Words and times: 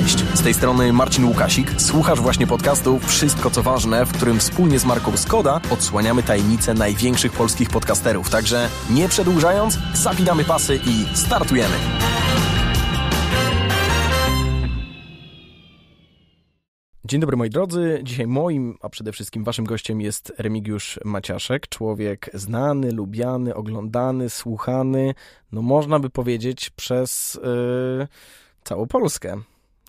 Cześć, 0.00 0.18
z 0.18 0.42
tej 0.42 0.54
strony 0.54 0.92
Marcin 0.92 1.24
Łukasik. 1.24 1.80
Słuchasz 1.80 2.20
właśnie 2.20 2.46
podcastu 2.46 2.98
Wszystko 2.98 3.50
co 3.50 3.62
ważne, 3.62 4.06
w 4.06 4.12
którym 4.12 4.38
wspólnie 4.38 4.78
z 4.78 4.84
Marką 4.84 5.16
Skoda 5.16 5.60
odsłaniamy 5.70 6.22
tajemnice 6.22 6.74
największych 6.74 7.32
polskich 7.32 7.70
podcasterów. 7.70 8.30
Także 8.30 8.68
nie 8.90 9.08
przedłużając, 9.08 9.78
zapinamy 9.94 10.44
pasy 10.44 10.80
i 10.86 11.16
startujemy. 11.16 11.74
Dzień 17.04 17.20
dobry 17.20 17.36
moi 17.36 17.50
drodzy. 17.50 18.00
Dzisiaj 18.02 18.26
moim, 18.26 18.78
a 18.80 18.88
przede 18.88 19.12
wszystkim 19.12 19.44
waszym 19.44 19.64
gościem 19.64 20.00
jest 20.00 20.32
Remigiusz 20.38 21.00
Maciaszek, 21.04 21.68
człowiek 21.68 22.30
znany, 22.34 22.92
lubiany, 22.92 23.54
oglądany, 23.54 24.30
słuchany, 24.30 25.14
no 25.52 25.62
można 25.62 25.98
by 25.98 26.10
powiedzieć 26.10 26.70
przez 26.70 27.40
yy, 27.98 28.08
całą 28.64 28.86
Polskę. 28.86 29.40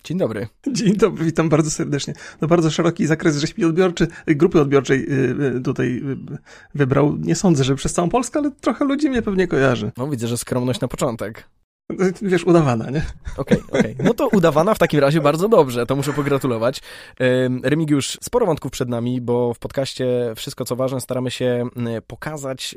Dzień 0.06 0.18
dobry. 0.18 0.48
Dzień 0.72 0.96
dobry, 0.96 1.24
witam 1.24 1.48
bardzo 1.48 1.70
serdecznie. 1.70 2.14
No 2.40 2.48
bardzo 2.48 2.70
szeroki 2.70 3.06
zakres 3.06 3.58
mi 3.58 3.64
odbiorczy, 3.64 4.08
grupy 4.26 4.60
odbiorczej 4.60 5.06
y, 5.12 5.56
y, 5.56 5.60
tutaj 5.60 6.02
y, 6.32 6.38
wybrał. 6.74 7.16
Nie 7.16 7.34
sądzę, 7.34 7.64
że 7.64 7.74
przez 7.74 7.92
całą 7.92 8.08
Polskę, 8.08 8.38
ale 8.38 8.50
trochę 8.50 8.84
ludzi 8.84 9.10
mnie 9.10 9.22
pewnie 9.22 9.48
kojarzy. 9.48 9.92
No 9.96 10.08
widzę, 10.08 10.28
że 10.28 10.36
skromność 10.36 10.80
na 10.80 10.88
początek. 10.88 11.48
Wiesz, 12.22 12.44
udawana, 12.44 12.90
nie? 12.90 13.02
Okej, 13.36 13.62
okay, 13.62 13.80
okej. 13.80 13.94
Okay. 13.94 14.06
No 14.06 14.14
to 14.14 14.28
udawana 14.28 14.74
w 14.74 14.78
takim 14.78 15.00
razie 15.00 15.20
bardzo 15.20 15.48
dobrze, 15.48 15.86
to 15.86 15.96
muszę 15.96 16.12
pogratulować. 16.12 16.82
Remigiusz, 17.62 18.18
sporo 18.22 18.46
wątków 18.46 18.72
przed 18.72 18.88
nami, 18.88 19.20
bo 19.20 19.54
w 19.54 19.58
podcaście 19.58 20.32
Wszystko 20.36 20.64
co 20.64 20.76
ważne 20.76 21.00
staramy 21.00 21.30
się 21.30 21.68
pokazać 22.06 22.74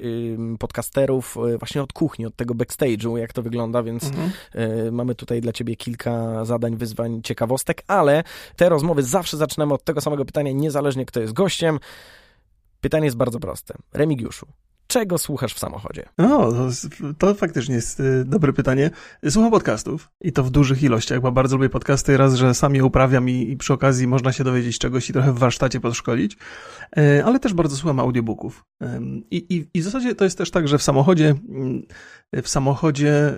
podcasterów 0.59 1.37
e, 1.37 1.57
właśnie 1.57 1.83
od 1.83 1.93
kuchni, 1.93 2.25
od 2.25 2.35
tego 2.35 2.53
backstage'u, 2.53 3.17
jak 3.17 3.33
to 3.33 3.41
wygląda, 3.41 3.83
więc 3.83 4.03
mhm. 4.03 4.31
E, 4.53 4.91
mamy 4.91 5.15
tutaj 5.15 5.41
dla 5.41 5.51
ciebie 5.51 5.75
kilka 5.75 6.45
zadań, 6.45 6.77
wyzwań, 6.77 7.21
ciekawostek, 7.23 7.83
ale 7.87 8.23
te 8.55 8.69
rozmowy 8.69 9.03
zawsze 9.03 9.37
zaczynamy 9.37 9.73
od 9.73 9.83
tego 9.83 10.01
samego 10.01 10.25
pytania, 10.25 10.51
niezależnie 10.51 11.05
kto 11.05 11.19
jest 11.19 11.33
gościem. 11.33 11.79
Pytanie 12.81 13.05
jest 13.05 13.17
bardzo 13.17 13.39
proste. 13.39 13.75
Remigiuszu, 13.93 14.47
czego 14.89 15.17
słuchasz 15.17 15.53
w 15.53 15.59
samochodzie? 15.59 16.05
No, 16.17 16.51
to, 16.51 16.67
to, 17.17 17.33
faktycznie 17.33 17.75
jest 17.75 17.99
y, 17.99 18.25
dobre 18.25 18.53
pytanie. 18.53 18.89
Słucham 19.29 19.51
podcastów 19.51 20.09
i 20.21 20.31
to 20.31 20.43
w 20.43 20.49
dużych 20.49 20.83
ilościach, 20.83 21.21
bo 21.21 21.31
bardzo 21.31 21.55
lubię 21.55 21.69
podcasty. 21.69 22.17
Raz, 22.17 22.35
że 22.35 22.53
sam 22.53 22.75
je 22.75 22.85
uprawiam 22.85 23.29
i, 23.29 23.51
i 23.51 23.57
przy 23.57 23.73
okazji 23.73 24.07
można 24.07 24.31
się 24.31 24.43
dowiedzieć 24.43 24.79
czegoś 24.79 25.09
i 25.09 25.13
trochę 25.13 25.33
w 25.33 25.39
warsztacie 25.39 25.79
podszkolić, 25.79 26.37
y, 26.97 27.25
ale 27.25 27.39
też 27.39 27.53
bardzo 27.53 27.75
słucham 27.75 27.99
audiobooków. 27.99 28.65
I, 29.31 29.37
i, 29.37 29.67
I 29.73 29.81
w 29.81 29.83
zasadzie 29.83 30.15
to 30.15 30.23
jest 30.23 30.37
też 30.37 30.51
tak, 30.51 30.67
że 30.67 30.77
w 30.77 30.83
samochodzie, 30.83 31.35
mm, 31.49 31.83
w 32.43 32.49
samochodzie 32.49 33.29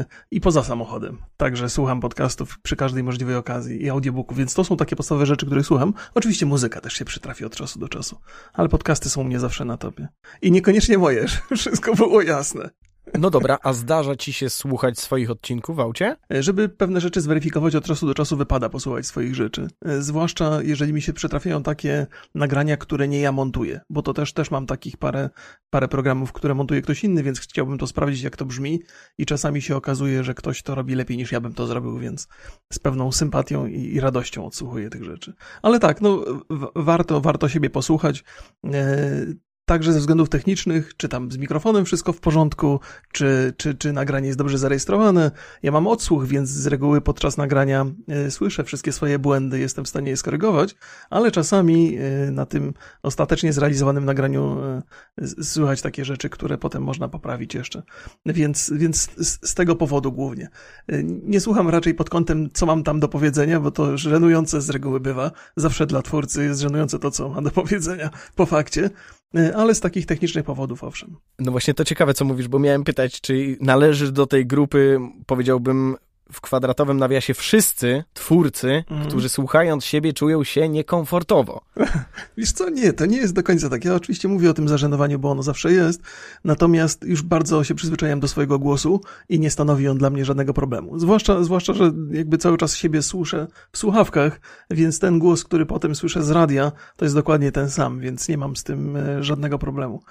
y, 0.00 0.04
i 0.30 0.40
poza 0.40 0.62
samochodem. 0.62 1.18
Także 1.36 1.68
słucham 1.68 2.00
podcastów 2.00 2.58
przy 2.58 2.76
każdej 2.76 3.02
możliwej 3.02 3.36
okazji 3.36 3.82
i 3.82 3.90
audiobooków, 3.90 4.38
więc 4.38 4.54
to 4.54 4.64
są 4.64 4.76
takie 4.76 4.96
podstawowe 4.96 5.26
rzeczy, 5.26 5.46
które 5.46 5.64
słucham. 5.64 5.94
Oczywiście 6.14 6.46
muzyka 6.46 6.80
też 6.80 6.92
się 6.92 7.04
przytrafi 7.04 7.44
od 7.44 7.56
czasu 7.56 7.78
do 7.78 7.88
czasu, 7.88 8.18
ale 8.52 8.68
podcasty 8.68 9.10
są 9.10 9.20
u 9.20 9.24
mnie 9.24 9.40
zawsze 9.40 9.64
na 9.64 9.76
topie. 9.76 10.08
I 10.42 10.50
niekoniecznie 10.52 10.95
nie 10.96 11.00
moje, 11.00 11.26
wszystko 11.56 11.94
było 11.94 12.22
jasne. 12.22 12.70
No 13.18 13.30
dobra, 13.30 13.58
a 13.62 13.72
zdarza 13.72 14.16
ci 14.16 14.32
się 14.32 14.50
słuchać 14.50 14.98
swoich 14.98 15.30
odcinków 15.30 15.76
w 15.76 15.80
aucie? 15.80 16.16
E, 16.32 16.42
żeby 16.42 16.68
pewne 16.68 17.00
rzeczy 17.00 17.20
zweryfikować, 17.20 17.74
od 17.74 17.84
czasu 17.84 18.06
do 18.06 18.14
czasu 18.14 18.36
wypada 18.36 18.68
posłuchać 18.68 19.06
swoich 19.06 19.34
rzeczy. 19.34 19.68
E, 19.84 20.02
zwłaszcza 20.02 20.62
jeżeli 20.62 20.92
mi 20.92 21.02
się 21.02 21.12
przetrafiają 21.12 21.62
takie 21.62 22.06
nagrania, 22.34 22.76
które 22.76 23.08
nie 23.08 23.20
ja 23.20 23.32
montuję, 23.32 23.80
bo 23.90 24.02
to 24.02 24.14
też, 24.14 24.32
też 24.32 24.50
mam 24.50 24.66
takich 24.66 24.96
parę, 24.96 25.30
parę 25.70 25.88
programów, 25.88 26.32
które 26.32 26.54
montuje 26.54 26.82
ktoś 26.82 27.04
inny, 27.04 27.22
więc 27.22 27.40
chciałbym 27.40 27.78
to 27.78 27.86
sprawdzić, 27.86 28.22
jak 28.22 28.36
to 28.36 28.44
brzmi 28.44 28.82
i 29.18 29.26
czasami 29.26 29.62
się 29.62 29.76
okazuje, 29.76 30.24
że 30.24 30.34
ktoś 30.34 30.62
to 30.62 30.74
robi 30.74 30.94
lepiej 30.94 31.16
niż 31.16 31.32
ja 31.32 31.40
bym 31.40 31.54
to 31.54 31.66
zrobił, 31.66 31.98
więc 31.98 32.28
z 32.72 32.78
pewną 32.78 33.12
sympatią 33.12 33.66
i, 33.66 33.80
i 33.94 34.00
radością 34.00 34.46
odsłuchuję 34.46 34.90
tych 34.90 35.04
rzeczy. 35.04 35.34
Ale 35.62 35.78
tak, 35.78 36.00
no 36.00 36.24
warto, 36.74 37.20
warto 37.20 37.48
siebie 37.48 37.70
posłuchać. 37.70 38.24
E, 39.66 39.76
Także 39.76 39.92
ze 39.92 39.98
względów 39.98 40.28
technicznych, 40.28 40.96
czy 40.96 41.08
tam 41.08 41.32
z 41.32 41.38
mikrofonem 41.38 41.84
wszystko 41.84 42.12
w 42.12 42.20
porządku, 42.20 42.80
czy, 43.12 43.54
czy, 43.56 43.74
czy 43.74 43.92
nagranie 43.92 44.26
jest 44.26 44.38
dobrze 44.38 44.58
zarejestrowane. 44.58 45.30
Ja 45.62 45.72
mam 45.72 45.86
odsłuch, 45.86 46.26
więc 46.26 46.48
z 46.48 46.66
reguły 46.66 47.00
podczas 47.00 47.36
nagrania 47.36 47.86
y, 48.26 48.30
słyszę 48.30 48.64
wszystkie 48.64 48.92
swoje 48.92 49.18
błędy, 49.18 49.58
jestem 49.58 49.84
w 49.84 49.88
stanie 49.88 50.10
je 50.10 50.16
skorygować, 50.16 50.74
ale 51.10 51.30
czasami 51.30 51.98
y, 51.98 52.30
na 52.30 52.46
tym 52.46 52.74
ostatecznie 53.02 53.52
zrealizowanym 53.52 54.04
nagraniu 54.04 54.58
y, 55.18 55.44
słychać 55.44 55.82
takie 55.82 56.04
rzeczy, 56.04 56.28
które 56.28 56.58
potem 56.58 56.82
można 56.82 57.08
poprawić 57.08 57.54
jeszcze. 57.54 57.82
Więc, 58.26 58.72
więc 58.76 59.10
z, 59.16 59.50
z 59.50 59.54
tego 59.54 59.76
powodu 59.76 60.12
głównie. 60.12 60.48
Nie 61.22 61.40
słucham 61.40 61.68
raczej 61.68 61.94
pod 61.94 62.10
kątem, 62.10 62.48
co 62.52 62.66
mam 62.66 62.82
tam 62.82 63.00
do 63.00 63.08
powiedzenia, 63.08 63.60
bo 63.60 63.70
to 63.70 63.98
żenujące 63.98 64.60
z 64.60 64.70
reguły 64.70 65.00
bywa. 65.00 65.30
Zawsze 65.56 65.86
dla 65.86 66.02
twórcy 66.02 66.44
jest 66.44 66.60
żenujące 66.60 66.98
to, 66.98 67.10
co 67.10 67.28
ma 67.28 67.42
do 67.42 67.50
powiedzenia 67.50 68.10
po 68.36 68.46
fakcie. 68.46 68.90
E, 69.34 69.56
ale 69.56 69.74
z 69.74 69.80
takich 69.80 70.06
technicznych 70.06 70.44
powodów, 70.44 70.84
owszem. 70.84 71.16
No 71.38 71.52
właśnie 71.52 71.74
to 71.74 71.84
ciekawe, 71.84 72.14
co 72.14 72.24
mówisz, 72.24 72.48
bo 72.48 72.58
miałem 72.58 72.84
pytać, 72.84 73.20
czy 73.20 73.56
należysz 73.60 74.12
do 74.12 74.26
tej 74.26 74.46
grupy, 74.46 75.00
powiedziałbym, 75.26 75.96
w 76.32 76.40
kwadratowym 76.40 76.98
nawiasie 76.98 77.34
wszyscy 77.34 78.04
twórcy, 78.14 78.84
mm. 78.90 79.06
którzy 79.06 79.28
słuchając 79.28 79.84
siebie 79.84 80.12
czują 80.12 80.44
się 80.44 80.68
niekomfortowo. 80.68 81.60
Wiesz 82.36 82.52
co, 82.52 82.70
nie, 82.70 82.92
to 82.92 83.06
nie 83.06 83.16
jest 83.16 83.34
do 83.34 83.42
końca 83.42 83.68
tak. 83.68 83.84
Ja 83.84 83.94
oczywiście 83.94 84.28
mówię 84.28 84.50
o 84.50 84.54
tym 84.54 84.68
zażenowaniu, 84.68 85.18
bo 85.18 85.30
ono 85.30 85.42
zawsze 85.42 85.72
jest, 85.72 86.00
natomiast 86.44 87.02
już 87.02 87.22
bardzo 87.22 87.64
się 87.64 87.74
przyzwyczaiłem 87.74 88.20
do 88.20 88.28
swojego 88.28 88.58
głosu 88.58 89.00
i 89.28 89.40
nie 89.40 89.50
stanowi 89.50 89.88
on 89.88 89.98
dla 89.98 90.10
mnie 90.10 90.24
żadnego 90.24 90.54
problemu. 90.54 90.98
Zwłaszcza, 90.98 91.44
zwłaszcza, 91.44 91.72
że 91.72 91.92
jakby 92.10 92.38
cały 92.38 92.58
czas 92.58 92.76
siebie 92.76 93.02
słyszę 93.02 93.46
w 93.72 93.78
słuchawkach, 93.78 94.40
więc 94.70 94.98
ten 94.98 95.18
głos, 95.18 95.44
który 95.44 95.66
potem 95.66 95.94
słyszę 95.94 96.22
z 96.22 96.30
radia, 96.30 96.72
to 96.96 97.04
jest 97.04 97.14
dokładnie 97.14 97.52
ten 97.52 97.70
sam, 97.70 98.00
więc 98.00 98.28
nie 98.28 98.38
mam 98.38 98.56
z 98.56 98.64
tym 98.64 98.96
e, 98.96 99.22
żadnego 99.22 99.58
problemu. 99.58 100.02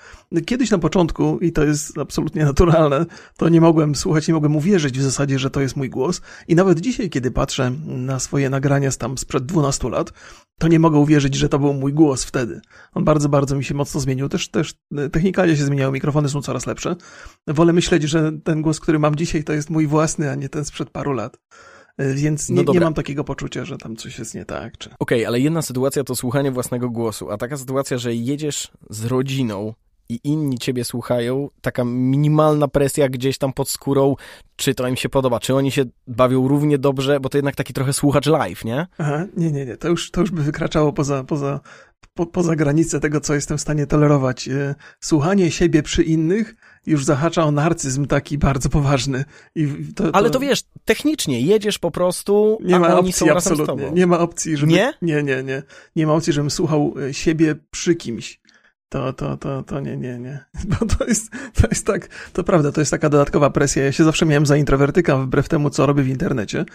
Kiedyś 0.46 0.72
na 0.72 0.78
początku, 0.78 1.40
i 1.40 1.52
to 1.52 1.64
jest 1.64 1.98
absolutnie 1.98 2.46
naturalne, 2.56 3.06
to 3.38 3.50
nie 3.50 3.62
mogłem 3.62 3.96
słuchać, 3.96 4.28
nie 4.28 4.34
mogłem 4.34 4.56
uwierzyć 4.56 5.00
w 5.00 5.02
zasadzie, 5.02 5.40
że 5.40 5.50
to 5.50 5.62
jest 5.62 5.76
mój 5.76 5.90
głos, 5.90 6.05
głos 6.06 6.22
i 6.48 6.56
nawet 6.56 6.80
dzisiaj, 6.80 7.10
kiedy 7.10 7.32
patrzę 7.32 7.72
na 7.86 8.20
swoje 8.20 8.50
nagrania 8.50 8.92
z 8.92 8.98
tam 8.98 9.18
sprzed 9.18 9.46
12 9.46 9.90
lat, 9.90 10.14
to 10.60 10.68
nie 10.68 10.80
mogę 10.80 10.98
uwierzyć, 10.98 11.36
że 11.36 11.50
to 11.50 11.60
był 11.60 11.74
mój 11.74 11.94
głos 11.94 12.24
wtedy. 12.24 12.62
On 12.94 13.04
bardzo, 13.04 13.30
bardzo 13.30 13.56
mi 13.56 13.64
się 13.64 13.74
mocno 13.74 14.02
zmienił. 14.02 14.30
Też, 14.30 14.50
też 14.50 14.74
technikalnie 15.12 15.58
się 15.58 15.64
zmieniały, 15.64 15.94
mikrofony 15.94 16.30
są 16.30 16.42
coraz 16.42 16.66
lepsze. 16.66 16.96
Wolę 17.48 17.74
myśleć, 17.74 18.04
że 18.04 18.32
ten 18.44 18.62
głos, 18.62 18.80
który 18.80 19.00
mam 19.00 19.16
dzisiaj, 19.16 19.44
to 19.44 19.54
jest 19.54 19.70
mój 19.70 19.88
własny, 19.88 20.32
a 20.32 20.36
nie 20.36 20.50
ten 20.50 20.66
sprzed 20.66 20.90
paru 20.90 21.14
lat. 21.14 21.38
Więc 22.00 22.50
nie, 22.50 22.64
no 22.64 22.74
nie 22.74 22.80
mam 22.80 22.94
takiego 22.94 23.24
poczucia, 23.24 23.66
że 23.66 23.78
tam 23.78 23.96
coś 23.96 24.20
jest 24.20 24.36
nie 24.36 24.46
tak. 24.46 24.78
Czy... 24.78 24.90
Okej, 24.90 25.00
okay, 25.00 25.28
ale 25.28 25.40
jedna 25.40 25.62
sytuacja 25.62 26.04
to 26.04 26.16
słuchanie 26.16 26.52
własnego 26.52 26.90
głosu, 26.90 27.32
a 27.32 27.38
taka 27.38 27.58
sytuacja, 27.58 27.98
że 27.98 28.16
jedziesz 28.16 28.72
z 28.90 29.06
rodziną 29.06 29.74
i 30.10 30.20
inni 30.24 30.58
ciebie 30.58 30.86
słuchają, 30.86 31.50
taka 31.62 31.84
minimalna 31.86 32.68
presja 32.68 33.10
gdzieś 33.10 33.38
tam 33.38 33.54
pod 33.54 33.70
skórą, 33.70 34.16
czy 34.56 34.76
to 34.76 34.88
im 34.88 34.96
się 34.96 35.10
podoba, 35.10 35.40
czy 35.40 35.56
oni 35.56 35.72
się 35.72 35.84
bawią 36.08 36.48
równie 36.48 36.78
dobrze, 36.78 37.20
bo 37.20 37.30
to 37.30 37.38
jednak 37.38 37.56
taki 37.56 37.74
trochę 37.74 37.94
słuchacz 37.94 38.26
live, 38.26 38.66
nie? 38.66 38.88
Aha, 38.98 39.26
nie, 39.38 39.52
nie, 39.52 39.66
nie, 39.66 39.78
to 39.78 39.88
już, 39.88 40.12
to 40.12 40.22
już 40.22 40.32
by 40.32 40.44
wykraczało 40.44 40.94
poza, 40.94 41.24
poza, 41.24 41.60
po, 42.14 42.26
poza 42.26 42.56
granicę 42.56 43.00
tego, 43.00 43.22
co 43.22 43.34
jestem 43.34 43.58
w 43.58 43.62
stanie 43.62 43.88
tolerować. 43.88 44.48
E, 44.48 44.76
słuchanie 45.00 45.52
siebie 45.52 45.84
przy 45.84 46.04
innych 46.04 46.56
już 46.86 47.06
zahacza 47.06 47.44
o 47.44 47.52
narcyzm 47.52 48.06
taki 48.06 48.38
bardzo 48.38 48.70
poważny. 48.70 49.26
To, 49.96 50.04
to... 50.04 50.16
Ale 50.16 50.30
to 50.30 50.40
wiesz, 50.40 50.64
technicznie 50.86 51.42
jedziesz 51.42 51.80
po 51.80 51.92
prostu, 51.92 52.58
nie 52.64 52.80
ma 52.80 53.00
opcji, 53.00 53.30
absolutnie. 53.30 53.92
Nie 53.92 54.08
ma 54.08 54.20
opcji, 54.20 54.58
żeby... 54.58 54.72
Nie? 54.72 54.94
Nie, 55.02 55.24
nie, 55.24 55.44
nie. 55.44 55.64
Nie 55.96 56.08
ma 56.08 56.14
opcji, 56.14 56.34
żebym 56.34 56.52
słuchał 56.52 56.94
e, 57.10 57.14
siebie 57.14 57.56
przy 57.72 57.96
kimś 57.96 58.40
to, 58.90 59.14
to, 59.14 59.38
to, 59.38 59.64
to 59.64 59.80
nie, 59.80 59.98
nie, 59.98 60.20
nie. 60.20 60.46
Bo 60.70 60.86
to 60.86 61.06
jest, 61.06 61.32
to 61.32 61.68
jest 61.68 61.86
tak, 61.86 62.08
to 62.34 62.44
prawda, 62.44 62.72
to 62.72 62.82
jest 62.82 62.92
taka 62.92 63.10
dodatkowa 63.10 63.50
presja. 63.50 63.84
Ja 63.84 63.92
się 63.92 64.04
zawsze 64.04 64.26
miałem 64.26 64.46
za 64.46 64.58
introwertyka, 64.58 65.18
wbrew 65.18 65.50
temu, 65.50 65.70
co 65.70 65.86
robię 65.86 66.04
w 66.04 66.08
internecie. 66.08 66.66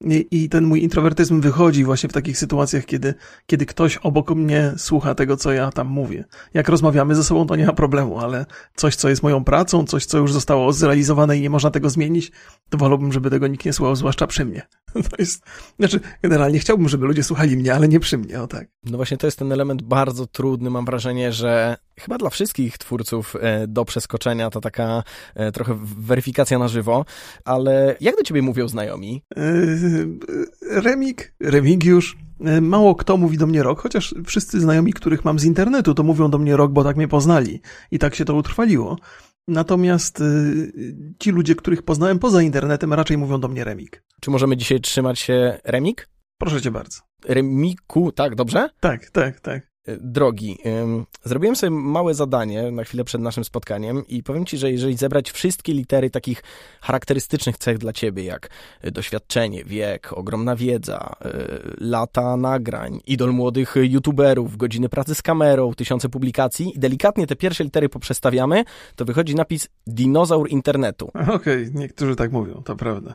I, 0.00 0.26
i 0.30 0.48
ten 0.48 0.64
mój 0.64 0.82
introwertyzm 0.82 1.40
wychodzi 1.40 1.84
właśnie 1.84 2.08
w 2.08 2.12
takich 2.12 2.38
sytuacjach, 2.38 2.84
kiedy, 2.84 3.14
kiedy 3.46 3.66
ktoś 3.66 3.96
obok 3.96 4.30
mnie 4.30 4.72
słucha 4.76 5.14
tego, 5.14 5.36
co 5.36 5.52
ja 5.52 5.72
tam 5.72 5.86
mówię. 5.86 6.24
Jak 6.54 6.68
rozmawiamy 6.68 7.14
ze 7.14 7.24
sobą, 7.24 7.46
to 7.46 7.56
nie 7.56 7.66
ma 7.66 7.72
problemu, 7.72 8.18
ale 8.18 8.46
coś, 8.76 8.96
co 8.96 9.08
jest 9.08 9.22
moją 9.22 9.44
pracą, 9.44 9.84
coś, 9.84 10.06
co 10.06 10.18
już 10.18 10.32
zostało 10.32 10.72
zrealizowane 10.72 11.38
i 11.38 11.40
nie 11.40 11.50
można 11.50 11.70
tego 11.70 11.90
zmienić, 11.90 12.32
to 12.70 12.78
wolałbym, 12.78 13.12
żeby 13.12 13.30
tego 13.30 13.46
nikt 13.46 13.64
nie 13.64 13.72
słuchał, 13.72 13.96
zwłaszcza 13.96 14.26
przy 14.26 14.44
mnie. 14.44 14.62
To 15.10 15.16
jest, 15.18 15.44
znaczy, 15.78 16.00
generalnie 16.22 16.58
chciałbym, 16.58 16.88
żeby 16.88 17.06
ludzie 17.06 17.22
słuchali 17.22 17.56
mnie, 17.56 17.74
ale 17.74 17.88
nie 17.88 18.00
przy 18.00 18.18
mnie, 18.18 18.42
o 18.42 18.46
tak. 18.46 18.68
No 18.84 18.96
właśnie, 18.96 19.16
to 19.16 19.26
jest 19.26 19.38
ten 19.38 19.52
element 19.52 19.82
bardzo 19.82 20.26
trudny, 20.26 20.70
mam 20.70 20.84
wrażenie, 20.84 21.32
że 21.32 21.57
chyba 22.00 22.18
dla 22.18 22.30
wszystkich 22.30 22.78
twórców 22.78 23.36
e, 23.40 23.66
do 23.66 23.84
przeskoczenia 23.84 24.50
to 24.50 24.60
taka 24.60 25.02
e, 25.34 25.52
trochę 25.52 25.78
weryfikacja 25.98 26.58
na 26.58 26.68
żywo, 26.68 27.04
ale 27.44 27.96
jak 28.00 28.16
do 28.16 28.22
ciebie 28.22 28.42
mówią 28.42 28.68
znajomi? 28.68 29.22
E, 29.36 30.80
Remik, 30.80 31.34
Remigiusz, 31.40 32.16
Mało 32.60 32.94
kto 32.94 33.16
mówi 33.16 33.38
do 33.38 33.46
mnie 33.46 33.62
rok, 33.62 33.80
chociaż 33.80 34.14
wszyscy 34.26 34.60
znajomi, 34.60 34.92
których 34.92 35.24
mam 35.24 35.38
z 35.38 35.44
internetu, 35.44 35.94
to 35.94 36.02
mówią 36.02 36.30
do 36.30 36.38
mnie 36.38 36.56
rok, 36.56 36.72
bo 36.72 36.84
tak 36.84 36.96
mnie 36.96 37.08
poznali. 37.08 37.60
I 37.90 37.98
tak 37.98 38.14
się 38.14 38.24
to 38.24 38.34
utrwaliło. 38.34 38.96
Natomiast 39.48 40.22
ci 41.18 41.30
ludzie, 41.30 41.54
których 41.54 41.82
poznałem 41.82 42.18
poza 42.18 42.42
internetem, 42.42 42.92
raczej 42.92 43.18
mówią 43.18 43.40
do 43.40 43.48
mnie 43.48 43.64
Remik. 43.64 44.02
Czy 44.20 44.30
możemy 44.30 44.56
dzisiaj 44.56 44.80
trzymać 44.80 45.18
się 45.18 45.58
Remik? 45.64 46.08
Proszę 46.38 46.62
cię 46.62 46.70
bardzo. 46.70 47.00
Remiku, 47.24 48.12
tak, 48.12 48.34
dobrze? 48.34 48.68
Tak, 48.80 49.10
tak, 49.10 49.40
tak. 49.40 49.68
Drogi, 50.00 50.58
zrobiłem 51.24 51.56
sobie 51.56 51.70
małe 51.70 52.14
zadanie 52.14 52.70
na 52.70 52.84
chwilę 52.84 53.04
przed 53.04 53.20
naszym 53.20 53.44
spotkaniem 53.44 54.06
i 54.08 54.22
powiem 54.22 54.46
ci, 54.46 54.58
że 54.58 54.70
jeżeli 54.70 54.96
zebrać 54.96 55.30
wszystkie 55.30 55.72
litery 55.72 56.10
takich 56.10 56.42
charakterystycznych 56.80 57.58
cech 57.58 57.78
dla 57.78 57.92
ciebie, 57.92 58.24
jak 58.24 58.50
doświadczenie, 58.92 59.64
wiek, 59.64 60.12
ogromna 60.12 60.56
wiedza, 60.56 61.16
lata 61.78 62.36
nagrań, 62.36 63.00
idol 63.06 63.32
młodych 63.32 63.74
youtuberów, 63.82 64.56
godziny 64.56 64.88
pracy 64.88 65.14
z 65.14 65.22
kamerą, 65.22 65.74
tysiące 65.74 66.08
publikacji 66.08 66.72
i 66.76 66.78
delikatnie 66.78 67.26
te 67.26 67.36
pierwsze 67.36 67.64
litery 67.64 67.88
poprzestawiamy, 67.88 68.64
to 68.96 69.04
wychodzi 69.04 69.34
napis 69.34 69.68
dinozaur 69.86 70.48
internetu. 70.50 71.10
Okej, 71.14 71.34
okay, 71.34 71.70
niektórzy 71.74 72.16
tak 72.16 72.32
mówią, 72.32 72.62
to 72.64 72.76
prawda. 72.76 73.14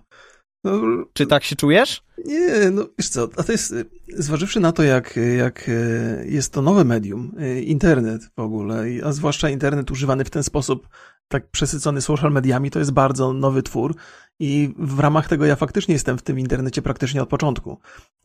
No, 0.64 0.82
Czy 1.14 1.28
tak 1.28 1.44
się 1.44 1.56
czujesz? 1.56 2.04
Nie, 2.26 2.72
no 2.72 2.86
wiesz 3.00 3.10
co, 3.10 3.30
a 3.38 3.44
to 3.44 3.52
jest, 3.52 3.76
zważywszy 4.14 4.60
na 4.60 4.72
to, 4.72 4.84
jak, 4.84 5.20
jak 5.38 5.70
e, 5.70 6.26
jest 6.26 6.54
to 6.54 6.62
nowe 6.62 6.84
medium, 6.84 7.36
e, 7.40 7.62
internet 7.62 8.22
w 8.36 8.40
ogóle, 8.40 8.86
a 9.04 9.12
zwłaszcza 9.12 9.50
internet 9.50 9.92
używany 9.92 10.26
w 10.26 10.30
ten 10.30 10.44
sposób, 10.44 10.88
tak 11.28 11.52
przesycony 11.52 12.02
social 12.02 12.32
mediami, 12.32 12.72
to 12.72 12.80
jest 12.80 12.92
bardzo 12.92 13.34
nowy 13.34 13.64
twór 13.64 13.96
i 14.40 14.74
w 14.78 15.00
ramach 15.00 15.28
tego 15.28 15.46
ja 15.46 15.56
faktycznie 15.56 15.94
jestem 15.94 16.18
w 16.18 16.22
tym 16.22 16.40
internecie 16.40 16.82
praktycznie 16.82 17.24
od 17.24 17.30
początku. 17.30 17.78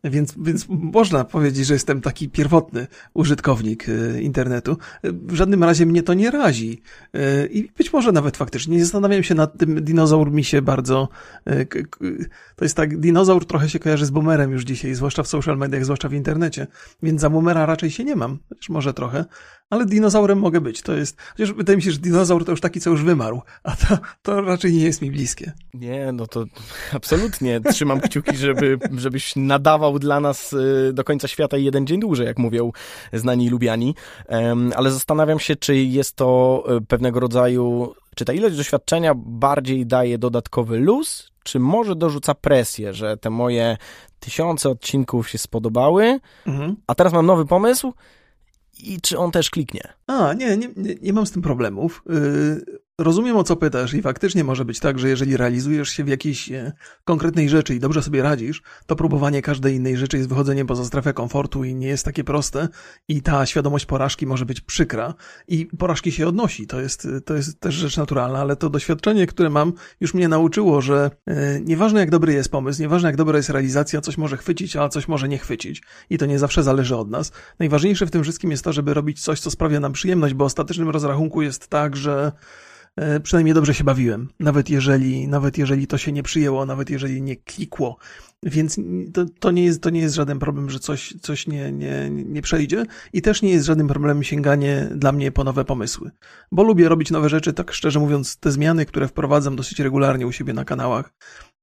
Więc, 0.05 0.35
więc 0.39 0.67
można 0.69 1.25
powiedzieć, 1.25 1.67
że 1.67 1.75
jestem 1.75 2.01
taki 2.01 2.29
pierwotny 2.29 2.87
użytkownik 3.15 3.87
e, 3.89 4.23
internetu. 4.23 4.77
W 5.05 5.35
żadnym 5.35 5.65
razie 5.65 5.87
mnie 5.87 6.03
to 6.03 6.15
nie 6.15 6.31
razi. 6.31 6.83
E, 7.15 7.47
I 7.47 7.71
być 7.79 7.93
może 7.93 8.13
nawet 8.13 8.37
faktycznie. 8.37 8.77
Nie 8.77 8.85
zastanawiam 8.85 9.23
się 9.23 9.35
nad 9.35 9.59
tym. 9.59 9.85
Dinozaur 9.85 10.31
mi 10.31 10.45
się 10.45 10.63
bardzo. 10.63 11.09
E, 11.47 11.65
to 12.57 12.65
jest 12.65 12.77
tak, 12.77 12.99
dinozaur 13.01 13.47
trochę 13.47 13.69
się 13.69 13.79
kojarzy 13.79 14.07
z 14.07 14.11
boomerem 14.11 14.53
już 14.53 14.65
dzisiaj, 14.65 14.95
zwłaszcza 14.95 15.23
w 15.23 15.29
social 15.29 15.59
mediach, 15.59 15.85
zwłaszcza 15.85 16.09
w 16.09 16.13
internecie. 16.13 16.67
Więc 17.03 17.21
za 17.21 17.31
boomera 17.31 17.67
raczej 17.67 17.91
się 17.91 18.05
nie 18.05 18.17
mam. 18.17 18.39
Może 18.69 18.95
trochę. 18.95 19.25
Ale 19.71 19.87
dinozaurem 19.87 20.39
mogę 20.39 20.61
być. 20.61 20.83
To 20.83 20.95
jest. 20.95 21.21
Chociaż 21.21 21.53
wydaje 21.53 21.77
mi 21.77 21.83
się, 21.83 21.91
że 21.91 21.99
dinozaur 21.99 22.45
to 22.45 22.51
już 22.51 22.61
taki, 22.61 22.81
co 22.81 22.91
już 22.91 23.03
wymarł. 23.03 23.43
A 23.63 23.77
to, 23.77 23.99
to 24.23 24.41
raczej 24.41 24.73
nie 24.73 24.85
jest 24.85 25.03
mi 25.03 25.11
bliskie. 25.11 25.53
Nie, 25.75 26.13
no 26.13 26.27
to 26.27 26.45
absolutnie. 26.93 27.61
Trzymam 27.61 28.01
kciuki, 28.01 28.37
żeby, 28.37 28.79
żebyś 28.97 29.37
nadawał 29.37 29.99
dla 29.99 30.21
nas 30.21 30.53
y, 30.53 30.91
do 30.93 31.05
końca 31.05 31.29
świata 31.29 31.57
i 31.57 31.65
jeden 31.65 31.87
dzień 31.87 32.01
dłużej, 32.01 32.27
jak 32.27 32.39
mówią 32.39 32.73
znani 33.13 33.45
i 33.45 33.51
lubiani. 33.51 33.95
Ale 34.77 34.91
zastanawiam 34.91 35.39
się, 35.39 35.57
czy 35.57 35.77
jest 35.77 36.17
to 36.17 36.65
y, 36.77 36.81
pewnego 36.81 37.21
rodzaju, 37.21 37.95
czy 38.15 38.25
ta 38.25 38.33
ilość 38.33 38.57
doświadczenia 38.57 39.15
bardziej 39.17 39.87
daje 39.87 40.19
dodatkowy 40.19 40.79
luz, 40.79 41.33
czy 41.45 41.59
może 41.59 41.97
dorzuca 41.97 42.35
presję, 42.35 42.95
że 42.95 43.17
te 43.17 43.31
moje 43.31 43.77
tysiące 44.21 44.71
odcinków 44.71 45.29
się 45.29 45.39
spodobały, 45.39 46.21
mhm. 46.47 46.77
a 46.87 46.95
teraz 46.95 47.13
mam 47.13 47.27
nowy 47.27 47.47
pomysł 47.47 47.93
i 48.79 49.01
czy 49.01 49.19
on 49.19 49.31
też 49.31 49.51
kliknie? 49.51 49.81
A, 50.07 50.35
nie, 50.35 50.57
nie, 50.57 50.69
nie, 51.03 51.13
mam 51.13 51.27
z 51.27 51.33
tym 51.33 51.43
problemów. 51.43 52.03
Yy, 52.07 52.79
Rozumiem 53.01 53.37
o 53.37 53.45
co 53.45 53.57
pytasz 53.57 53.95
i 53.95 54.03
faktycznie 54.03 54.45
może 54.45 54.65
być 54.65 54.81
tak, 54.81 54.99
że 54.99 55.09
jeżeli 55.09 55.37
realizujesz 55.37 55.89
się 55.89 56.05
w 56.05 56.09
jakiejś 56.09 56.53
e, 56.53 56.73
konkretnej 57.05 57.49
rzeczy 57.49 57.75
i 57.75 57.81
dobrze 57.81 58.03
sobie 58.03 58.23
radzisz, 58.23 58.63
to 58.87 58.97
próbowanie 58.97 59.43
każdej 59.43 59.75
innej 59.75 59.97
rzeczy 59.97 60.17
jest 60.17 60.29
wychodzeniem 60.29 60.67
poza 60.67 60.85
strefę 60.85 61.13
komfortu 61.13 61.65
i 61.65 61.75
nie 61.75 61.87
jest 61.87 62.05
takie 62.05 62.25
proste 62.25 62.69
i 63.09 63.23
ta 63.23 63.47
świadomość 63.47 63.87
porażki 63.87 64.27
może 64.27 64.47
być 64.47 64.61
przykra 64.61 65.15
i 65.49 65.67
porażki 65.67 66.13
się 66.13 66.29
odnosi. 66.29 66.67
To 66.67 66.81
jest, 66.81 67.09
to 67.25 67.35
jest 67.35 67.61
też 67.61 67.75
rzecz 67.75 67.97
naturalna, 67.97 68.39
ale 68.39 68.57
to 68.57 68.71
doświadczenie, 68.71 69.27
które 69.27 69.51
mam, 69.51 69.73
już 70.01 70.15
mnie 70.15 70.29
nauczyło, 70.29 70.81
że 70.81 71.11
e, 71.27 71.61
nieważne 71.61 72.01
jak 72.01 72.11
dobry 72.11 72.33
jest 72.33 72.51
pomysł, 72.51 72.81
nieważne 72.81 73.09
jak 73.09 73.17
dobra 73.17 73.37
jest 73.37 73.51
realizacja, 73.51 74.01
coś 74.01 74.19
może 74.19 74.37
chwycić, 74.37 74.77
a 74.77 74.89
coś 74.89 75.09
może 75.09 75.29
nie 75.29 75.39
chwycić 75.39 75.83
i 76.11 76.19
to 76.19 76.27
nie 76.27 76.39
zawsze 76.39 76.63
zależy 76.63 76.97
od 76.97 77.11
nas. 77.11 77.33
Najważniejsze 77.59 78.07
w 78.07 78.11
tym 78.11 78.23
wszystkim 78.23 78.51
jest 78.51 78.65
to, 78.65 78.73
żeby 78.73 78.95
robić 78.95 79.23
coś, 79.23 79.41
co 79.41 79.51
sprawia 79.51 79.81
nam 79.81 79.93
przyjemność, 79.93 80.35
bo 80.35 80.45
ostatecznym 80.45 80.89
rozrachunku 80.89 81.43
jest 81.43 81.69
tak, 81.69 81.97
że 81.97 82.33
przynajmniej 83.23 83.55
dobrze 83.55 83.75
się 83.75 83.85
bawiłem, 83.85 84.29
nawet 84.41 84.71
jeżeli, 84.71 85.29
nawet 85.29 85.59
jeżeli 85.59 85.87
to 85.87 85.99
się 85.99 86.13
nie 86.13 86.23
przyjęło, 86.23 86.67
nawet 86.67 86.91
jeżeli 86.91 87.23
nie 87.23 87.37
klikło. 87.37 87.97
Więc 88.43 88.77
to, 89.15 89.27
to, 89.41 89.51
nie, 89.51 89.65
jest, 89.65 89.83
to 89.83 89.91
nie 89.91 90.01
jest 90.01 90.15
żaden 90.15 90.39
problem, 90.39 90.71
że 90.71 90.79
coś, 90.79 91.15
coś 91.21 91.47
nie, 91.47 91.73
nie, 91.73 92.11
nie 92.11 92.43
przejdzie 92.43 92.85
i 93.13 93.23
też 93.23 93.43
nie 93.43 93.51
jest 93.51 93.67
żadnym 93.67 93.89
problemem 93.89 94.23
sięganie 94.23 94.89
dla 94.95 95.13
mnie 95.13 95.33
po 95.33 95.45
nowe 95.45 95.65
pomysły. 95.65 96.11
Bo 96.53 96.63
lubię 96.63 96.89
robić 96.89 97.11
nowe 97.11 97.29
rzeczy, 97.29 97.53
tak 97.53 97.73
szczerze 97.73 98.01
mówiąc, 98.01 98.37
te 98.37 98.51
zmiany, 98.51 98.87
które 98.87 99.09
wprowadzam 99.09 99.57
dosyć 99.57 99.81
regularnie 99.81 100.27
u 100.27 100.33
siebie 100.33 100.53
na 100.53 100.65
kanałach, 100.65 101.15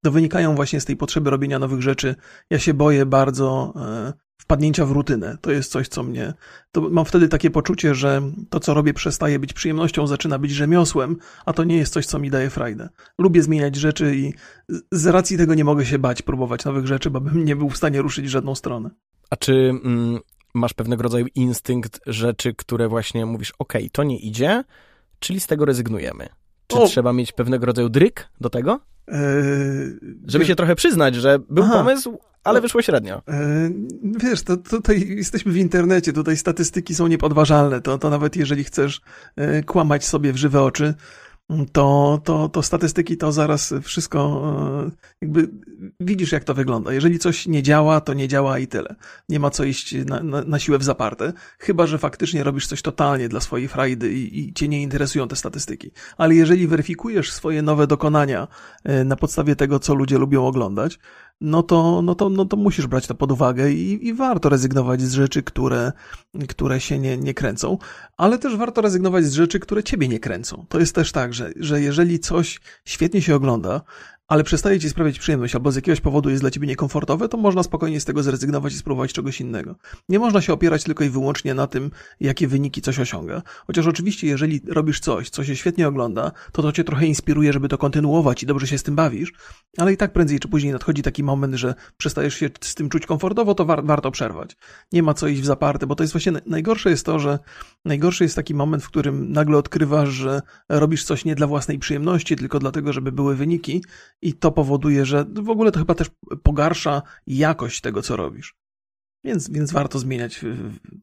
to 0.04 0.12
wynikają 0.12 0.56
właśnie 0.56 0.82
z 0.82 0.86
tej 0.86 0.98
potrzeby 0.98 1.30
robienia 1.30 1.60
nowych 1.60 1.82
rzeczy. 1.82 2.16
Ja 2.50 2.60
się 2.60 2.74
boję 2.74 3.06
bardzo 3.06 3.74
e, 3.76 4.14
wpadnięcia 4.46 4.86
w 4.86 4.92
rutynę. 4.92 5.38
To 5.42 5.52
jest 5.52 5.72
coś, 5.72 5.88
co 5.88 6.04
mnie. 6.04 6.34
To 6.72 6.82
mam 6.82 7.06
wtedy 7.06 7.28
takie 7.28 7.50
poczucie, 7.52 7.96
że 7.96 8.22
to, 8.50 8.60
co 8.60 8.74
robię, 8.74 8.94
przestaje 8.94 9.40
być 9.40 9.54
przyjemnością, 9.54 10.08
zaczyna 10.08 10.40
być 10.40 10.52
rzemiosłem, 10.52 11.18
a 11.46 11.54
to 11.54 11.64
nie 11.64 11.78
jest 11.78 11.94
coś, 11.94 12.06
co 12.06 12.20
mi 12.20 12.30
daje 12.30 12.50
frajdę. 12.50 12.90
Lubię 13.18 13.44
zmieniać 13.44 13.76
rzeczy 13.76 14.16
i 14.16 14.34
z 14.92 15.08
racji 15.08 15.38
tego 15.38 15.54
nie 15.54 15.64
mogę 15.64 15.86
się 15.86 16.00
bać 16.00 16.22
próbować 16.22 16.66
nowych 16.66 16.88
rzeczy, 16.88 17.10
bo 17.10 17.22
bym 17.22 17.46
nie 17.46 17.56
był 17.56 17.70
w 17.70 17.78
stanie 17.78 18.02
ruszyć 18.02 18.26
w 18.26 18.30
żadną 18.30 18.56
stronę. 18.56 18.90
A 19.30 19.36
czy 19.36 19.54
mm, 19.54 20.20
masz 20.54 20.74
pewnego 20.74 21.04
rodzaju 21.04 21.26
instynkt 21.36 22.00
rzeczy, 22.06 22.54
które 22.54 22.88
właśnie 22.88 23.26
mówisz, 23.26 23.54
ok, 23.60 23.74
to 23.92 24.04
nie 24.04 24.20
idzie, 24.20 24.64
czyli 25.20 25.40
z 25.40 25.48
tego 25.48 25.66
rezygnujemy? 25.66 26.30
Czy 26.68 26.78
o. 26.78 26.88
trzeba 26.88 27.14
mieć 27.14 27.32
pewnego 27.32 27.66
rodzaju 27.66 27.90
dryk 27.90 28.28
do 28.42 28.50
tego? 28.50 28.80
Eee, 29.08 29.18
Żeby 30.28 30.46
się 30.46 30.56
trochę 30.56 30.76
przyznać, 30.76 31.16
że 31.16 31.40
był 31.50 31.64
Aha. 31.64 31.74
pomysł, 31.74 32.20
ale 32.44 32.62
wyszło 32.62 32.82
średnio. 32.82 33.22
E, 33.28 33.70
wiesz, 34.04 34.42
to, 34.42 34.58
tutaj 34.58 35.08
jesteśmy 35.08 35.52
w 35.52 35.58
internecie, 35.58 36.14
tutaj 36.14 36.38
statystyki 36.38 36.96
są 36.96 37.08
niepodważalne, 37.08 37.82
to, 37.82 37.98
to 37.98 38.10
nawet 38.10 38.36
jeżeli 38.36 38.64
chcesz 38.64 39.02
e, 39.36 39.64
kłamać 39.64 40.06
sobie 40.06 40.34
w 40.34 40.38
żywe 40.38 40.62
oczy, 40.62 40.94
to, 41.72 42.22
to, 42.24 42.50
to 42.50 42.64
statystyki 42.64 43.18
to 43.18 43.32
zaraz 43.32 43.74
wszystko, 43.84 44.44
e, 44.88 44.92
jakby 45.22 45.50
widzisz 46.00 46.32
jak 46.32 46.44
to 46.44 46.54
wygląda. 46.54 46.94
Jeżeli 46.94 47.20
coś 47.20 47.48
nie 47.48 47.64
działa, 47.64 48.02
to 48.02 48.14
nie 48.14 48.28
działa 48.28 48.60
i 48.60 48.68
tyle. 48.68 48.96
Nie 49.30 49.40
ma 49.40 49.50
co 49.50 49.64
iść 49.64 49.96
na, 50.06 50.24
na, 50.24 50.42
na 50.42 50.60
siłę 50.60 50.78
w 50.78 50.84
zaparte, 50.84 51.34
chyba 51.60 51.88
że 51.88 51.98
faktycznie 51.98 52.44
robisz 52.44 52.68
coś 52.68 52.82
totalnie 52.82 53.30
dla 53.30 53.40
swojej 53.40 53.68
frajdy 53.68 54.14
i, 54.14 54.40
i 54.40 54.54
cię 54.54 54.68
nie 54.68 54.82
interesują 54.82 55.28
te 55.28 55.36
statystyki. 55.36 55.92
Ale 56.18 56.36
jeżeli 56.36 56.68
weryfikujesz 56.68 57.32
swoje 57.32 57.62
nowe 57.62 57.88
dokonania 57.88 58.48
na 59.06 59.16
podstawie 59.16 59.56
tego, 59.56 59.80
co 59.80 59.94
ludzie 59.94 60.18
lubią 60.18 60.48
oglądać, 60.48 61.00
no 61.42 61.64
to, 61.64 62.02
no 62.02 62.16
to, 62.16 62.30
no 62.30 62.46
to 62.46 62.58
musisz 62.58 62.88
brać 62.88 63.08
to 63.08 63.16
pod 63.16 63.32
uwagę 63.32 63.72
i, 63.72 64.08
i 64.08 64.14
warto 64.14 64.50
rezygnować 64.50 65.02
z 65.02 65.14
rzeczy, 65.14 65.44
które, 65.44 65.92
które 66.48 66.80
się 66.80 67.00
nie, 67.00 67.18
nie 67.18 67.34
kręcą, 67.34 67.78
ale 68.18 68.40
też 68.40 68.56
warto 68.56 68.82
rezygnować 68.82 69.26
z 69.26 69.34
rzeczy, 69.34 69.60
które 69.60 69.84
ciebie 69.84 70.08
nie 70.08 70.20
kręcą. 70.20 70.66
To 70.70 70.80
jest 70.80 70.96
też 70.96 71.12
tak, 71.12 71.34
że, 71.34 71.52
że 71.56 71.82
jeżeli 71.82 72.20
coś 72.20 72.60
świetnie 72.86 73.22
się 73.22 73.36
ogląda, 73.36 73.82
ale 74.28 74.44
przestaje 74.44 74.80
ci 74.80 74.90
sprawiać 74.90 75.20
przyjemność 75.20 75.56
albo 75.56 75.72
z 75.72 75.76
jakiegoś 75.76 76.02
powodu 76.02 76.30
jest 76.30 76.44
dla 76.44 76.52
ciebie 76.52 76.68
niekomfortowe, 76.68 77.30
to 77.30 77.38
można 77.38 77.64
spokojnie 77.64 78.00
z 78.00 78.06
tego 78.06 78.24
zrezygnować 78.24 78.74
i 78.74 78.78
spróbować 78.78 79.14
czegoś 79.14 79.42
innego. 79.42 79.76
Nie 80.10 80.20
można 80.20 80.42
się 80.42 80.54
opierać 80.54 80.84
tylko 80.84 81.04
i 81.04 81.10
wyłącznie 81.10 81.54
na 81.54 81.68
tym, 81.68 81.92
jakie 82.20 82.48
wyniki 82.48 82.82
coś 82.82 83.00
osiąga. 83.00 83.42
Chociaż 83.68 83.88
oczywiście, 83.88 84.28
jeżeli 84.28 84.62
robisz 84.68 85.00
coś, 85.00 85.30
co 85.30 85.44
się 85.44 85.56
świetnie 85.56 85.88
ogląda, 85.88 86.32
to 86.52 86.62
to 86.62 86.72
cię 86.72 86.84
trochę 86.84 87.06
inspiruje, 87.06 87.54
żeby 87.54 87.68
to 87.68 87.78
kontynuować 87.78 88.44
i 88.44 88.46
dobrze 88.46 88.68
się 88.68 88.78
z 88.78 88.84
tym 88.84 88.96
bawisz, 88.96 89.34
ale 89.78 89.94
i 89.94 89.98
tak 89.98 90.14
prędzej 90.14 90.40
czy 90.40 90.48
później 90.48 90.74
nadchodzi 90.74 91.02
taki 91.02 91.24
moment, 91.24 91.56
że 91.56 91.74
przestajesz 91.98 92.36
się 92.36 92.50
z 92.62 92.76
tym 92.76 92.90
czuć 92.90 93.06
komfortowo, 93.06 93.56
to 93.56 93.66
war 93.66 93.86
warto 93.86 94.12
przerwać. 94.12 94.58
Nie 94.92 95.04
ma 95.04 95.14
co 95.14 95.28
iść 95.28 95.42
w 95.42 95.46
zaparte, 95.46 95.88
bo 95.88 95.96
to 95.96 96.04
jest 96.04 96.14
właśnie 96.14 96.32
najgorsze 96.46 96.90
jest 96.90 97.06
to, 97.06 97.20
że 97.20 97.40
najgorszy 97.86 98.24
jest 98.24 98.36
taki 98.36 98.54
moment, 98.54 98.84
w 98.84 98.88
którym 98.88 99.32
nagle 99.32 99.58
odkrywasz, 99.58 100.10
że 100.10 100.42
robisz 100.70 101.04
coś 101.04 101.26
nie 101.26 101.36
dla 101.36 101.48
własnej 101.48 101.80
przyjemności, 101.80 102.36
tylko 102.36 102.60
dlatego, 102.60 102.94
żeby 102.94 103.12
były 103.12 103.36
wyniki 103.36 103.82
i 104.22 104.34
to 104.34 104.52
powoduje, 104.52 105.06
że 105.06 105.26
w 105.26 105.50
ogóle 105.50 105.72
to 105.72 105.80
chyba 105.80 105.96
też 105.96 106.10
pogarsza 106.44 107.02
jakość 107.28 107.82
tego, 107.82 108.02
co 108.02 108.16
robisz. 108.16 108.56
Więc, 109.24 109.50
więc 109.50 109.72
warto 109.72 110.00
zmieniać 110.00 110.46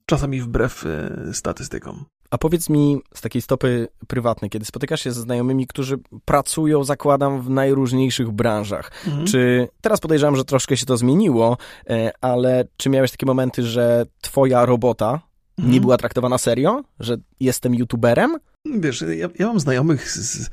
czasami 0.07 0.41
wbrew 0.41 0.87
e, 0.87 1.35
statystykom. 1.35 2.05
A 2.31 2.39
powiedz 2.39 2.69
mi 2.69 3.01
z 3.15 3.21
takiej 3.21 3.43
stopy 3.43 3.89
prywatnej, 4.07 4.51
kiedy 4.51 4.65
spotykasz 4.65 5.01
się 5.01 5.13
ze 5.13 5.21
znajomymi, 5.21 5.67
którzy 5.67 5.99
pracują, 6.25 6.85
zakładam, 6.85 7.43
w 7.43 7.51
najróżniejszych 7.51 8.31
branżach. 8.31 8.91
Mhm. 9.07 9.27
Czy 9.27 9.69
teraz 9.81 10.01
podejrzewam, 10.01 10.37
że 10.37 10.45
troszkę 10.45 10.77
się 10.77 10.87
to 10.87 10.97
zmieniło, 10.97 11.59
e, 11.91 12.13
ale 12.21 12.65
czy 12.77 12.91
miałeś 12.91 13.11
takie 13.11 13.27
momenty, 13.27 13.63
że 13.63 14.07
twoja 14.21 14.67
robota 14.67 15.21
mhm. 15.59 15.75
nie 15.75 15.81
była 15.81 15.97
traktowana 15.97 16.39
serio? 16.39 16.83
Że 17.01 17.17
jestem 17.41 17.75
youtuberem? 17.75 18.37
Wiesz, 18.65 19.05
ja, 19.17 19.29
ja 19.39 19.47
mam 19.47 19.61
znajomych 19.61 20.11
z, 20.11 20.51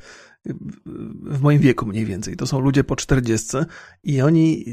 w 1.22 1.40
moim 1.40 1.58
wieku 1.58 1.86
mniej 1.86 2.06
więcej. 2.06 2.36
To 2.36 2.46
są 2.46 2.60
ludzie 2.60 2.84
po 2.84 2.96
czterdziestce 2.96 3.66
i 4.04 4.22
oni 4.22 4.64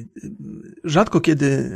rzadko 0.84 1.22
kiedy, 1.22 1.72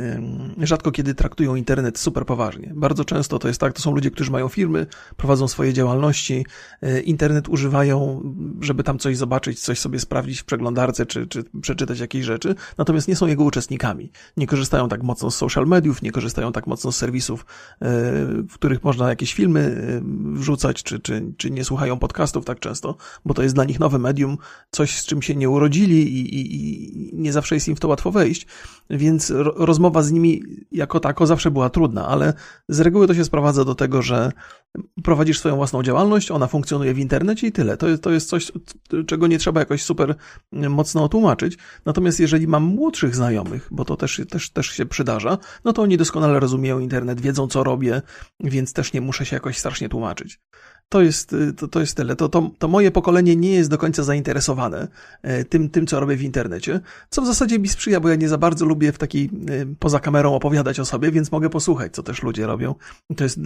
rzadko 0.57 0.91
kiedy 0.91 1.15
traktują 1.15 1.55
internet 1.55 1.99
super 1.99 2.25
poważnie. 2.25 2.71
Bardzo 2.75 3.05
często 3.05 3.39
to 3.39 3.47
jest 3.47 3.59
tak, 3.59 3.73
to 3.73 3.81
są 3.81 3.95
ludzie, 3.95 4.11
którzy 4.11 4.31
mają 4.31 4.47
firmy, 4.47 4.87
prowadzą 5.17 5.47
swoje 5.47 5.73
działalności, 5.73 6.45
e, 6.81 7.01
internet 7.01 7.49
używają, 7.49 8.23
żeby 8.61 8.83
tam 8.83 8.99
coś 8.99 9.17
zobaczyć, 9.17 9.59
coś 9.59 9.79
sobie 9.79 9.99
sprawdzić 9.99 10.41
w 10.41 10.45
przeglądarce, 10.45 11.05
czy, 11.05 11.27
czy 11.27 11.43
przeczytać 11.61 11.99
jakieś 11.99 12.25
rzeczy, 12.25 12.55
natomiast 12.77 13.07
nie 13.07 13.15
są 13.15 13.27
jego 13.27 13.43
uczestnikami. 13.43 14.11
Nie 14.37 14.47
korzystają 14.47 14.89
tak 14.89 15.03
mocno 15.03 15.31
z 15.31 15.35
social 15.35 15.67
mediów, 15.67 16.01
nie 16.01 16.11
korzystają 16.11 16.51
tak 16.51 16.67
mocno 16.67 16.91
z 16.91 16.97
serwisów, 16.97 17.41
e, 17.41 17.45
w 18.49 18.53
których 18.53 18.83
można 18.83 19.09
jakieś 19.09 19.33
filmy 19.33 19.59
e, 19.59 20.01
wrzucać, 20.39 20.83
czy, 20.83 20.99
czy, 20.99 21.33
czy 21.37 21.51
nie 21.51 21.63
słuchają 21.63 21.99
podcastów 21.99 22.45
tak 22.45 22.59
często, 22.59 22.97
bo 23.25 23.33
to 23.33 23.43
jest 23.43 23.55
dla 23.55 23.63
nich 23.65 23.80
nowe 23.81 23.99
medium, 23.99 24.37
coś 24.71 24.99
z 24.99 25.05
czym 25.05 25.21
się 25.21 25.35
nie 25.35 25.49
urodzili 25.49 26.19
i, 26.19 26.35
i, 26.35 26.55
i 26.55 27.11
nie 27.13 27.33
zawsze 27.33 27.55
jest 27.55 27.67
im 27.67 27.75
w 27.75 27.79
to 27.79 27.87
łatwo 27.87 28.11
wejść, 28.11 28.47
więc 28.89 29.33
rozmowa 29.55 30.01
z 30.01 30.11
nimi 30.11 30.43
jako 30.71 30.99
tako 30.99 31.25
zawsze 31.25 31.51
była 31.51 31.69
trudna, 31.69 32.07
ale 32.07 32.33
z 32.69 32.79
reguły 32.79 33.07
to 33.07 33.15
się 33.15 33.25
sprowadza 33.25 33.65
do 33.65 33.75
tego, 33.75 34.01
że 34.01 34.31
prowadzisz 35.03 35.39
swoją 35.39 35.55
własną 35.55 35.83
działalność, 35.83 36.31
ona 36.31 36.47
funkcjonuje 36.47 36.93
w 36.93 36.99
internecie 36.99 37.47
i 37.47 37.51
tyle. 37.51 37.77
To 37.77 37.87
jest, 37.87 38.03
to 38.03 38.11
jest 38.11 38.29
coś, 38.29 38.51
czego 39.07 39.27
nie 39.27 39.39
trzeba 39.39 39.59
jakoś 39.59 39.83
super 39.83 40.15
mocno 40.51 41.09
tłumaczyć. 41.09 41.57
Natomiast 41.85 42.19
jeżeli 42.19 42.47
mam 42.47 42.63
młodszych 42.63 43.15
znajomych, 43.15 43.67
bo 43.71 43.85
to 43.85 43.97
też, 43.97 44.21
też, 44.29 44.49
też 44.49 44.67
się 44.67 44.85
przydarza, 44.85 45.37
no 45.63 45.73
to 45.73 45.81
oni 45.81 45.97
doskonale 45.97 46.39
rozumieją 46.39 46.79
internet, 46.79 47.21
wiedzą 47.21 47.47
co 47.47 47.63
robię, 47.63 48.01
więc 48.39 48.73
też 48.73 48.93
nie 48.93 49.01
muszę 49.01 49.25
się 49.25 49.35
jakoś 49.35 49.57
strasznie 49.57 49.89
tłumaczyć. 49.89 50.39
To 50.89 51.01
jest, 51.01 51.35
to, 51.57 51.67
to 51.67 51.79
jest 51.79 51.97
tyle. 51.97 52.15
To, 52.15 52.29
to, 52.29 52.51
to 52.57 52.67
moje 52.67 52.91
pokolenie 52.91 53.35
nie 53.35 53.51
jest 53.51 53.69
do 53.71 53.77
końca 53.77 54.03
zainteresowane 54.03 54.87
tym, 55.49 55.69
tym, 55.69 55.87
co 55.87 55.99
robię 55.99 56.15
w 56.15 56.21
internecie, 56.21 56.79
co 57.09 57.21
w 57.21 57.25
zasadzie 57.25 57.59
mi 57.59 57.67
sprzyja, 57.67 57.99
bo 57.99 58.09
ja 58.09 58.15
nie 58.15 58.29
za 58.29 58.37
bardzo 58.37 58.65
lubię 58.65 58.91
w 58.91 58.97
takiej, 58.97 59.29
poza 59.79 59.99
kamerą 59.99 60.35
opowiadać 60.35 60.79
o 60.79 60.85
sobie, 60.85 61.11
więc 61.11 61.31
mogę 61.31 61.49
posłuchać, 61.49 61.93
co 61.93 62.03
też 62.03 62.23
ludzie 62.23 62.45
robią. 62.45 62.75
To 63.17 63.23
jest 63.23 63.39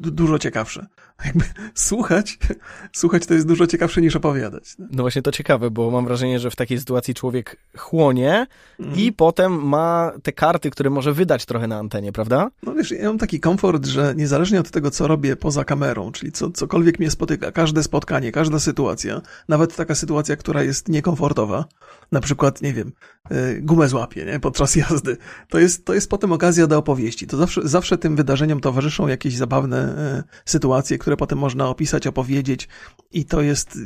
dużo 0.00 0.38
ciekawsze. 0.38 0.86
Jakby 1.24 1.44
słuchać, 1.74 2.38
słuchać 2.92 3.26
to 3.26 3.34
jest 3.34 3.46
dużo 3.46 3.66
ciekawsze 3.66 4.00
niż 4.00 4.16
opowiadać. 4.16 4.64
No 4.78 5.02
właśnie 5.02 5.22
to 5.22 5.32
ciekawe, 5.32 5.70
bo 5.70 5.90
mam 5.90 6.04
wrażenie, 6.04 6.38
że 6.38 6.50
w 6.50 6.56
takiej 6.56 6.78
sytuacji 6.78 7.14
człowiek 7.14 7.56
chłonie 7.76 8.46
mm. 8.80 8.96
i 8.96 9.12
potem 9.12 9.68
ma 9.68 10.12
te 10.22 10.32
karty, 10.32 10.70
które 10.70 10.90
może 10.90 11.12
wydać 11.12 11.46
trochę 11.46 11.66
na 11.66 11.78
antenie, 11.78 12.12
prawda? 12.12 12.50
No 12.62 12.74
wiesz, 12.74 12.90
ja 12.90 13.08
mam 13.08 13.18
taki 13.18 13.40
komfort, 13.40 13.86
że 13.86 14.14
niezależnie 14.16 14.60
od 14.60 14.70
tego, 14.70 14.90
co 14.90 15.06
robię 15.06 15.36
poza 15.36 15.64
kamerą, 15.64 16.12
czyli 16.12 16.32
co, 16.32 16.50
cokolwiek 16.50 16.98
mnie 16.98 17.10
spotyka, 17.10 17.52
każde 17.52 17.82
spotkanie, 17.82 18.32
każda 18.32 18.58
sytuacja, 18.58 19.20
nawet 19.48 19.61
taka 19.66 19.94
sytuacja, 19.94 20.36
która 20.36 20.62
jest 20.62 20.88
niekomfortowa, 20.88 21.64
na 22.12 22.20
przykład, 22.20 22.62
nie 22.62 22.72
wiem, 22.72 22.92
e, 23.30 23.60
gumę 23.60 23.88
złapie, 23.88 24.24
nie, 24.24 24.40
podczas 24.40 24.76
jazdy, 24.76 25.16
to 25.48 25.58
jest, 25.58 25.84
to 25.84 25.94
jest 25.94 26.10
potem 26.10 26.32
okazja 26.32 26.66
do 26.66 26.78
opowieści. 26.78 27.26
To 27.26 27.36
zawsze, 27.36 27.60
zawsze 27.64 27.98
tym 27.98 28.16
wydarzeniom 28.16 28.60
towarzyszą 28.60 29.08
jakieś 29.08 29.36
zabawne 29.36 29.78
e, 29.78 30.22
sytuacje, 30.44 30.98
które 30.98 31.16
potem 31.16 31.38
można 31.38 31.68
opisać, 31.68 32.06
opowiedzieć. 32.06 32.68
I 33.12 33.24
to 33.24 33.40
jest 33.40 33.78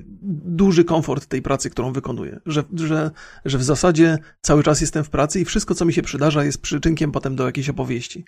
duży 0.44 0.84
komfort 0.84 1.26
tej 1.26 1.42
pracy, 1.42 1.70
którą 1.70 1.92
wykonuję, 1.92 2.40
że, 2.46 2.64
że, 2.74 3.10
że 3.44 3.58
w 3.58 3.64
zasadzie 3.64 4.18
cały 4.40 4.62
czas 4.62 4.80
jestem 4.80 5.04
w 5.04 5.10
pracy 5.10 5.40
i 5.40 5.44
wszystko, 5.44 5.74
co 5.74 5.84
mi 5.84 5.92
się 5.92 6.02
przydarza, 6.02 6.44
jest 6.44 6.62
przyczynkiem 6.62 7.12
potem 7.12 7.36
do 7.36 7.46
jakiejś 7.46 7.68
opowieści. 7.68 8.24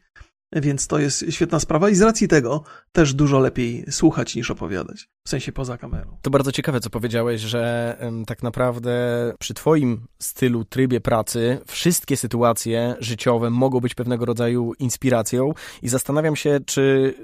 Więc 0.52 0.86
to 0.86 0.98
jest 0.98 1.24
świetna 1.30 1.60
sprawa 1.60 1.90
i 1.90 1.94
z 1.94 2.02
racji 2.02 2.28
tego 2.28 2.64
też 2.92 3.14
dużo 3.14 3.38
lepiej 3.38 3.84
słuchać 3.90 4.34
niż 4.34 4.50
opowiadać, 4.50 5.08
w 5.24 5.28
sensie 5.28 5.52
poza 5.52 5.78
kamerą. 5.78 6.16
To 6.22 6.30
bardzo 6.30 6.52
ciekawe, 6.52 6.80
co 6.80 6.90
powiedziałeś, 6.90 7.40
że 7.40 7.96
tak 8.26 8.42
naprawdę 8.42 8.90
przy 9.38 9.54
twoim 9.54 10.06
stylu, 10.18 10.64
trybie 10.64 11.00
pracy 11.00 11.58
wszystkie 11.66 12.16
sytuacje 12.16 12.96
życiowe 13.00 13.50
mogą 13.50 13.80
być 13.80 13.94
pewnego 13.94 14.24
rodzaju 14.24 14.72
inspiracją 14.78 15.52
i 15.82 15.88
zastanawiam 15.88 16.36
się, 16.36 16.60
czy 16.66 17.14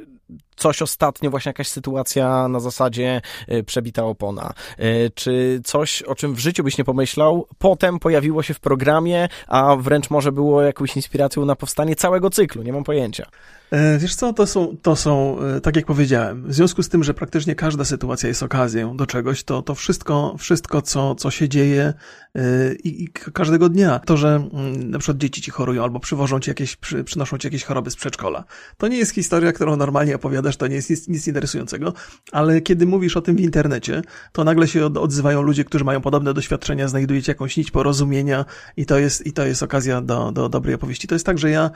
coś 0.56 0.82
ostatnio, 0.82 1.30
właśnie 1.30 1.50
jakaś 1.50 1.68
sytuacja 1.68 2.48
na 2.48 2.60
zasadzie 2.60 3.20
y, 3.52 3.64
przebita 3.64 4.04
opona, 4.04 4.52
y, 4.80 5.10
czy 5.14 5.60
coś, 5.64 6.02
o 6.02 6.14
czym 6.14 6.34
w 6.34 6.38
życiu 6.38 6.64
byś 6.64 6.78
nie 6.78 6.84
pomyślał, 6.84 7.46
potem 7.58 7.98
pojawiło 7.98 8.42
się 8.42 8.54
w 8.54 8.60
programie, 8.60 9.28
a 9.46 9.76
wręcz 9.76 10.10
może 10.10 10.32
było 10.32 10.62
jakąś 10.62 10.96
inspiracją 10.96 11.44
na 11.44 11.56
powstanie 11.56 11.96
całego 11.96 12.30
cyklu, 12.30 12.62
nie 12.62 12.72
mam 12.72 12.84
pojęcia. 12.84 13.26
E, 13.70 13.98
wiesz 13.98 14.14
co, 14.14 14.32
to 14.32 14.46
są, 14.46 14.76
to 14.82 14.96
są, 14.96 15.38
e, 15.40 15.60
tak 15.60 15.76
jak 15.76 15.86
powiedziałem, 15.86 16.48
w 16.48 16.54
związku 16.54 16.82
z 16.82 16.88
tym, 16.88 17.04
że 17.04 17.14
praktycznie 17.14 17.54
każda 17.54 17.84
sytuacja 17.84 18.28
jest 18.28 18.42
okazją 18.42 18.96
do 18.96 19.06
czegoś, 19.06 19.44
to, 19.44 19.62
to 19.62 19.74
wszystko, 19.74 20.36
wszystko 20.38 20.82
co, 20.82 21.14
co 21.14 21.30
się 21.30 21.48
dzieje 21.48 21.94
e, 22.34 22.74
i, 22.74 23.04
i 23.04 23.08
każdego 23.08 23.68
dnia, 23.68 23.98
to, 23.98 24.16
że 24.16 24.28
mm, 24.28 24.90
na 24.90 24.98
przykład 24.98 25.18
dzieci 25.18 25.42
ci 25.42 25.50
chorują 25.50 25.82
albo 25.82 26.00
przywożą 26.00 26.40
ci 26.40 26.50
jakieś, 26.50 26.76
przy, 26.76 27.04
przynoszą 27.04 27.38
ci 27.38 27.46
jakieś 27.46 27.64
choroby 27.64 27.90
z 27.90 27.96
przedszkola, 27.96 28.44
to 28.76 28.88
nie 28.88 28.96
jest 28.96 29.14
historia, 29.14 29.52
którą 29.52 29.76
normalnie 29.76 30.14
opowiadasz, 30.44 30.56
to 30.56 30.66
nie 30.66 30.76
jest 30.76 30.90
nic, 30.90 31.08
nic 31.08 31.28
interesującego, 31.28 31.92
ale 32.32 32.60
kiedy 32.60 32.86
mówisz 32.86 33.16
o 33.16 33.22
tym 33.22 33.36
w 33.36 33.40
internecie, 33.40 34.02
to 34.32 34.44
nagle 34.44 34.68
się 34.68 34.86
odzywają 34.86 35.42
ludzie, 35.42 35.64
którzy 35.64 35.84
mają 35.84 36.00
podobne 36.00 36.34
doświadczenia, 36.34 36.88
znajdujecie 36.88 37.32
jakąś 37.32 37.56
nić 37.56 37.70
porozumienia 37.70 38.44
i 38.76 38.86
to 38.86 38.98
jest, 38.98 39.26
i 39.26 39.32
to 39.32 39.46
jest 39.46 39.62
okazja 39.62 40.00
do, 40.00 40.32
do 40.32 40.48
dobrej 40.48 40.74
opowieści. 40.74 41.08
To 41.08 41.14
jest 41.14 41.26
tak, 41.26 41.38
że 41.38 41.50
ja 41.50 41.70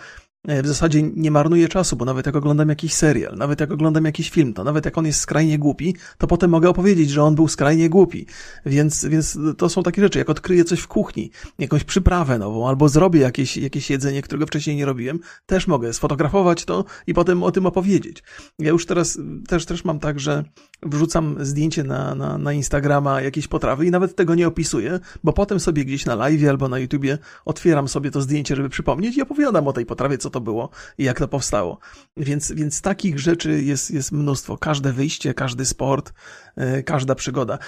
w 0.45 0.67
zasadzie 0.67 1.03
nie 1.03 1.31
marnuję 1.31 1.69
czasu, 1.69 1.97
bo 1.97 2.05
nawet 2.05 2.27
jak 2.27 2.37
oglądam 2.37 2.69
jakiś 2.69 2.95
serial, 2.95 3.37
nawet 3.37 3.61
jak 3.61 3.71
oglądam 3.71 4.05
jakiś 4.05 4.31
film, 4.31 4.55
to 4.55 4.65
nawet 4.65 4.85
jak 4.85 4.99
on 4.99 5.07
jest 5.07 5.21
skrajnie 5.21 5.59
głupi, 5.59 5.97
to 6.19 6.27
potem 6.27 6.51
mogę 6.51 6.69
opowiedzieć, 6.69 7.11
że 7.11 7.23
on 7.23 7.35
był 7.35 7.49
skrajnie 7.49 7.89
głupi. 7.89 8.27
Więc, 8.67 9.05
więc 9.05 9.39
to 9.59 9.69
są 9.69 9.83
takie 9.83 10.03
rzeczy, 10.03 10.19
jak 10.19 10.31
odkryję 10.31 10.65
coś 10.65 10.81
w 10.81 10.89
kuchni, 10.89 11.31
jakąś 11.59 11.85
przyprawę 11.85 12.39
nową, 12.39 12.69
albo 12.69 12.89
zrobię 12.89 13.21
jakieś, 13.21 13.57
jakieś 13.57 13.91
jedzenie, 13.91 14.23
którego 14.23 14.47
wcześniej 14.47 14.77
nie 14.77 14.87
robiłem, 14.87 15.21
też 15.47 15.67
mogę 15.67 15.93
sfotografować 15.93 16.65
to 16.65 16.85
i 17.07 17.15
potem 17.15 17.43
o 17.43 17.51
tym 17.51 17.67
opowiedzieć. 17.67 18.23
Ja 18.59 18.69
już 18.69 18.87
teraz 18.87 19.19
też, 19.49 19.67
też 19.67 19.85
mam 19.85 19.99
tak, 19.99 20.21
że 20.21 20.45
wrzucam 20.83 21.37
zdjęcie 21.41 21.85
na, 21.85 22.15
na, 22.15 22.39
na 22.39 22.53
Instagrama 22.53 23.21
jakiejś 23.21 23.49
potrawy 23.49 23.87
i 23.87 23.91
nawet 23.91 24.17
tego 24.17 24.35
nie 24.35 24.49
opisuję, 24.49 25.01
bo 25.25 25.33
potem 25.33 25.61
sobie 25.61 25.85
gdzieś 25.85 26.07
na 26.07 26.15
live 26.15 26.49
albo 26.49 26.69
na 26.69 26.79
YouTubie 26.79 27.19
otwieram 27.45 27.89
sobie 27.89 28.11
to 28.11 28.23
zdjęcie, 28.23 28.57
żeby 28.57 28.69
przypomnieć 28.69 29.17
i 29.17 29.23
opowiadam 29.23 29.69
o 29.69 29.73
tej 29.73 29.87
potrawie, 29.87 30.19
co 30.19 30.28
to 30.31 30.41
było 30.41 30.71
i 30.99 31.05
jak 31.05 31.19
to 31.19 31.29
powstało. 31.29 31.79
Więc, 32.17 32.53
więc 32.53 32.81
takich 32.81 33.19
rzeczy 33.19 33.63
jest, 33.63 33.91
jest 33.91 34.13
mnóstwo. 34.13 34.59
Każde 34.59 34.93
wyjście, 34.93 35.35
każdy 35.35 35.65
sport, 35.67 36.13
yy, 36.57 36.83
każda 36.83 37.15
przygoda. 37.15 37.59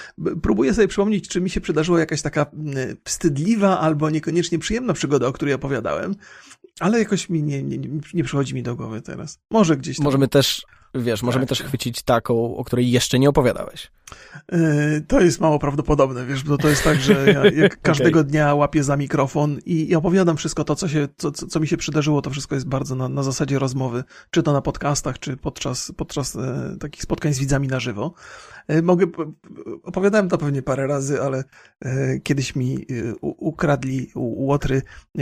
Próbuję 0.41 0.73
sobie 0.73 0.87
przypomnieć, 0.87 1.27
czy 1.27 1.41
mi 1.41 1.49
się 1.49 1.61
przydarzyła 1.61 1.99
jakaś 1.99 2.21
taka 2.21 2.45
yy, 2.63 2.97
wstydliwa 3.03 3.79
albo 3.79 4.09
niekoniecznie 4.09 4.59
przyjemna 4.59 4.93
przygoda, 4.93 5.27
o 5.27 5.33
której 5.33 5.53
opowiadałem, 5.53 6.15
ale 6.79 6.99
jakoś 6.99 7.29
mi 7.29 7.43
nie, 7.43 7.63
nie, 7.63 7.77
nie 8.13 8.23
przychodzi 8.23 8.55
mi 8.55 8.63
do 8.63 8.75
głowy 8.75 9.01
teraz. 9.01 9.39
Może 9.49 9.77
gdzieś 9.77 9.97
tam. 9.97 10.03
Możemy 10.03 10.27
też 10.27 10.65
Wiesz, 10.95 11.23
możemy 11.23 11.45
tak. 11.45 11.57
też 11.57 11.67
chwycić 11.67 12.01
taką, 12.01 12.55
o 12.55 12.63
której 12.63 12.91
jeszcze 12.91 13.19
nie 13.19 13.29
opowiadałeś. 13.29 13.91
Yy, 14.51 14.59
to 15.07 15.21
jest 15.21 15.39
mało 15.39 15.59
prawdopodobne, 15.59 16.25
wiesz, 16.25 16.43
bo 16.43 16.57
to 16.57 16.67
jest 16.67 16.83
tak, 16.83 16.99
że 16.99 17.31
ja 17.31 17.45
jak 17.63 17.81
każdego 17.81 18.19
okay. 18.19 18.31
dnia 18.31 18.53
łapię 18.53 18.83
za 18.83 18.97
mikrofon 18.97 19.59
i, 19.65 19.89
i, 19.89 19.95
opowiadam 19.95 20.37
wszystko 20.37 20.63
to, 20.63 20.75
co, 20.75 20.87
się, 20.87 21.07
co, 21.17 21.31
co 21.31 21.59
mi 21.59 21.67
się 21.67 21.77
przydarzyło, 21.77 22.21
to 22.21 22.29
wszystko 22.29 22.55
jest 22.55 22.67
bardzo 22.67 22.95
na, 22.95 23.09
na 23.09 23.23
zasadzie 23.23 23.59
rozmowy, 23.59 24.03
czy 24.31 24.43
to 24.43 24.53
na 24.53 24.61
podcastach, 24.61 25.19
czy 25.19 25.37
podczas, 25.37 25.91
podczas 25.97 26.35
e, 26.35 26.75
takich 26.79 27.01
spotkań 27.01 27.33
z 27.33 27.39
widzami 27.39 27.67
na 27.67 27.79
żywo. 27.79 28.13
E, 28.71 28.81
mogę, 28.81 29.05
opowiadałem 29.83 30.29
to 30.29 30.37
pewnie 30.37 30.61
parę 30.61 30.87
razy, 30.87 31.21
ale 31.21 31.43
e, 31.81 32.19
kiedyś 32.19 32.55
mi 32.55 32.75
e, 32.75 33.15
ukradli 33.21 34.11
Łotry 34.15 34.81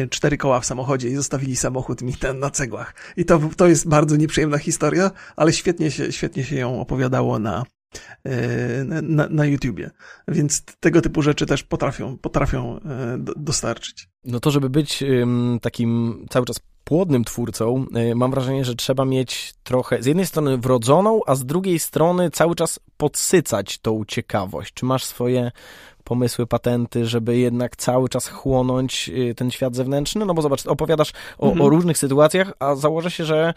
cztery 0.10 0.38
koła 0.38 0.60
w 0.60 0.66
samochodzie 0.66 1.10
i 1.10 1.16
zostawili 1.16 1.56
samochód 1.56 2.02
mi 2.02 2.14
ten 2.14 2.40
na 2.40 2.50
cegłach. 2.50 2.96
I 3.18 3.26
to, 3.26 3.40
to 3.58 3.68
jest 3.68 3.88
bardzo 3.88 4.16
nieprzyjemna 4.16 4.58
historia, 4.58 5.12
ale 5.36 5.54
świetnie 5.54 5.92
się, 5.92 6.12
świetnie 6.12 6.44
się 6.44 6.56
ją 6.56 6.82
opowiadało 6.82 7.40
na, 7.40 7.64
na, 9.02 9.28
na 9.30 9.46
YouTubie. 9.46 9.92
Więc 10.28 10.64
tego 10.80 11.02
typu 11.02 11.22
rzeczy 11.22 11.46
też 11.46 11.64
potrafią, 11.64 12.18
potrafią 12.18 12.80
dostarczyć. 13.38 14.10
No 14.24 14.40
to, 14.40 14.52
żeby 14.52 14.70
być 14.70 15.04
takim 15.62 16.26
cały 16.30 16.46
czas 16.46 16.60
płodnym 16.90 17.24
twórcą, 17.24 17.86
y, 18.12 18.16
mam 18.16 18.32
wrażenie, 18.32 18.66
że 18.66 18.76
trzeba 18.76 19.06
mieć 19.06 19.54
trochę 19.64 20.04
z 20.04 20.06
jednej 20.06 20.26
strony 20.26 20.58
wrodzoną, 20.58 21.22
a 21.28 21.36
z 21.36 21.46
drugiej 21.46 21.80
strony 21.80 22.32
cały 22.32 22.56
czas 22.56 22.80
podsycać 22.98 23.78
tą 23.78 24.06
ciekawość. 24.08 24.74
Czy 24.74 24.86
masz 24.86 25.04
swoje 25.04 25.52
pomysły, 26.10 26.48
patenty, 26.48 27.06
żeby 27.06 27.38
jednak 27.38 27.76
cały 27.76 28.10
czas 28.10 28.28
chłonąć 28.28 29.10
y, 29.10 29.36
ten 29.36 29.52
świat 29.52 29.76
zewnętrzny? 29.76 30.26
No 30.26 30.34
bo 30.34 30.42
zobacz, 30.42 30.66
opowiadasz 30.66 31.14
o, 31.38 31.48
mhm. 31.48 31.62
o 31.62 31.70
różnych 31.70 31.98
sytuacjach, 31.98 32.54
a 32.60 32.76
założę 32.76 33.12
się, 33.12 33.26
że 33.26 33.54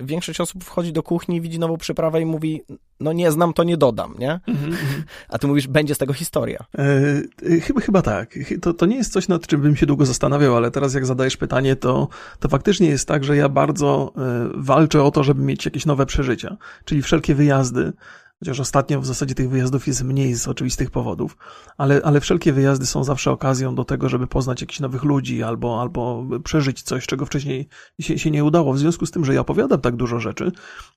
większość 0.00 0.40
osób 0.40 0.64
wchodzi 0.64 0.92
do 0.92 1.02
kuchni, 1.02 1.40
widzi 1.40 1.58
nową 1.58 1.76
przyprawę 1.76 2.20
i 2.20 2.24
mówi, 2.26 2.62
no 3.00 3.12
nie 3.12 3.30
znam, 3.30 3.52
to 3.52 3.64
nie 3.64 3.76
dodam, 3.76 4.14
nie? 4.18 4.32
Mhm, 4.32 4.72
mhm. 4.72 5.04
A 5.28 5.38
ty 5.38 5.46
mówisz, 5.46 5.66
będzie 5.66 5.94
z 5.94 5.98
tego 5.98 6.12
historia. 6.12 6.64
E, 6.78 7.60
chyba, 7.60 7.80
chyba 7.80 8.02
tak. 8.02 8.38
To, 8.62 8.74
to 8.74 8.86
nie 8.86 8.96
jest 8.96 9.12
coś, 9.12 9.28
nad 9.28 9.46
czym 9.46 9.60
bym 9.60 9.76
się 9.76 9.86
długo 9.86 10.06
zastanawiał, 10.06 10.56
ale 10.56 10.70
teraz 10.70 10.94
jak 10.94 11.06
zadajesz 11.06 11.36
pytanie, 11.36 11.76
to, 11.76 12.08
to 12.40 12.48
faktycznie 12.48 12.88
jest 12.88 13.08
tak, 13.08 13.24
że 13.24 13.36
ja 13.36 13.48
bardzo 13.48 14.12
e, 14.16 14.48
walczę 14.54 15.02
o 15.02 15.10
to, 15.10 15.24
żeby 15.24 15.42
mieć 15.42 15.64
jakieś 15.64 15.86
nowe 15.86 16.06
przeżycia. 16.06 16.56
Czyli 16.84 17.02
wszelkie 17.02 17.34
wyjazdy, 17.34 17.92
chociaż 18.38 18.60
ostatnio 18.60 19.00
w 19.00 19.06
zasadzie 19.06 19.34
tych 19.34 19.50
wyjazdów 19.50 19.86
jest 19.86 20.04
mniej 20.04 20.34
z 20.34 20.48
oczywistych 20.48 20.90
powodów, 20.90 21.36
ale, 21.76 22.00
ale 22.04 22.20
wszelkie 22.20 22.52
wyjazdy 22.52 22.86
są 22.86 23.04
zawsze 23.04 23.30
okazją 23.30 23.74
do 23.74 23.84
tego, 23.84 24.08
żeby 24.08 24.26
poznać 24.26 24.60
jakichś 24.60 24.80
nowych 24.80 25.04
ludzi 25.04 25.42
albo, 25.42 25.80
albo 25.80 26.26
przeżyć 26.44 26.82
coś, 26.82 27.06
czego 27.06 27.26
wcześniej 27.26 27.68
się, 28.00 28.18
się 28.18 28.30
nie 28.30 28.44
udało. 28.44 28.72
W 28.72 28.78
związku 28.78 29.06
z 29.06 29.10
tym, 29.10 29.24
że 29.24 29.34
ja 29.34 29.40
opowiadam 29.40 29.80
tak 29.80 29.96
dużo 29.96 30.20
rzeczy, 30.20 30.52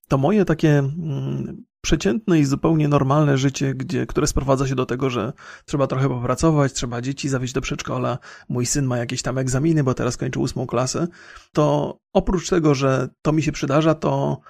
to 0.07 0.17
moje 0.17 0.45
takie 0.45 0.79
mm, 0.79 1.63
przeciętne 1.81 2.39
i 2.39 2.45
zupełnie 2.45 2.87
normalne 2.87 3.37
życie, 3.37 3.73
gdzie, 3.75 4.05
które 4.05 4.27
sprowadza 4.27 4.67
się 4.67 4.75
do 4.75 4.85
tego, 4.85 5.09
że 5.09 5.33
trzeba 5.65 5.87
trochę 5.87 6.09
popracować, 6.09 6.73
trzeba 6.73 7.01
dzieci 7.01 7.29
zawieźć 7.29 7.53
do 7.53 7.61
przedszkola, 7.61 8.17
mój 8.49 8.65
syn 8.65 8.85
ma 8.85 8.97
jakieś 8.97 9.21
tam 9.21 9.37
egzaminy, 9.37 9.83
bo 9.83 9.93
teraz 9.93 10.17
kończy 10.17 10.39
ósmą 10.39 10.67
klasę, 10.67 11.07
to 11.53 11.97
oprócz 12.13 12.49
tego, 12.49 12.75
że 12.75 13.09
to 13.21 13.31
mi 13.31 13.43
się 13.43 13.51
przydarza, 13.51 13.95
to 13.95 14.41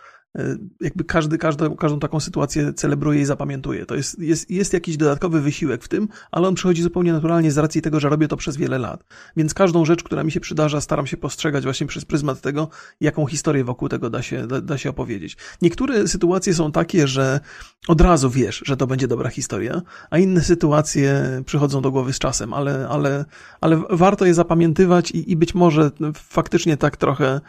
jakby 0.82 1.04
każdy, 1.04 1.38
każdą, 1.38 1.76
każdą 1.76 2.00
taką 2.00 2.20
sytuację 2.20 2.74
celebruje 2.74 3.22
i 3.22 3.26
zapamiętuje. 3.26 3.86
To 3.86 3.96
jest, 3.96 4.20
jest, 4.20 4.52
jest 4.52 4.74
jakiś 4.74 4.98
dodatkowy 4.98 5.42
wysiłek 5.42 5.84
w 5.84 5.88
tym, 5.88 6.08
ale 6.32 6.48
on 6.48 6.56
przychodzi 6.56 6.82
zupełnie 6.82 7.14
naturalnie 7.14 7.52
z 7.52 7.58
racji 7.58 7.82
tego, 7.82 8.00
że 8.00 8.10
robię 8.10 8.28
to 8.28 8.38
przez 8.38 8.58
wiele 8.58 8.78
lat. 8.78 9.04
Więc 9.38 9.54
każdą 9.54 9.86
rzecz, 9.86 10.04
która 10.04 10.24
mi 10.24 10.32
się 10.32 10.40
przydarza, 10.40 10.82
staram 10.82 11.08
się 11.08 11.18
postrzegać 11.18 11.64
właśnie 11.64 11.88
przez 11.88 12.06
pryzmat 12.06 12.42
tego, 12.42 12.70
jaką 13.02 13.26
historię 13.26 13.64
wokół 13.64 13.90
tego 13.90 14.10
da 14.10 14.22
się, 14.22 14.48
da, 14.48 14.62
da 14.62 14.78
się 14.78 14.90
opowiedzieć. 14.90 15.38
Niektóre 15.62 16.08
sytuacje 16.08 16.54
są 16.54 16.72
takie, 16.72 17.08
że 17.08 17.40
od 17.88 18.02
razu 18.02 18.30
wiesz, 18.30 18.64
że 18.66 18.78
to 18.78 18.88
będzie 18.88 19.08
dobra 19.08 19.30
historia, 19.30 19.82
a 20.10 20.18
inne 20.18 20.42
sytuacje 20.42 21.42
przychodzą 21.46 21.82
do 21.82 21.92
głowy 21.92 22.14
z 22.14 22.20
czasem, 22.20 22.54
ale, 22.54 22.88
ale, 22.90 23.26
ale 23.62 23.82
warto 23.90 24.26
je 24.26 24.34
zapamiętywać 24.34 25.12
i, 25.12 25.32
i 25.32 25.36
być 25.36 25.56
może 25.56 25.92
faktycznie 26.14 26.78
tak 26.78 26.98
trochę 26.98 27.42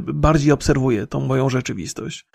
bardziej 0.00 0.52
obserwuję 0.52 1.06
tą 1.06 1.20
moją 1.20 1.48
rzeczywistość. 1.48 2.25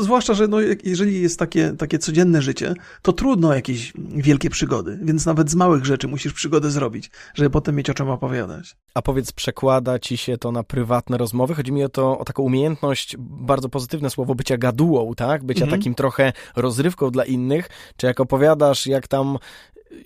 Zwłaszcza, 0.00 0.34
że 0.34 0.48
no, 0.48 0.56
jeżeli 0.84 1.22
jest 1.22 1.38
takie, 1.38 1.72
takie 1.78 1.98
codzienne 1.98 2.42
życie, 2.42 2.74
to 3.02 3.12
trudno 3.12 3.54
jakieś 3.54 3.92
wielkie 3.98 4.50
przygody, 4.50 4.98
więc 5.02 5.26
nawet 5.26 5.50
z 5.50 5.54
małych 5.54 5.84
rzeczy 5.84 6.08
musisz 6.08 6.32
przygodę 6.32 6.70
zrobić, 6.70 7.10
żeby 7.34 7.50
potem 7.50 7.76
mieć 7.76 7.90
o 7.90 7.94
czym 7.94 8.10
opowiadać. 8.10 8.76
A 8.94 9.02
powiedz, 9.02 9.32
przekłada 9.32 9.98
ci 9.98 10.16
się 10.16 10.38
to 10.38 10.52
na 10.52 10.62
prywatne 10.62 11.18
rozmowy? 11.18 11.54
Chodzi 11.54 11.72
mi 11.72 11.84
o 11.84 11.88
to, 11.88 12.18
o 12.18 12.24
taką 12.24 12.42
umiejętność, 12.42 13.16
bardzo 13.18 13.68
pozytywne 13.68 14.10
słowo, 14.10 14.34
bycia 14.34 14.58
gadułą, 14.58 15.14
tak? 15.14 15.44
Bycia 15.44 15.64
mhm. 15.64 15.80
takim 15.80 15.94
trochę 15.94 16.32
rozrywką 16.56 17.10
dla 17.10 17.24
innych. 17.24 17.68
Czy 17.96 18.06
jak 18.06 18.20
opowiadasz, 18.20 18.86
jak 18.86 19.08
tam 19.08 19.38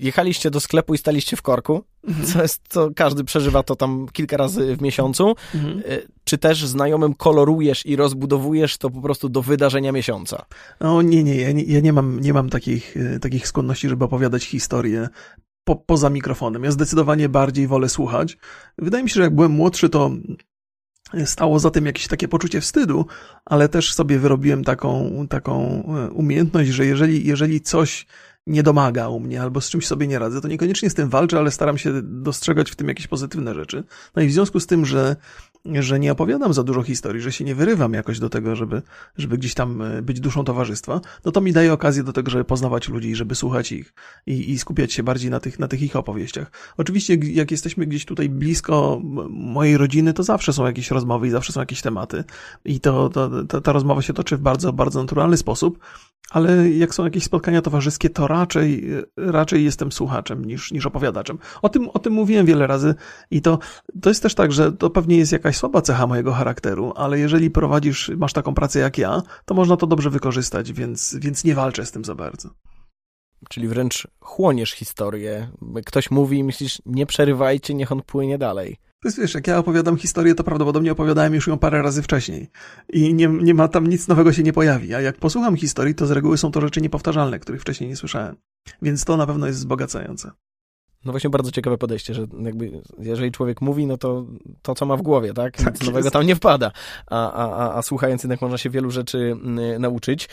jechaliście 0.01 0.51
do 0.51 0.61
sklepu 0.61 0.95
i 0.95 0.99
staliście 0.99 1.37
w 1.37 1.43
korku, 1.43 1.85
mhm. 2.09 2.27
co 2.27 2.43
jest, 2.43 2.63
co 2.69 2.91
każdy 2.97 3.25
przeżywa 3.25 3.63
to 3.63 3.77
tam 3.77 4.07
kilka 4.13 4.37
razy 4.37 4.77
w 4.77 4.83
miesiącu, 4.83 5.35
mhm. 5.55 5.83
E, 5.87 5.99
czy 6.25 6.39
też 6.39 6.67
znajomym 6.67 7.15
kolorujesz 7.15 7.87
i 7.87 7.97
rozbudowujesz 7.97 8.79
to 8.79 8.91
po 8.91 9.01
prostu 9.01 9.29
do 9.29 9.43
wydarzenia 9.43 9.93
miesiąca? 9.93 10.47
No 10.81 11.03
nie, 11.03 11.25
nie, 11.25 11.37
ja 11.37 11.53
nie, 11.53 11.63
ja 11.63 11.81
nie 11.81 11.93
mam, 11.93 12.21
nie 12.21 12.33
mam 12.33 12.51
takich, 12.51 12.97
e, 12.97 13.19
takich 13.19 13.49
skłonności, 13.49 13.89
żeby 13.89 14.05
opowiadać 14.05 14.45
historię 14.45 15.09
po, 15.65 15.77
poza 15.77 16.11
mikrofonem. 16.11 16.65
Ja 16.65 16.71
zdecydowanie 16.71 17.29
bardziej 17.29 17.67
wolę 17.67 17.89
słuchać. 17.89 18.37
Wydaje 18.79 19.05
mi 19.05 19.11
się, 19.11 19.15
że 19.15 19.23
jak 19.23 19.35
byłem 19.35 19.53
młodszy, 19.53 19.89
to 19.89 20.11
stało 21.25 21.59
za 21.59 21.71
tym 21.71 21.87
jakieś 21.87 22.09
takie 22.09 22.29
poczucie 22.29 22.61
wstydu, 22.61 23.07
ale 23.45 23.69
też 23.69 23.95
sobie 23.95 24.19
wyrobiłem 24.19 24.65
taką, 24.65 25.27
taką 25.29 25.85
e, 25.97 26.11
umiejętność, 26.11 26.71
że 26.71 26.87
jeżeli, 26.87 27.27
jeżeli 27.27 27.61
coś 27.61 28.07
nie 28.47 28.63
domaga 28.63 29.09
u 29.09 29.21
mnie 29.21 29.43
albo 29.43 29.61
z 29.61 29.71
czymś 29.71 29.87
sobie 29.87 30.07
nie 30.07 30.19
radzę, 30.19 30.41
to 30.41 30.49
niekoniecznie 30.49 30.91
z 30.91 30.95
tym 30.95 31.09
walczę, 31.09 31.39
ale 31.39 31.51
staram 31.51 31.79
się 31.79 32.03
dostrzegać 32.03 32.71
w 32.71 32.77
tym 32.77 32.89
jakieś 32.89 33.07
pozytywne 33.07 33.55
rzeczy. 33.55 33.85
No 34.17 34.23
i 34.23 34.27
w 34.27 34.33
związku 34.33 34.61
z 34.61 34.67
tym, 34.67 34.87
że 34.87 35.17
że 35.81 36.01
nie 36.01 36.13
opowiadam 36.13 36.55
za 36.55 36.63
dużo 36.63 36.83
historii, 36.83 37.23
że 37.23 37.33
się 37.33 37.45
nie 37.45 37.55
wyrywam 37.55 37.93
jakoś 37.93 38.19
do 38.19 38.31
tego, 38.31 38.57
żeby, 38.57 38.83
żeby 39.17 39.39
gdzieś 39.39 39.55
tam 39.55 39.83
e, 39.83 40.03
być 40.03 40.21
duszą 40.21 40.45
towarzystwa, 40.45 41.01
no 41.25 41.33
to 41.33 41.41
mi 41.41 41.53
daje 41.53 41.73
okazję 41.73 42.03
do 42.03 42.13
tego, 42.13 42.31
żeby 42.31 42.45
poznawać 42.45 42.89
ludzi, 42.89 43.15
żeby 43.15 43.35
słuchać 43.35 43.73
ich 43.73 43.95
i, 44.27 44.51
i 44.51 44.59
skupiać 44.59 44.93
się 44.93 45.03
bardziej 45.03 45.31
na 45.31 45.41
tych, 45.41 45.59
na 45.59 45.69
tych 45.69 45.83
ich 45.83 45.97
opowieściach. 45.97 46.51
Oczywiście, 46.77 47.15
jak 47.15 47.51
jesteśmy 47.51 47.87
gdzieś 47.87 48.05
tutaj 48.05 48.29
blisko 48.29 49.01
mojej 49.31 49.77
rodziny, 49.77 50.13
to 50.13 50.23
zawsze 50.23 50.53
są 50.53 50.67
jakieś 50.67 50.91
rozmowy 50.91 51.27
i 51.27 51.31
zawsze 51.31 51.53
są 51.53 51.61
jakieś 51.61 51.83
tematy. 51.83 52.25
I 52.65 52.81
to, 52.81 53.09
to, 53.09 53.45
to 53.45 53.61
ta 53.61 53.73
rozmowa 53.73 54.03
się 54.03 54.13
toczy 54.13 54.37
w 54.37 54.41
bardzo, 54.41 54.73
bardzo 54.73 55.03
naturalny 55.03 55.37
sposób, 55.37 55.79
ale 56.31 56.71
jak 56.71 56.95
są 56.95 57.05
jakieś 57.05 57.25
spotkania 57.25 57.63
towarzyskie, 57.63 58.11
to 58.11 58.27
raczej, 58.27 58.91
raczej 59.17 59.65
jestem 59.65 59.93
słuchaczem 59.93 60.45
niż, 60.45 60.73
niż 60.73 60.87
opowiadaczem. 60.87 61.39
O 61.63 61.69
tym, 61.69 61.89
o 61.89 61.99
tym 61.99 62.13
mówiłem 62.13 62.47
wiele 62.47 62.67
razy 62.67 62.95
i 63.31 63.43
to, 63.43 63.59
to 64.03 64.11
jest 64.11 64.23
też 64.23 64.35
tak, 64.35 64.53
że 64.53 64.73
to 64.73 64.91
pewnie 64.91 65.17
jest 65.17 65.33
jakaś 65.33 65.57
słaba 65.57 65.83
cecha 65.83 66.07
mojego 66.07 66.33
charakteru, 66.33 66.93
ale 66.97 67.19
jeżeli 67.19 67.51
prowadzisz, 67.51 68.11
masz 68.17 68.33
taką 68.33 68.55
pracę 68.55 68.79
jak 68.79 68.99
ja, 68.99 69.23
to 69.45 69.55
można 69.55 69.77
to 69.77 69.87
dobrze 69.87 70.11
wykorzystać, 70.11 70.73
więc, 70.73 71.17
więc 71.21 71.45
nie 71.45 71.55
walczę 71.55 71.87
z 71.87 71.93
tym 71.93 72.05
za 72.05 72.15
bardzo. 72.15 72.51
Czyli 73.49 73.69
wręcz 73.69 74.09
chłoniesz 74.21 74.73
historię. 74.73 75.49
Ktoś 75.87 76.11
mówi 76.11 76.39
i 76.39 76.45
myślisz, 76.45 76.83
nie 76.87 77.07
przerywajcie, 77.07 77.75
niech 77.75 77.93
on 77.93 78.03
płynie 78.03 78.39
dalej. 78.39 78.77
To 79.03 79.09
jest, 79.09 79.21
wiesz, 79.21 79.35
jak 79.35 79.47
ja 79.47 79.59
opowiadam 79.59 79.97
historię, 79.97 80.35
to 80.35 80.45
prawdopodobnie 80.45 80.93
opowiadałem 80.93 81.35
już 81.35 81.47
ją 81.47 81.59
parę 81.59 81.83
razy 81.83 82.03
wcześniej. 82.03 82.51
I 82.93 83.15
nie, 83.15 83.29
nie 83.29 83.55
ma 83.55 83.69
tam 83.69 83.87
nic 83.87 84.09
nowego 84.09 84.33
się 84.33 84.43
nie 84.43 84.53
pojawi. 84.53 84.95
A 84.95 85.01
jak 85.01 85.17
posłucham 85.17 85.57
historii, 85.57 85.95
to 85.95 86.07
z 86.07 86.11
reguły 86.11 86.39
są 86.39 86.51
to 86.51 86.61
rzeczy 86.61 86.81
niepowtarzalne, 86.81 87.39
których 87.39 87.61
wcześniej 87.61 87.91
nie 87.91 87.97
słyszałem. 87.97 88.37
Więc 88.83 89.05
to 89.05 89.17
na 89.17 89.27
pewno 89.27 89.47
jest 89.47 89.59
wzbogacające. 89.59 90.31
No 91.05 91.13
właśnie 91.13 91.31
bardzo 91.31 91.51
ciekawe 91.51 91.79
podejście, 91.79 92.15
że 92.15 92.27
jakby 92.43 92.83
jeżeli 92.99 93.33
człowiek 93.33 93.61
mówi, 93.61 93.87
no 93.87 93.97
to 93.97 94.27
to, 94.63 94.75
co 94.75 94.87
ma 94.87 94.97
w 94.97 95.03
głowie, 95.03 95.35
tak? 95.35 95.59
Nic 95.59 95.65
tak 95.65 95.87
nowego 95.87 96.11
tam 96.11 96.27
nie 96.27 96.37
wpada. 96.37 96.73
A, 97.07 97.33
a, 97.33 97.79
a, 97.79 97.83
słuchając 97.83 98.23
jednak 98.23 98.43
można 98.43 98.59
się 98.59 98.71
wielu 98.71 98.91
rzeczy 98.91 99.37
y, 99.75 99.79
nauczyć. 99.79 100.29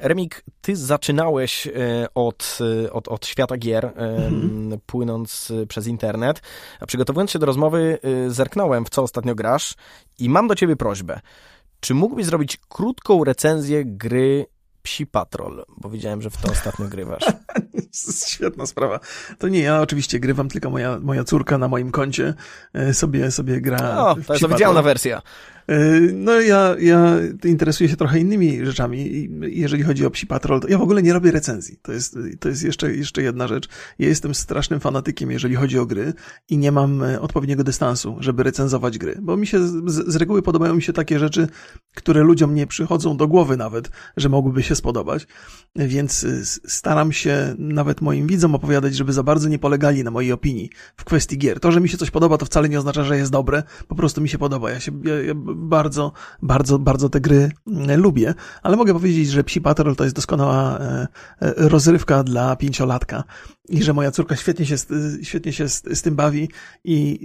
Remik, 0.00 0.44
ty 0.60 0.76
zaczynałeś 0.76 1.66
e, 1.66 1.70
od, 2.14 2.58
e, 2.84 2.92
od, 2.92 3.08
od 3.08 3.26
świata 3.26 3.56
gier, 3.56 3.84
mhm. 3.84 4.80
płynąc 4.86 5.52
przez 5.68 5.86
internet. 5.86 6.42
A 6.80 6.86
przygotowując 6.86 7.30
się 7.30 7.38
do 7.38 7.46
rozmowy, 7.46 7.98
zerknąłem 8.28 8.84
w 8.84 8.90
co 8.90 9.02
ostatnio 9.02 9.34
grasz 9.34 9.74
i 10.18 10.28
mam 10.28 10.48
do 10.48 10.54
ciebie 10.54 10.76
prośbę. 10.76 11.20
Czy 11.80 11.94
mógłbyś 11.94 12.26
zrobić 12.26 12.58
krótką 12.68 13.24
recenzję 13.24 13.84
gry 13.84 14.46
Psi 14.84 15.06
Patrol, 15.06 15.64
bo 15.76 15.88
widziałem, 15.90 16.22
że 16.22 16.30
w 16.30 16.36
to 16.36 16.52
ostatnio 16.52 16.88
grywasz. 16.88 17.24
Świetna 18.26 18.66
sprawa. 18.66 19.00
To 19.38 19.48
nie 19.48 19.60
ja 19.60 19.80
oczywiście 19.80 20.20
grywam, 20.20 20.48
tylko 20.48 20.70
moja, 20.70 20.98
moja 21.02 21.24
córka 21.24 21.58
na 21.58 21.68
moim 21.68 21.90
koncie 21.90 22.34
e, 22.72 22.94
sobie, 22.94 23.30
sobie 23.30 23.60
gra. 23.60 23.98
O, 23.98 24.14
to 24.26 24.32
jest 24.32 24.44
oficjalna 24.44 24.82
wersja. 24.82 25.22
E, 25.68 26.00
no 26.00 26.40
ja, 26.40 26.76
ja 26.80 27.16
interesuję 27.44 27.90
się 27.90 27.96
trochę 27.96 28.20
innymi 28.20 28.66
rzeczami. 28.66 29.28
Jeżeli 29.40 29.82
chodzi 29.82 30.06
o 30.06 30.10
Psi 30.10 30.26
Patrol, 30.26 30.60
ja 30.68 30.78
w 30.78 30.82
ogóle 30.82 31.02
nie 31.02 31.12
robię 31.12 31.30
recenzji. 31.30 31.78
To 31.82 31.92
jest, 31.92 32.18
to 32.40 32.48
jest 32.48 32.62
jeszcze, 32.62 32.94
jeszcze 32.96 33.22
jedna 33.22 33.48
rzecz. 33.48 33.68
Ja 33.98 34.08
jestem 34.08 34.34
strasznym 34.34 34.80
fanatykiem, 34.80 35.30
jeżeli 35.30 35.54
chodzi 35.54 35.78
o 35.78 35.86
gry 35.86 36.12
i 36.48 36.58
nie 36.58 36.72
mam 36.72 37.02
e, 37.02 37.20
odpowiedniego 37.20 37.64
dystansu, 37.64 38.16
żeby 38.20 38.42
recenzować 38.42 38.98
gry. 38.98 39.18
Bo 39.22 39.36
mi 39.36 39.46
się, 39.46 39.68
z, 39.68 40.12
z 40.12 40.16
reguły 40.16 40.42
podobają 40.42 40.74
mi 40.74 40.82
się 40.82 40.92
takie 40.92 41.18
rzeczy, 41.18 41.48
które 41.94 42.22
ludziom 42.22 42.54
nie 42.54 42.66
przychodzą 42.66 43.16
do 43.16 43.28
głowy 43.28 43.56
nawet, 43.56 43.90
że 44.16 44.28
mogłyby 44.28 44.62
się 44.62 44.74
spodobać. 44.74 45.26
Więc 45.76 46.24
e, 46.24 46.44
staram 46.68 47.12
się 47.12 47.54
nawet 47.58 48.00
moim 48.00 48.26
widzom 48.26 48.54
opowiadać, 48.54 48.96
żeby 48.96 49.12
za 49.12 49.22
bardzo 49.22 49.48
nie 49.48 49.58
polegali 49.58 50.04
na 50.04 50.10
mojej 50.10 50.32
opinii 50.32 50.70
w 50.96 51.04
kwestii 51.04 51.38
gier. 51.38 51.60
To, 51.60 51.72
że 51.72 51.80
mi 51.80 51.88
się 51.88 51.96
coś 51.96 52.10
podoba, 52.10 52.38
to 52.38 52.46
wcale 52.46 52.68
nie 52.68 52.78
oznacza, 52.78 53.04
że 53.04 53.16
jest 53.16 53.32
dobre. 53.32 53.62
Po 53.88 53.94
prostu 53.94 54.20
mi 54.20 54.28
się 54.28 54.38
podoba. 54.38 54.70
Ja 54.70 54.80
się, 54.80 54.92
ja, 55.04 55.22
ja 55.22 55.34
bardzo, 55.54 56.12
bardzo, 56.42 56.78
bardzo 56.78 57.08
te 57.08 57.20
gry 57.20 57.50
mm, 57.66 58.00
lubię, 58.00 58.34
ale 58.62 58.76
mogę 58.76 58.92
powiedzieć, 58.92 59.28
że 59.28 59.44
Psi 59.44 59.60
Patrol 59.60 59.96
to 59.96 60.04
jest 60.04 60.16
doskonała 60.16 60.78
e, 60.78 61.06
e, 61.40 61.54
rozrywka 61.56 62.24
dla 62.24 62.56
pięciolatka 62.56 63.24
i 63.68 63.82
że 63.82 63.92
moja 63.92 64.10
córka 64.10 64.36
świetnie 64.36 64.66
się, 64.66 64.76
świetnie 65.22 65.52
się 65.52 65.68
z, 65.68 65.82
z 65.98 66.02
tym 66.02 66.16
bawi 66.16 66.48
i 66.84 67.20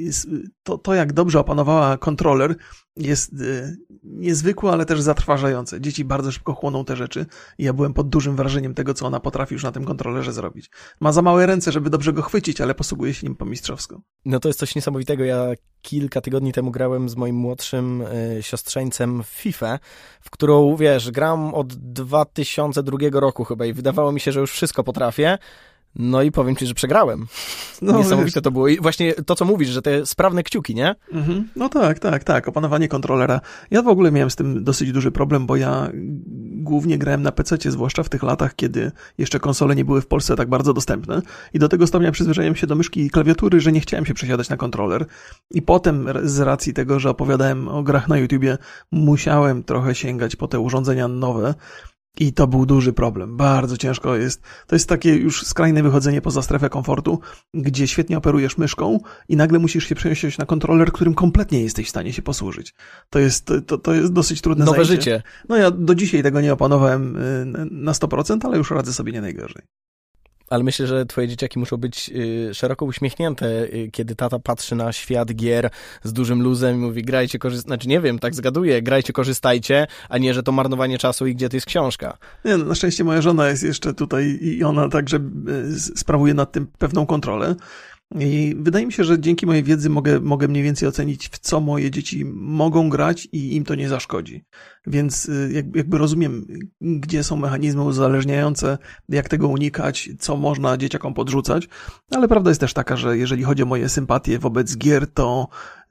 to, 0.63 0.77
to, 0.77 0.93
jak 0.93 1.13
dobrze 1.13 1.39
opanowała 1.39 1.97
kontroler, 1.97 2.55
jest 2.97 3.33
y, 3.33 3.77
niezwykłe, 4.03 4.71
ale 4.71 4.85
też 4.85 5.01
zatrważające. 5.01 5.81
Dzieci 5.81 6.05
bardzo 6.05 6.31
szybko 6.31 6.53
chłoną 6.53 6.85
te 6.85 6.95
rzeczy 6.95 7.25
i 7.57 7.63
ja 7.63 7.73
byłem 7.73 7.93
pod 7.93 8.09
dużym 8.09 8.35
wrażeniem 8.35 8.73
tego, 8.73 8.93
co 8.93 9.05
ona 9.05 9.19
potrafi 9.19 9.53
już 9.53 9.63
na 9.63 9.71
tym 9.71 9.85
kontrolerze 9.85 10.33
zrobić. 10.33 10.69
Ma 10.99 11.11
za 11.11 11.21
małe 11.21 11.45
ręce, 11.45 11.71
żeby 11.71 11.89
dobrze 11.89 12.13
go 12.13 12.21
chwycić, 12.21 12.61
ale 12.61 12.75
posługuje 12.75 13.13
się 13.13 13.27
nim 13.27 13.35
po 13.35 13.45
mistrzowsku. 13.45 14.01
No 14.25 14.39
to 14.39 14.49
jest 14.49 14.59
coś 14.59 14.75
niesamowitego. 14.75 15.23
Ja 15.23 15.45
kilka 15.81 16.21
tygodni 16.21 16.53
temu 16.53 16.71
grałem 16.71 17.09
z 17.09 17.15
moim 17.15 17.35
młodszym 17.35 18.01
y, 18.01 18.43
siostrzeńcem 18.43 19.23
w 19.23 19.27
FIFA, 19.27 19.79
w 20.21 20.29
którą, 20.29 20.75
wiesz, 20.75 21.11
gram 21.11 21.53
od 21.53 21.73
2002 21.73 22.97
roku 23.13 23.43
chyba 23.43 23.65
i 23.65 23.73
wydawało 23.73 24.11
mi 24.11 24.19
się, 24.19 24.31
że 24.31 24.39
już 24.39 24.51
wszystko 24.51 24.83
potrafię, 24.83 25.37
no 25.95 26.21
i 26.21 26.31
powiem 26.31 26.55
ci, 26.55 26.65
że 26.65 26.73
przegrałem. 26.73 27.25
No, 27.81 27.97
Niesamowite 27.97 28.35
wiesz. 28.35 28.43
to 28.43 28.51
było. 28.51 28.67
I 28.67 28.79
właśnie 28.79 29.13
to, 29.13 29.35
co 29.35 29.45
mówisz, 29.45 29.69
że 29.69 29.81
te 29.81 30.05
sprawne 30.05 30.43
kciuki, 30.43 30.75
nie? 30.75 30.95
Mhm. 31.11 31.47
No 31.55 31.69
tak, 31.69 31.99
tak, 31.99 32.23
tak. 32.23 32.47
Opanowanie 32.47 32.87
kontrolera. 32.87 33.41
Ja 33.71 33.81
w 33.81 33.87
ogóle 33.87 34.11
miałem 34.11 34.29
z 34.29 34.35
tym 34.35 34.63
dosyć 34.63 34.91
duży 34.91 35.11
problem, 35.11 35.45
bo 35.45 35.55
ja 35.55 35.89
głównie 36.61 36.97
grałem 36.97 37.23
na 37.23 37.31
PC, 37.31 37.57
zwłaszcza 37.65 38.03
w 38.03 38.09
tych 38.09 38.23
latach, 38.23 38.55
kiedy 38.55 38.91
jeszcze 39.17 39.39
konsole 39.39 39.75
nie 39.75 39.85
były 39.85 40.01
w 40.01 40.07
Polsce 40.07 40.35
tak 40.35 40.49
bardzo 40.49 40.73
dostępne. 40.73 41.21
I 41.53 41.59
do 41.59 41.69
tego 41.69 41.87
stopnia 41.87 42.11
przyzwyczaiłem 42.11 42.55
się 42.55 42.67
do 42.67 42.75
myszki 42.75 43.01
i 43.01 43.09
klawiatury, 43.09 43.59
że 43.59 43.71
nie 43.71 43.79
chciałem 43.79 44.05
się 44.05 44.13
przesiadać 44.13 44.49
na 44.49 44.57
kontroler. 44.57 45.05
I 45.51 45.61
potem 45.61 46.07
z 46.23 46.39
racji 46.39 46.73
tego, 46.73 46.99
że 46.99 47.09
opowiadałem 47.09 47.67
o 47.67 47.83
grach 47.83 48.07
na 48.07 48.17
YouTubie, 48.17 48.57
musiałem 48.91 49.63
trochę 49.63 49.95
sięgać 49.95 50.35
po 50.35 50.47
te 50.47 50.59
urządzenia 50.59 51.07
nowe. 51.07 51.53
I 52.17 52.33
to 52.33 52.47
był 52.47 52.65
duży 52.65 52.93
problem. 52.93 53.37
Bardzo 53.37 53.77
ciężko 53.77 54.15
jest. 54.15 54.41
To 54.67 54.75
jest 54.75 54.89
takie 54.89 55.15
już 55.15 55.45
skrajne 55.45 55.83
wychodzenie 55.83 56.21
poza 56.21 56.41
strefę 56.41 56.69
komfortu, 56.69 57.19
gdzie 57.53 57.87
świetnie 57.87 58.17
operujesz 58.17 58.57
myszką 58.57 58.99
i 59.29 59.35
nagle 59.35 59.59
musisz 59.59 59.87
się 59.87 59.95
przenosić 59.95 60.37
na 60.37 60.45
kontroler, 60.45 60.91
którym 60.91 61.13
kompletnie 61.13 61.63
jesteś 61.63 61.87
w 61.87 61.89
stanie 61.89 62.13
się 62.13 62.21
posłużyć. 62.21 62.73
To 63.09 63.19
jest, 63.19 63.51
to, 63.67 63.77
to 63.77 63.93
jest 63.93 64.13
dosyć 64.13 64.41
trudne 64.41 64.65
Nowe 64.65 64.85
zajęcie. 64.85 65.11
życie. 65.11 65.23
No 65.49 65.57
ja 65.57 65.71
do 65.71 65.95
dzisiaj 65.95 66.23
tego 66.23 66.41
nie 66.41 66.53
opanowałem 66.53 67.15
y, 67.15 67.45
na 67.71 67.91
100%, 67.91 68.39
ale 68.43 68.57
już 68.57 68.71
radzę 68.71 68.93
sobie 68.93 69.11
nie 69.11 69.21
najgorzej. 69.21 69.63
Ale 70.49 70.63
myślę, 70.63 70.87
że 70.87 71.05
twoje 71.05 71.27
dzieciaki 71.27 71.59
muszą 71.59 71.77
być 71.77 72.11
y, 72.15 72.53
szeroko 72.53 72.85
uśmiechnięte, 72.85 73.63
y, 73.63 73.89
kiedy 73.91 74.15
tata 74.15 74.39
patrzy 74.39 74.75
na 74.75 74.93
świat 74.93 75.35
gier 75.35 75.69
z 76.03 76.13
dużym 76.13 76.41
luzem 76.41 76.75
i 76.75 76.79
mówi 76.79 77.03
grajcie, 77.03 77.39
korzystajcie, 77.39 77.67
znaczy 77.67 77.87
nie 77.87 78.01
wiem, 78.01 78.19
tak 78.19 78.35
zgaduję, 78.35 78.81
grajcie, 78.81 79.13
korzystajcie, 79.13 79.87
a 80.09 80.17
nie, 80.17 80.33
że 80.33 80.43
to 80.43 80.51
marnowanie 80.51 80.97
czasu 80.97 81.27
i 81.27 81.35
gdzie 81.35 81.49
to 81.49 81.57
jest 81.57 81.67
książka. 81.67 82.17
Nie, 82.45 82.57
no, 82.57 82.65
na 82.65 82.75
szczęście 82.75 83.03
moja 83.03 83.21
żona 83.21 83.49
jest 83.49 83.63
jeszcze 83.63 83.93
tutaj 83.93 84.39
i 84.41 84.63
ona 84.63 84.89
także 84.89 85.17
y, 85.17 85.79
sprawuje 85.79 86.33
nad 86.33 86.51
tym 86.51 86.67
pewną 86.77 87.05
kontrolę. 87.05 87.55
I 88.19 88.55
wydaje 88.59 88.85
mi 88.85 88.93
się, 88.93 89.03
że 89.03 89.19
dzięki 89.19 89.45
mojej 89.45 89.63
wiedzy 89.63 89.89
mogę, 89.89 90.19
mogę 90.19 90.47
mniej 90.47 90.63
więcej 90.63 90.87
ocenić, 90.87 91.29
w 91.29 91.39
co 91.39 91.59
moje 91.59 91.91
dzieci 91.91 92.25
mogą 92.35 92.89
grać 92.89 93.27
i 93.31 93.55
im 93.55 93.65
to 93.65 93.75
nie 93.75 93.89
zaszkodzi. 93.89 94.45
Więc 94.89 95.25
y, 95.25 95.63
jakby 95.75 95.97
rozumiem, 95.97 96.45
gdzie 96.81 97.23
są 97.23 97.35
mechanizmy 97.35 97.83
uzależniające, 97.83 98.77
jak 99.09 99.29
tego 99.29 99.47
unikać, 99.47 100.09
co 100.19 100.37
można 100.37 100.77
dzieciakom 100.77 101.13
podrzucać, 101.13 101.69
ale 102.11 102.27
prawda 102.27 102.51
jest 102.51 102.61
też 102.61 102.73
taka, 102.73 102.97
że 102.97 103.17
jeżeli 103.17 103.43
chodzi 103.43 103.63
o 103.63 103.65
moje 103.65 103.89
sympatie 103.89 104.39
wobec 104.39 104.77
gier, 104.77 105.07
to 105.07 105.47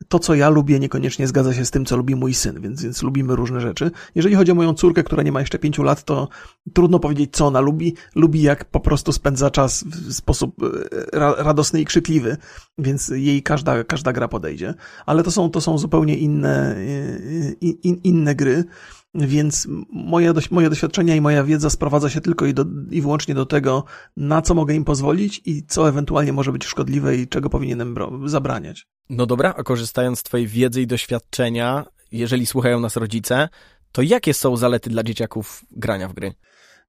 to, 0.08 0.18
co 0.18 0.34
ja 0.34 0.48
lubię, 0.48 0.78
niekoniecznie 0.78 1.26
zgadza 1.26 1.54
się 1.54 1.64
z 1.64 1.70
tym, 1.70 1.84
co 1.84 1.96
lubi 1.96 2.14
mój 2.14 2.34
syn, 2.34 2.60
więc, 2.60 2.82
więc 2.82 3.02
lubimy 3.02 3.36
różne 3.36 3.60
rzeczy. 3.60 3.90
Jeżeli 4.14 4.34
chodzi 4.34 4.52
o 4.52 4.54
moją 4.54 4.74
córkę, 4.74 5.04
która 5.04 5.22
nie 5.22 5.32
ma 5.32 5.40
jeszcze 5.40 5.58
pięciu 5.58 5.82
lat, 5.82 6.04
to 6.04 6.28
trudno 6.74 6.98
powiedzieć, 6.98 7.30
co 7.32 7.46
ona 7.46 7.60
lubi. 7.60 7.94
Lubi, 8.14 8.42
jak 8.42 8.64
po 8.64 8.80
prostu 8.80 9.12
spędza 9.12 9.50
czas 9.50 9.84
w 9.84 10.12
sposób 10.12 10.62
e, 10.62 11.18
ra 11.18 11.34
radosny 11.38 11.80
i 11.80 11.84
krzykliwy, 11.84 12.36
więc 12.78 13.08
jej 13.08 13.42
każda, 13.42 13.84
każda 13.84 14.12
gra 14.12 14.28
podejdzie. 14.28 14.74
Ale 15.06 15.22
to 15.22 15.30
są, 15.30 15.50
to 15.50 15.60
są 15.60 15.78
zupełnie 15.78 16.16
inne, 16.16 16.76
e, 16.76 17.52
in, 17.60 18.00
inne 18.04 18.34
gry. 18.34 18.64
Więc 19.14 19.68
moje, 19.92 20.32
moje 20.50 20.70
doświadczenia 20.70 21.14
i 21.14 21.20
moja 21.20 21.44
wiedza 21.44 21.70
sprowadza 21.70 22.10
się 22.10 22.20
tylko 22.20 22.46
i, 22.46 22.54
do, 22.54 22.64
i 22.90 23.02
wyłącznie 23.02 23.34
do 23.34 23.46
tego, 23.46 23.84
na 24.16 24.42
co 24.42 24.54
mogę 24.54 24.74
im 24.74 24.84
pozwolić 24.84 25.42
i 25.44 25.62
co 25.66 25.88
ewentualnie 25.88 26.32
może 26.32 26.52
być 26.52 26.64
szkodliwe 26.64 27.16
i 27.16 27.28
czego 27.28 27.50
powinienem 27.50 27.96
zabraniać. 28.24 28.86
No 29.10 29.26
dobra, 29.26 29.54
a 29.56 29.62
korzystając 29.62 30.18
z 30.18 30.22
Twojej 30.22 30.46
wiedzy 30.46 30.82
i 30.82 30.86
doświadczenia, 30.86 31.86
jeżeli 32.12 32.46
słuchają 32.46 32.80
nas 32.80 32.96
rodzice, 32.96 33.48
to 33.92 34.02
jakie 34.02 34.34
są 34.34 34.56
zalety 34.56 34.90
dla 34.90 35.02
dzieciaków 35.02 35.64
grania 35.70 36.08
w 36.08 36.14
gry? 36.14 36.34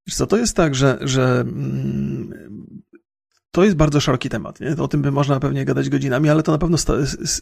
Wiesz 0.07 0.15
co, 0.15 0.27
to 0.27 0.37
jest 0.37 0.55
tak, 0.55 0.75
że, 0.75 0.97
że 1.01 1.39
mm, 1.41 2.31
to 3.51 3.63
jest 3.63 3.75
bardzo 3.75 3.99
szeroki 3.99 4.29
temat. 4.29 4.59
Nie? 4.59 4.75
O 4.77 4.87
tym 4.87 5.01
by 5.01 5.11
można 5.11 5.39
pewnie 5.39 5.65
gadać 5.65 5.89
godzinami, 5.89 6.29
ale 6.29 6.43
to 6.43 6.51
na 6.51 6.57
pewno 6.57 6.77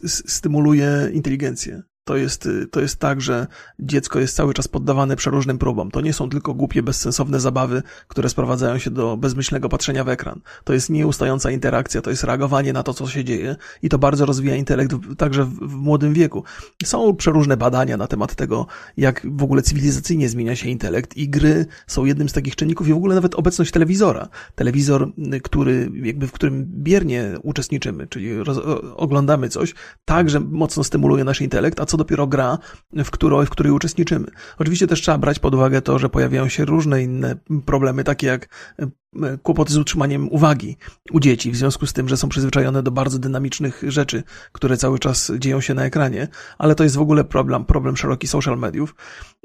stymuluje 0.06 1.10
inteligencję. 1.12 1.82
To 2.08 2.16
jest, 2.16 2.46
y, 2.46 2.66
to 2.66 2.80
jest 2.80 2.96
tak, 2.96 3.20
że 3.20 3.46
dziecko 3.78 4.20
jest 4.20 4.36
cały 4.36 4.54
czas 4.54 4.68
poddawane 4.68 5.16
przeróżnym 5.16 5.58
próbom. 5.58 5.90
To 5.90 6.00
nie 6.00 6.12
są 6.12 6.28
tylko 6.28 6.54
głupie, 6.54 6.82
bezsensowne 6.82 7.40
zabawy, 7.40 7.82
które 8.08 8.28
sprowadzają 8.28 8.78
się 8.78 8.90
do 8.90 9.16
bezmyślnego 9.16 9.68
patrzenia 9.68 10.04
w 10.04 10.08
ekran. 10.08 10.40
To 10.64 10.72
jest 10.72 10.90
nieustająca 10.90 11.50
interakcja, 11.50 12.02
to 12.02 12.10
jest 12.10 12.24
reagowanie 12.24 12.72
na 12.72 12.82
to, 12.82 12.94
co 12.94 13.06
się 13.06 13.24
dzieje 13.24 13.56
i 13.82 13.88
to 13.88 13.98
bardzo 13.98 14.26
rozwija 14.26 14.56
intelekt 14.56 14.92
także 15.18 15.44
w, 15.44 15.54
w 15.54 15.74
młodym 15.74 16.12
wieku. 16.14 16.44
Są 16.84 17.16
przeróżne 17.16 17.56
badania 17.56 17.96
na 17.96 18.06
temat 18.06 18.34
tego, 18.34 18.66
jak 18.96 19.26
w 19.30 19.42
ogóle 19.42 19.62
cywilizacyjnie 19.62 20.28
zmienia 20.28 20.56
się 20.56 20.68
intelekt 20.68 21.16
i 21.16 21.28
gry 21.28 21.66
są 21.86 22.04
jednym 22.04 22.28
z 22.28 22.32
takich 22.32 22.56
czynników 22.56 22.88
i 22.88 22.92
w 22.92 22.96
ogóle 22.96 23.14
nawet 23.14 23.34
obecność 23.34 23.70
telewizora. 23.70 24.28
Telewizor, 24.54 25.12
y, 25.34 25.40
który, 25.40 25.90
jakby 26.02 26.26
w 26.26 26.32
którym 26.32 26.66
biernie 26.68 27.34
uczestniczymy, 27.42 28.06
czyli 28.06 28.42
roz, 28.42 28.58
oglądamy 28.96 29.48
coś, 29.48 29.74
także 30.04 30.40
mocno 30.40 30.84
stymuluje 30.84 31.24
nasz 31.24 31.40
intelekt, 31.40 31.80
a 31.80 31.86
co 31.86 31.97
dopiero 31.98 32.26
gra, 32.26 32.58
w, 32.92 33.10
której, 33.10 33.46
w 33.46 33.50
której 33.50 33.72
uczestniczymy. 33.72 34.26
Oczywiście 34.58 34.86
też 34.86 35.00
trzeba 35.00 35.18
brać 35.18 35.38
pod 35.38 35.54
uwagę 35.54 35.82
to, 35.82 35.98
że 35.98 36.08
pojawiają 36.08 36.48
się 36.48 36.64
różne 36.64 37.02
inne 37.02 37.36
problemy, 37.66 38.04
takie 38.04 38.26
jak 38.26 38.48
kłopoty 39.42 39.72
z 39.72 39.76
utrzymaniem 39.76 40.28
uwagi 40.32 40.76
u 41.12 41.20
dzieci, 41.20 41.50
w 41.50 41.56
związku 41.56 41.86
z 41.86 41.92
tym, 41.92 42.08
że 42.08 42.16
są 42.16 42.28
przyzwyczajone 42.28 42.82
do 42.82 42.90
bardzo 42.90 43.18
dynamicznych 43.18 43.82
rzeczy, 43.86 44.22
które 44.52 44.76
cały 44.76 44.98
czas 44.98 45.32
dzieją 45.38 45.60
się 45.60 45.74
na 45.74 45.84
ekranie, 45.84 46.28
ale 46.58 46.74
to 46.74 46.84
jest 46.84 46.96
w 46.96 47.00
ogóle 47.00 47.24
problem, 47.24 47.64
problem 47.64 47.96
szeroki 47.96 48.28
social 48.28 48.58
mediów, 48.58 48.94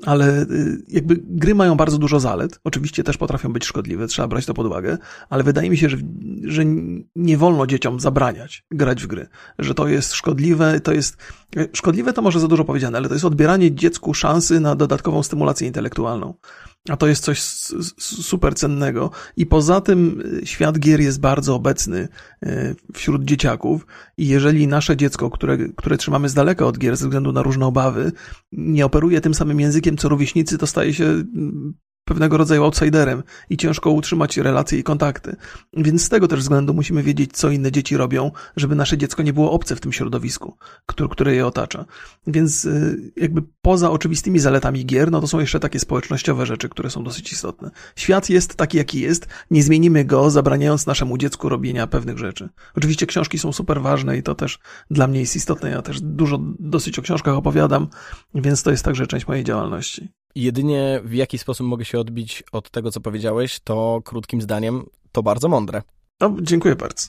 ale 0.06 0.41
y, 0.41 0.84
jakby 0.88 1.19
gry 1.23 1.56
mają 1.56 1.76
bardzo 1.76 1.97
dużo 1.97 2.19
zalet, 2.19 2.60
oczywiście 2.63 3.04
też 3.04 3.17
potrafią 3.17 3.54
być 3.54 3.65
szkodliwe, 3.65 4.08
trzeba 4.08 4.28
brać 4.28 4.45
to 4.45 4.54
pod 4.54 4.65
uwagę, 4.65 4.97
ale 5.30 5.43
wydaje 5.43 5.69
mi 5.69 5.78
się, 5.78 5.89
że, 5.89 5.97
że 6.43 6.63
nie 7.15 7.38
wolno 7.38 7.67
dzieciom 7.67 7.99
zabraniać 7.99 8.63
grać 8.71 9.04
w 9.04 9.08
gry, 9.08 9.28
że 9.60 9.73
to 9.73 9.88
jest 9.88 10.13
szkodliwe, 10.13 10.80
to 10.80 10.93
jest, 10.93 11.17
e, 11.58 11.67
szkodliwe 11.73 12.13
to 12.13 12.21
może 12.21 12.39
za 12.39 12.47
dużo 12.47 12.65
powiedziane, 12.65 12.97
ale 12.97 13.08
to 13.08 13.15
jest 13.15 13.26
odbieranie 13.26 13.76
dziecku 13.76 14.13
szansy 14.13 14.60
na 14.60 14.76
dodatkową 14.76 15.23
stymulację 15.23 15.67
intelektualną. 15.67 16.34
A 16.89 16.98
to 16.98 17.08
jest 17.08 17.24
coś 17.24 17.41
super 18.00 18.56
cennego. 18.56 19.12
I 19.38 19.46
poza 19.46 19.82
tym 19.82 20.22
y, 20.43 20.46
świat 20.46 20.80
gier 20.80 21.02
jest 21.02 21.19
bardzo 21.19 21.56
obecny 21.56 22.08
y, 22.46 22.76
wśród 22.93 23.24
dzieciaków. 23.24 23.88
I 24.17 24.28
jeżeli 24.28 24.67
nasze 24.67 24.98
dziecko, 24.98 25.30
które, 25.30 25.58
które 25.58 25.98
trzymamy 25.98 26.30
z 26.30 26.34
daleka 26.34 26.65
od 26.65 26.78
gier 26.78 26.98
ze 26.98 27.06
względu 27.06 27.32
na 27.32 27.41
różne 27.41 27.65
obawy, 27.65 28.12
nie 28.52 28.86
operuje 28.86 29.22
tym 29.22 29.34
samym 29.34 29.60
językiem 29.60 29.98
co 29.98 30.10
rówieśnicy, 30.10 30.58
to 30.58 30.67
staje 30.67 30.93
się 30.93 31.06
mm, 31.06 31.74
pewnego 32.06 32.38
rodzaju 32.38 32.63
outsiderem 32.63 33.24
i 33.50 33.58
ciężko 33.58 33.92
utrzymać 33.92 34.38
relacje 34.38 34.80
i 34.80 34.84
kontakty. 34.84 35.36
Więc 35.74 36.04
z 36.04 36.10
tego 36.10 36.28
też 36.28 36.39
względu 36.39 36.74
musimy 36.74 37.04
wiedzieć, 37.04 37.32
co 37.34 37.50
inne 37.50 37.72
dzieci 37.72 37.98
robią, 37.98 38.32
żeby 38.56 38.76
nasze 38.76 38.98
dziecko 38.98 39.24
nie 39.24 39.34
było 39.34 39.52
obce 39.52 39.76
w 39.76 39.82
tym 39.82 39.92
środowisku, 39.92 40.58
które, 40.86 41.10
które 41.10 41.36
je 41.36 41.48
otacza. 41.48 41.86
Więc 42.28 42.66
y, 42.66 43.12
jakby 43.16 43.42
poza 43.62 43.92
oczywistymi 43.92 44.39
zaletami 44.39 44.86
gier, 44.86 45.12
no 45.12 45.22
to 45.22 45.28
są 45.28 45.39
jeszcze 45.39 45.60
takie 45.60 45.80
społecznościowe 45.80 46.46
rzeczy, 46.46 46.70
które 46.70 46.89
są 46.89 47.04
dosyć 47.04 47.32
istotne. 47.32 47.72
Świat 47.96 48.30
jest 48.30 48.56
taki, 48.56 48.78
jaki 48.78 49.00
jest, 49.00 49.28
nie 49.52 49.63
zmienimy 49.63 50.06
go, 50.06 50.30
zabraniając 50.30 50.86
naszemu 50.86 51.18
dziecku 51.18 51.50
robienia 51.50 51.88
pewnych 51.88 52.18
rzeczy. 52.18 52.50
Oczywiście 52.76 53.06
książki 53.06 53.39
są 53.39 53.54
super 53.54 53.82
ważne 53.82 54.18
i 54.18 54.24
to 54.24 54.36
też 54.36 54.60
dla 54.92 55.08
mnie 55.08 55.20
jest 55.20 55.36
istotne. 55.36 55.70
Ja 55.70 55.82
też 55.82 56.02
dużo 56.02 56.39
dosyć 56.60 57.00
o 57.00 57.02
książkach 57.02 57.36
opowiadam, 57.36 57.88
więc 58.36 58.63
to 58.63 58.72
jest 58.72 58.86
także 58.86 59.08
część 59.08 59.28
mojej 59.28 59.44
działalności. 59.44 60.23
Jedynie 60.36 61.02
w 61.04 61.13
jaki 61.13 61.38
sposób 61.38 61.67
mogę 61.67 61.86
się 61.86 62.00
odbić 62.00 62.43
od 62.52 62.69
tego, 62.69 62.91
co 62.91 63.02
powiedziałeś, 63.02 63.60
to 63.60 64.02
krótkim 64.06 64.41
zdaniem, 64.41 64.86
to 65.12 65.24
bardzo 65.24 65.50
mądre. 65.50 65.82
No, 66.22 66.36
dziękuję 66.41 66.76
bardzo. 66.76 67.08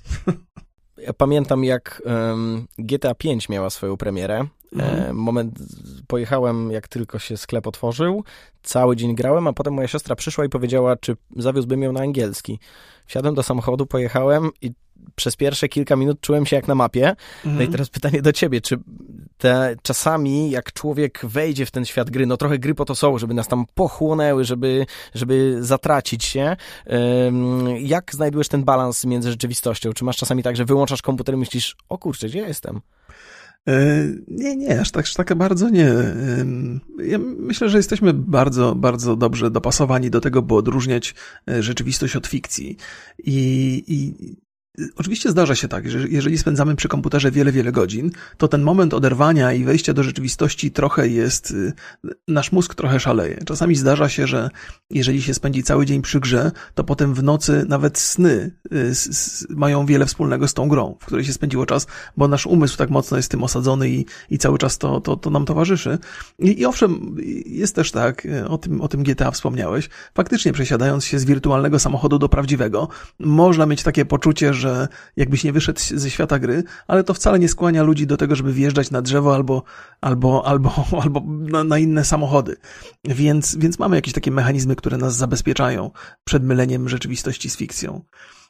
Ja 0.97 1.13
pamiętam, 1.13 1.65
jak 1.65 2.03
um, 2.07 2.67
GTA 2.79 3.15
5 3.15 3.49
miała 3.49 3.71
swoją 3.71 3.97
premierę. 3.97 4.47
Mhm. 4.73 5.11
E, 5.11 5.13
moment, 5.13 5.59
pojechałem, 6.07 6.71
jak 6.71 6.89
tylko 6.89 7.19
się 7.19 7.37
sklep 7.37 7.67
otworzył, 7.67 8.25
cały 8.63 8.97
dzień 8.97 9.15
grałem, 9.15 9.47
a 9.47 9.53
potem 9.53 9.75
moja 9.75 9.89
siostra 9.89 10.17
przyszła 10.17 10.45
i 10.45 10.49
powiedziała, 10.49 10.97
czy 10.97 11.17
zawiózłbym 11.37 11.83
ją 11.83 11.93
na 11.93 12.01
angielski. 12.01 12.59
Wsiadłem 13.07 13.35
do 13.35 13.43
samochodu, 13.43 13.87
pojechałem 13.87 14.51
i 14.63 14.73
przez 15.15 15.37
pierwsze 15.37 15.69
kilka 15.69 15.97
minut 15.97 16.21
czułem 16.21 16.47
się 16.47 16.57
jak 16.57 16.69
na 16.69 16.75
mapie. 16.75 17.09
Mhm. 17.09 17.17
No 17.45 17.51
i 17.51 17.53
mhm. 17.53 17.73
teraz 17.73 17.91
pytanie 17.91 18.23
do 18.23 18.33
ciebie, 18.33 18.61
czy 18.61 18.79
te 19.39 19.77
czasami, 19.83 20.51
jak 20.51 20.73
człowiek 20.73 21.21
wejdzie 21.23 21.67
w 21.67 21.71
ten 21.71 21.85
świat 21.85 22.11
gry, 22.11 22.27
no 22.27 22.37
trochę 22.37 22.59
gry 22.59 22.75
po 22.75 22.85
to 22.85 22.95
są, 22.95 23.19
żeby 23.19 23.35
nas 23.35 23.49
tam 23.49 23.65
pochłonęły, 23.75 24.45
żeby, 24.45 24.87
żeby 25.15 25.57
zatracić 25.61 26.25
się. 26.25 26.57
Jak 27.79 28.15
znajdujesz 28.15 28.49
ten 28.49 28.65
balans 28.65 29.05
między 29.05 29.31
rzeczywistością? 29.31 29.93
Czy 29.93 30.05
masz 30.05 30.17
czasami 30.17 30.43
tak, 30.43 30.57
że 30.57 30.65
wyłączasz 30.65 31.03
komputer 31.03 31.35
i 31.35 31.39
myślisz, 31.39 31.77
o 31.89 31.99
kurczę, 31.99 32.27
gdzie 32.29 32.39
ja 32.39 32.49
jestem? 32.49 32.81
E, 33.69 34.07
nie, 34.29 34.57
nie, 34.57 34.81
aż 34.81 34.91
tak, 34.91 35.05
aż 35.05 35.15
tak 35.15 35.35
bardzo 35.35 35.69
nie. 35.69 35.93
Ja 37.05 37.19
myślę, 37.19 37.69
że 37.69 37.77
jesteśmy 37.77 38.15
bardzo, 38.15 38.75
bardzo 38.75 39.17
dobrze 39.17 39.51
dopasowani 39.51 40.11
do 40.11 40.21
tego, 40.21 40.43
by 40.43 40.55
odróżniać 40.55 41.15
e, 41.49 41.63
rzeczywistość 41.63 42.17
od 42.17 42.27
fikcji. 42.27 42.77
I, 43.19 43.85
i 43.87 44.15
Oczywiście 44.97 45.31
zdarza 45.31 45.55
się 45.55 45.69
tak, 45.69 45.91
że 45.91 46.09
jeżeli 46.09 46.39
spędzamy 46.39 46.77
przy 46.77 46.89
komputerze 46.89 47.31
wiele, 47.31 47.53
wiele 47.53 47.73
godzin, 47.73 48.11
to 48.39 48.49
ten 48.49 48.63
moment 48.63 48.95
oderwania 48.95 49.53
i 49.53 49.65
wejścia 49.65 49.93
do 49.93 50.03
rzeczywistości 50.03 50.71
trochę 50.71 51.09
jest, 51.09 51.51
y, 51.51 51.73
nasz 52.29 52.53
mózg 52.53 52.75
trochę 52.75 53.01
szaleje. 53.01 53.39
Czasami 53.47 53.77
zdarza 53.77 54.09
się, 54.09 54.27
że 54.27 54.51
jeżeli 54.91 55.23
się 55.23 55.35
spędzi 55.35 55.63
cały 55.63 55.87
dzień 55.87 56.03
przy 56.03 56.21
grze, 56.21 56.51
to 56.75 56.85
potem 56.85 57.15
w 57.15 57.23
nocy 57.23 57.65
nawet 57.69 57.99
sny 57.99 58.51
y, 58.73 58.93
mają 59.51 59.87
wiele 59.87 60.07
wspólnego 60.07 60.49
z 60.49 60.55
tą 60.55 60.69
grą, 60.69 60.97
w 61.01 61.07
której 61.07 61.25
się 61.25 61.33
spędziło 61.33 61.67
czas, 61.67 61.87
bo 62.17 62.29
nasz 62.29 62.47
umysł 62.47 62.77
tak 62.77 62.91
mocno 62.91 63.17
jest 63.17 63.31
tym 63.31 63.43
osadzony 63.43 63.91
i, 63.91 64.07
i 64.31 64.39
cały 64.39 64.59
czas 64.59 64.79
to, 64.79 65.01
to, 65.01 65.17
to 65.17 65.31
nam 65.31 65.45
towarzyszy. 65.45 65.99
I, 66.39 66.61
I 66.61 66.67
owszem, 66.67 67.17
jest 67.47 67.75
też 67.75 67.91
tak, 67.91 68.27
y, 68.27 68.49
o 68.49 68.59
tym, 68.59 68.81
o 68.81 68.89
tym 68.89 69.03
GTA 69.03 69.31
wspomniałeś, 69.31 69.89
faktycznie 70.15 70.53
przesiadając 70.53 71.05
się 71.05 71.19
z 71.19 71.25
wirtualnego 71.25 71.79
samochodu 71.79 72.19
do 72.19 72.29
prawdziwego, 72.29 72.89
można 73.19 73.67
mieć 73.67 73.83
takie 73.83 74.05
poczucie, 74.05 74.55
że 74.55 74.64
że 74.65 74.89
jakbyś 75.17 75.45
nie 75.45 75.53
wyszedł 75.53 75.81
ze 75.95 76.11
świata 76.11 76.39
gry, 76.39 76.63
ale 76.87 77.05
to 77.05 77.15
wcale 77.15 77.39
nie 77.39 77.49
skłania 77.49 77.83
ludzi 77.83 78.07
do 78.07 78.17
tego, 78.17 78.35
żeby 78.37 78.53
wjeżdżać 78.53 78.91
na 78.91 79.03
drzewo 79.03 79.35
albo, 79.35 79.63
albo, 80.01 80.47
albo, 80.47 80.73
albo 81.03 81.23
na, 81.27 81.65
na 81.65 81.79
inne 81.79 82.05
samochody. 82.05 82.57
Więc, 83.05 83.57
więc 83.57 83.79
mamy 83.79 83.97
jakieś 83.97 84.15
takie 84.15 84.31
mechanizmy, 84.31 84.77
które 84.77 84.97
nas 84.99 85.17
zabezpieczają 85.17 85.91
przed 86.25 86.45
myleniem 86.45 86.89
rzeczywistości 86.89 87.51
z 87.51 87.57
fikcją. 87.57 88.03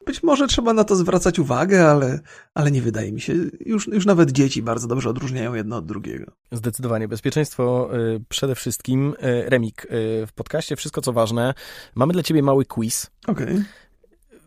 Być 0.07 0.22
może 0.22 0.46
trzeba 0.46 0.72
na 0.72 0.85
to 0.85 0.96
zwracać 0.96 1.38
uwagę, 1.38 1.90
ale, 1.90 2.20
ale 2.55 2.70
nie 2.70 2.83
wydaje 2.83 3.12
mi 3.12 3.20
się. 3.20 3.35
Już, 3.61 3.87
już 3.87 4.07
nawet 4.07 4.33
dzieci 4.33 4.62
bardzo 4.62 4.88
dobrze 4.88 5.11
odróżniają 5.11 5.55
jedno 5.55 5.77
od 5.77 5.87
drugiego. 5.87 6.33
Zdecydowanie. 6.53 7.09
Bezpieczeństwo 7.09 7.90
y, 7.96 8.20
przede 8.29 8.55
wszystkim. 8.55 9.14
Y, 9.22 9.50
Remik, 9.50 9.85
y, 9.85 9.88
w 10.27 10.33
podcaście 10.35 10.77
Wszystko 10.77 11.00
co 11.00 11.12
ważne. 11.12 11.55
Mamy 11.94 12.12
dla 12.12 12.22
ciebie 12.22 12.42
mały 12.42 12.64
quiz. 12.64 13.11
Okej. 13.27 13.46
Okay. 13.46 13.64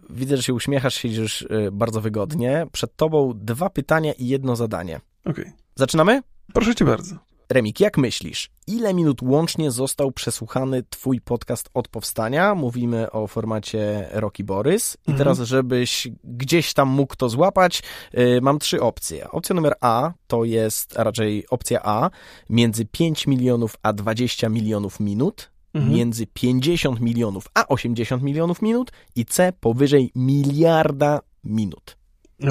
Widzę, 0.10 0.38
że 0.38 0.44
się 0.44 0.54
uśmiechasz, 0.54 0.96
siedzisz 0.96 1.42
y, 1.42 1.70
bardzo 1.72 2.02
wygodnie. 2.02 2.68
Przed 2.72 2.96
tobą 2.96 3.34
dwa 3.36 3.70
pytania 3.70 4.14
i 4.14 4.28
jedno 4.28 4.56
zadanie. 4.56 5.00
Okej. 5.26 5.44
Okay. 5.44 5.54
Zaczynamy? 5.76 6.22
Proszę 6.54 6.76
cię 6.76 6.86
bardzo. 6.86 7.16
Remik, 7.50 7.80
jak 7.80 7.98
myślisz, 7.98 8.50
ile 8.68 8.94
minut 8.94 9.22
łącznie 9.22 9.72
został 9.72 10.12
przesłuchany 10.12 10.84
twój 10.90 11.22
podcast 11.22 11.70
od 11.74 11.88
powstania? 11.88 12.56
Mówimy 12.56 13.12
o 13.12 13.28
formacie 13.28 14.10
Rocky 14.12 14.44
Borys. 14.44 14.98
I 15.08 15.12
mhm. 15.12 15.18
teraz, 15.18 15.40
żebyś 15.40 16.08
gdzieś 16.24 16.74
tam 16.74 16.90
mógł 16.90 17.16
to 17.16 17.30
złapać, 17.30 17.84
yy, 18.14 18.42
mam 18.42 18.60
trzy 18.60 18.82
opcje. 18.82 19.32
Opcja 19.32 19.56
numer 19.56 19.74
A 19.82 20.12
to 20.28 20.44
jest, 20.44 21.00
a 21.00 21.04
raczej 21.04 21.46
opcja 21.50 21.80
A, 21.84 22.10
między 22.50 22.86
5 22.86 23.28
milionów 23.28 23.76
a 23.84 23.94
20 23.94 24.50
milionów 24.50 25.00
minut. 25.00 25.52
Mhm. 25.78 25.94
Między 25.94 26.28
50 26.28 27.00
milionów 27.00 27.48
a 27.54 27.68
80 27.68 28.24
milionów 28.24 28.62
minut 28.62 28.92
i 29.16 29.26
C 29.26 29.54
powyżej 29.60 30.12
miliarda 30.16 31.20
minut. 31.44 31.98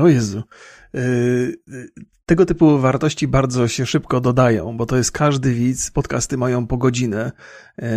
O 0.00 0.08
Jezu. 0.08 0.42
Tego 2.28 2.46
typu 2.46 2.78
wartości 2.78 3.28
bardzo 3.28 3.68
się 3.68 3.86
szybko 3.86 4.20
dodają, 4.20 4.76
bo 4.76 4.86
to 4.86 4.96
jest 4.96 5.12
każdy 5.12 5.54
widz, 5.54 5.90
podcasty 5.90 6.36
mają 6.36 6.66
po 6.66 6.76
godzinę, 6.76 7.32
yy, 7.78 7.88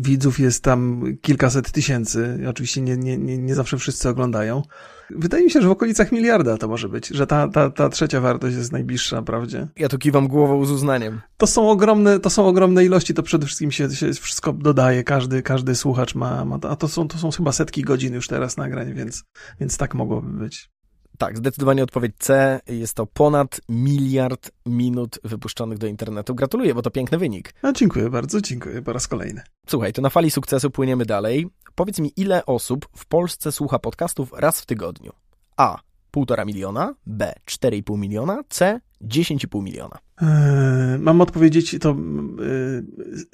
widzów 0.00 0.40
jest 0.40 0.64
tam 0.64 1.02
kilkaset 1.22 1.72
tysięcy, 1.72 2.38
oczywiście 2.48 2.80
nie, 2.80 2.96
nie, 2.96 3.18
nie, 3.18 3.38
nie 3.38 3.54
zawsze 3.54 3.78
wszyscy 3.78 4.08
oglądają. 4.08 4.62
Wydaje 5.10 5.44
mi 5.44 5.50
się, 5.50 5.62
że 5.62 5.68
w 5.68 5.70
okolicach 5.70 6.12
miliarda 6.12 6.56
to 6.56 6.68
może 6.68 6.88
być, 6.88 7.08
że 7.08 7.26
ta, 7.26 7.48
ta, 7.48 7.70
ta 7.70 7.88
trzecia 7.88 8.20
wartość 8.20 8.56
jest 8.56 8.72
najbliższa 8.72 9.22
prawdzie. 9.22 9.68
Ja 9.76 9.88
tu 9.88 9.98
kiwam 9.98 10.28
głową 10.28 10.64
z 10.64 10.70
uznaniem. 10.70 11.20
To 11.36 11.46
są 11.46 11.70
ogromne, 11.70 12.20
to 12.20 12.30
są 12.30 12.46
ogromne 12.46 12.84
ilości, 12.84 13.14
to 13.14 13.22
przede 13.22 13.46
wszystkim 13.46 13.70
się, 13.70 13.90
się 13.90 14.12
wszystko 14.12 14.52
dodaje, 14.52 15.04
każdy, 15.04 15.42
każdy 15.42 15.74
słuchacz 15.74 16.14
ma, 16.14 16.44
ma, 16.44 16.58
a 16.62 16.76
to 16.76 16.88
są, 16.88 17.08
to 17.08 17.18
są 17.18 17.30
chyba 17.30 17.52
setki 17.52 17.82
godzin 17.82 18.14
już 18.14 18.28
teraz 18.28 18.56
nagrań, 18.56 18.94
więc, 18.94 19.24
więc 19.60 19.76
tak 19.76 19.94
mogłoby 19.94 20.38
być. 20.38 20.70
Tak, 21.18 21.38
zdecydowanie 21.38 21.82
odpowiedź 21.82 22.12
C. 22.18 22.60
Jest 22.68 22.94
to 22.94 23.06
ponad 23.06 23.60
miliard 23.68 24.50
minut 24.66 25.18
wypuszczonych 25.24 25.78
do 25.78 25.86
internetu. 25.86 26.34
Gratuluję, 26.34 26.74
bo 26.74 26.82
to 26.82 26.90
piękny 26.90 27.18
wynik. 27.18 27.54
A 27.62 27.72
dziękuję 27.72 28.10
bardzo, 28.10 28.40
dziękuję 28.40 28.82
po 28.82 28.92
raz 28.92 29.08
kolejny. 29.08 29.42
Słuchaj, 29.66 29.92
to 29.92 30.02
na 30.02 30.10
fali 30.10 30.30
sukcesu 30.30 30.70
płyniemy 30.70 31.04
dalej. 31.04 31.46
Powiedz 31.74 31.98
mi, 31.98 32.12
ile 32.16 32.46
osób 32.46 32.88
w 32.96 33.06
Polsce 33.06 33.52
słucha 33.52 33.78
podcastów 33.78 34.32
raz 34.36 34.60
w 34.60 34.66
tygodniu? 34.66 35.12
A. 35.56 35.78
1,5 36.16 36.46
miliona, 36.46 36.94
B. 37.06 37.34
4,5 37.46 37.98
miliona, 37.98 38.42
C. 38.48 38.80
10,5 39.02 39.62
miliona. 39.62 39.98
Eee, 40.22 40.98
mam 40.98 41.20
odpowiedzieć, 41.20 41.76
to 41.80 41.90
e, 41.90 41.94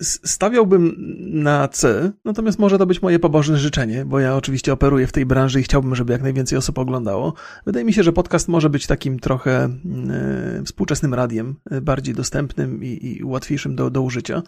stawiałbym 0.02 0.94
na 1.42 1.68
C, 1.68 2.12
natomiast 2.24 2.58
może 2.58 2.78
to 2.78 2.86
być 2.86 3.02
moje 3.02 3.18
pobożne 3.18 3.58
życzenie, 3.58 4.04
bo 4.04 4.20
ja 4.20 4.36
oczywiście 4.36 4.72
operuję 4.72 5.06
w 5.06 5.12
tej 5.12 5.26
branży 5.26 5.60
i 5.60 5.62
chciałbym, 5.62 5.94
żeby 5.94 6.12
jak 6.12 6.22
najwięcej 6.22 6.58
osób 6.58 6.78
oglądało. 6.78 7.34
Wydaje 7.66 7.84
mi 7.84 7.92
się, 7.92 8.02
że 8.02 8.12
podcast 8.12 8.48
może 8.48 8.70
być 8.70 8.86
takim 8.86 9.18
trochę 9.18 9.64
e, 9.64 10.62
współczesnym 10.64 11.14
radiem, 11.14 11.54
e, 11.70 11.80
bardziej 11.80 12.14
dostępnym 12.14 12.84
i, 12.84 13.18
i 13.18 13.24
łatwiejszym 13.24 13.76
do, 13.76 13.90
do 13.90 14.02
użycia. 14.02 14.42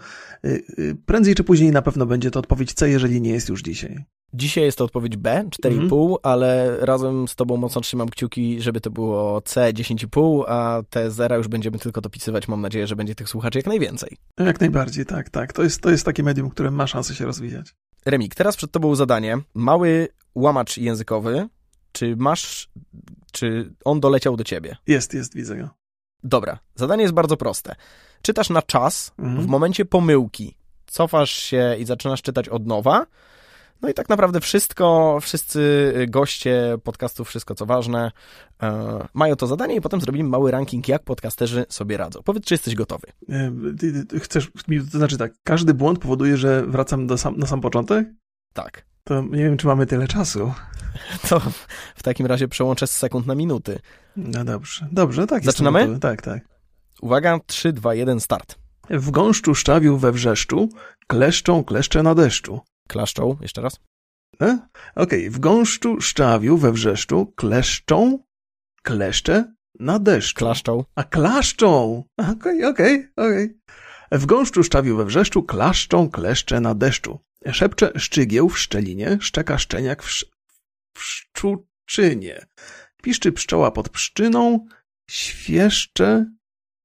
Prędzej 1.07 1.35
czy 1.35 1.44
później 1.44 1.70
na 1.70 1.83
pewno 1.83 2.07
będzie 2.07 2.31
to 2.31 2.38
odpowiedź 2.38 2.72
C, 2.72 2.90
jeżeli 2.90 3.20
nie 3.20 3.31
jest 3.31 3.48
już 3.48 3.62
dzisiaj. 3.62 4.05
Dzisiaj 4.35 4.64
jest 4.64 4.79
to 4.79 4.85
odpowiedź 4.85 5.16
B, 5.16 5.44
4,5, 5.62 5.83
mhm. 5.83 6.14
ale 6.22 6.76
razem 6.81 7.29
z 7.29 7.37
tobą 7.37 7.57
mocno 7.57 7.81
trzymam 7.81 8.09
kciuki, 8.09 8.62
żeby 8.62 8.81
to 8.81 8.90
było 8.90 9.40
C, 9.40 9.72
10,5, 9.72 10.44
a 10.46 10.83
te 10.90 11.05
zera 11.10 11.36
już 11.36 11.48
będziemy 11.48 11.78
tylko 11.78 12.00
dopisywać. 12.00 12.48
Mam 12.48 12.60
nadzieję, 12.60 12.86
że 12.86 12.96
będzie 12.96 13.14
tych 13.14 13.28
słuchaczy 13.28 13.58
jak 13.58 13.66
najwięcej. 13.66 14.16
Jak 14.38 14.60
najbardziej, 14.60 15.06
tak, 15.06 15.30
tak. 15.30 15.52
To 15.52 15.62
jest, 15.62 15.80
to 15.80 15.90
jest 15.90 16.04
takie 16.04 16.22
medium, 16.22 16.50
które 16.50 16.70
ma 16.70 16.86
szansę 16.86 17.14
się 17.14 17.24
rozwijać. 17.24 17.74
Remik, 18.06 18.34
teraz 18.34 18.56
przed 18.56 18.70
tobą 18.70 18.94
zadanie. 18.94 19.38
Mały 19.54 20.08
łamacz 20.34 20.78
językowy. 20.78 21.48
Czy 21.92 22.16
masz, 22.16 22.70
czy 23.32 23.74
on 23.84 24.00
doleciał 24.00 24.36
do 24.36 24.44
ciebie? 24.44 24.76
Jest, 24.86 25.14
jest, 25.14 25.34
widzę 25.34 25.56
go. 25.56 25.68
Dobra, 26.24 26.58
zadanie 26.74 27.02
jest 27.02 27.14
bardzo 27.14 27.36
proste. 27.36 27.76
Czytasz 28.22 28.50
na 28.50 28.62
czas, 28.62 29.12
mhm. 29.18 29.42
w 29.42 29.46
momencie 29.46 29.84
pomyłki 29.84 30.56
cofasz 30.86 31.30
się 31.30 31.76
i 31.78 31.84
zaczynasz 31.84 32.22
czytać 32.22 32.48
od 32.48 32.66
nowa, 32.66 33.06
no 33.82 33.88
i 33.88 33.94
tak 33.94 34.08
naprawdę 34.08 34.40
wszystko, 34.40 35.18
wszyscy 35.20 35.92
goście 36.08 36.78
podcastu 36.84 37.24
Wszystko 37.24 37.54
Co 37.54 37.66
Ważne 37.66 38.12
e, 38.62 39.06
mają 39.14 39.36
to 39.36 39.46
zadanie 39.46 39.76
i 39.76 39.80
potem 39.80 40.00
zrobimy 40.00 40.28
mały 40.28 40.50
ranking, 40.50 40.88
jak 40.88 41.02
podcasterzy 41.02 41.66
sobie 41.68 41.96
radzą. 41.96 42.20
Powiedz, 42.24 42.44
czy 42.44 42.54
jesteś 42.54 42.74
gotowy? 42.74 43.06
E, 43.28 43.52
chcesz, 44.18 44.50
to 44.92 44.98
znaczy 44.98 45.18
tak, 45.18 45.32
każdy 45.44 45.74
błąd 45.74 45.98
powoduje, 45.98 46.36
że 46.36 46.66
wracam 46.66 47.06
do 47.06 47.18
sam, 47.18 47.36
na 47.36 47.46
sam 47.46 47.60
początek? 47.60 48.08
Tak. 48.52 48.86
To 49.04 49.22
nie 49.22 49.44
wiem, 49.44 49.56
czy 49.56 49.66
mamy 49.66 49.86
tyle 49.86 50.08
czasu. 50.08 50.52
To 51.28 51.40
w 51.96 52.02
takim 52.02 52.26
razie 52.26 52.48
przełączę 52.48 52.86
z 52.86 52.90
sekund 52.90 53.26
na 53.26 53.34
minuty. 53.34 53.78
No 54.16 54.44
dobrze, 54.44 54.86
dobrze, 54.92 55.26
tak. 55.26 55.44
Zaczynamy? 55.44 55.98
Tak, 55.98 56.22
tak. 56.22 56.42
Uwaga, 57.02 57.38
3, 57.46 57.72
2, 57.72 57.94
1, 57.94 58.20
start. 58.20 58.58
W 58.90 59.10
gąszczu 59.10 59.54
szczawił 59.54 59.98
we 59.98 60.12
wrzeszczu, 60.12 60.68
kleszczą 61.06 61.64
kleszcze 61.64 62.02
na 62.02 62.14
deszczu. 62.14 62.60
Klaszczą, 62.87 63.37
jeszcze 63.40 63.62
raz. 63.62 63.81
E? 64.42 64.59
Okej, 64.94 65.29
okay. 65.29 65.31
w 65.31 65.38
gąszczu 65.38 66.01
szczawiu 66.01 66.59
we 66.59 66.72
wrzeszczu 66.72 67.33
kleszczą, 67.37 68.18
kleszcze 68.83 69.53
na 69.81 69.99
deszczu. 69.99 70.35
Klaszczą. 70.35 70.85
A 70.94 71.05
klaszczą! 71.05 72.05
Okej, 72.16 72.35
okay, 72.35 72.68
okej, 72.68 73.09
okay, 73.16 73.27
okej. 73.27 73.59
W 74.12 74.27
gąszczu 74.27 74.64
szczawiu 74.64 74.96
we 74.96 75.05
wrzeszczu 75.05 75.42
klaszczą 75.42 76.11
kleszcze 76.11 76.61
na 76.61 76.75
deszczu. 76.75 77.18
Szepcze 77.53 77.92
szczygieł 77.96 78.49
w 78.49 78.59
szczelinie, 78.59 79.18
szczeka 79.20 79.59
szczeniak 79.59 80.03
w, 80.03 80.09
sz... 80.09 80.31
w 80.96 81.03
szczuczynie. 81.03 82.46
Piszczy 83.03 83.33
pszczoła 83.33 83.70
pod 83.70 83.88
pszczyną, 83.88 84.66
świeszcze, 85.11 86.27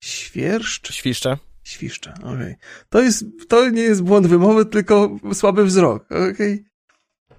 świerszcz. 0.04 0.94
Świszcze. 0.94 1.38
Świszcza, 1.72 2.14
okej. 2.14 2.32
Okay. 2.32 2.56
To 2.90 3.02
jest, 3.02 3.26
to 3.48 3.70
nie 3.70 3.82
jest 3.82 4.02
błąd 4.02 4.28
wymowy, 4.28 4.66
tylko 4.66 5.18
słaby 5.34 5.66
wzrok, 5.66 6.06
okej. 6.06 6.32
Okay. 6.32 6.72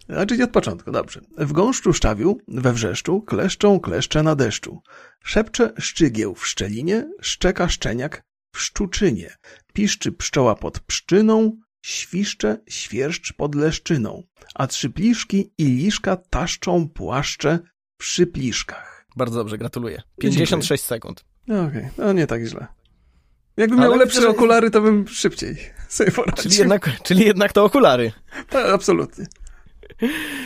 Znaczy 0.08 0.44
od 0.44 0.50
początku, 0.50 0.92
dobrze. 0.92 1.20
W 1.38 1.52
gąszczu 1.52 1.92
szczawiu, 1.92 2.38
we 2.48 2.72
wrzeszczu, 2.72 3.22
kleszczą 3.22 3.80
kleszcze 3.80 4.22
na 4.22 4.34
deszczu. 4.34 4.82
Szepcze 5.24 5.72
szczygieł 5.78 6.34
w 6.34 6.46
szczelinie, 6.46 7.10
szczeka 7.20 7.68
szczeniak 7.68 8.22
w 8.54 8.60
szczuczynie. 8.60 9.36
Piszczy 9.72 10.12
pszczoła 10.12 10.54
pod 10.54 10.80
pszczyną, 10.80 11.56
świszcze 11.84 12.58
świerszcz 12.68 13.32
pod 13.32 13.54
leszczyną. 13.54 14.22
A 14.54 14.66
trzy 14.66 14.90
pliszki 14.90 15.52
i 15.58 15.64
liszka 15.64 16.16
taszczą 16.16 16.88
płaszcze 16.88 17.58
przy 17.96 18.26
pliszkach. 18.26 19.06
Bardzo 19.16 19.38
dobrze, 19.38 19.58
gratuluję. 19.58 20.02
56 20.20 20.48
Dziękuję. 20.50 20.78
sekund. 20.78 21.24
Okej, 21.44 21.66
okay. 21.66 21.90
no 21.98 22.12
nie 22.12 22.26
tak 22.26 22.44
źle. 22.44 22.66
Jakbym 23.56 23.80
miał 23.80 23.94
lepsze 23.94 24.20
że... 24.20 24.28
okulary, 24.28 24.70
to 24.70 24.80
bym 24.80 25.08
szybciej 25.08 25.56
sobie 25.88 26.10
poradził. 26.10 26.42
Czyli 26.42 26.56
jednak, 26.56 26.90
czyli 27.02 27.26
jednak 27.26 27.52
to 27.52 27.64
okulary. 27.64 28.12
Tak, 28.50 28.66
absolutnie. 28.66 29.26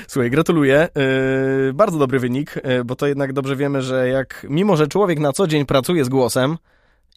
Słuchaj, 0.08 0.30
gratuluję. 0.30 0.88
Yy, 1.66 1.72
bardzo 1.72 1.98
dobry 1.98 2.18
wynik, 2.18 2.54
yy, 2.64 2.84
bo 2.84 2.96
to 2.96 3.06
jednak 3.06 3.32
dobrze 3.32 3.56
wiemy, 3.56 3.82
że 3.82 4.08
jak 4.08 4.46
mimo, 4.50 4.76
że 4.76 4.88
człowiek 4.88 5.18
na 5.18 5.32
co 5.32 5.46
dzień 5.46 5.66
pracuje 5.66 6.04
z 6.04 6.08
głosem 6.08 6.56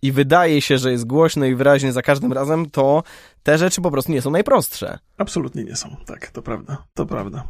i 0.02 0.12
wydaje 0.12 0.62
się, 0.62 0.78
że 0.78 0.91
jest 0.91 1.08
głośny 1.08 1.49
i 1.49 1.56
wyraźny 1.56 1.91
za 1.91 2.02
każdym 2.02 2.34
razem, 2.34 2.69
to 2.69 3.04
te 3.43 3.58
rzeczy 3.58 3.82
po 3.82 3.91
prostu 3.91 4.12
nie 4.12 4.21
są 4.21 4.32
najprostsze. 4.32 4.99
Absolutnie 5.17 5.63
nie 5.63 5.75
są, 5.75 5.95
tak, 6.06 6.28
to 6.28 6.41
prawda, 6.41 6.84
to 6.93 7.06
prawda. 7.06 7.47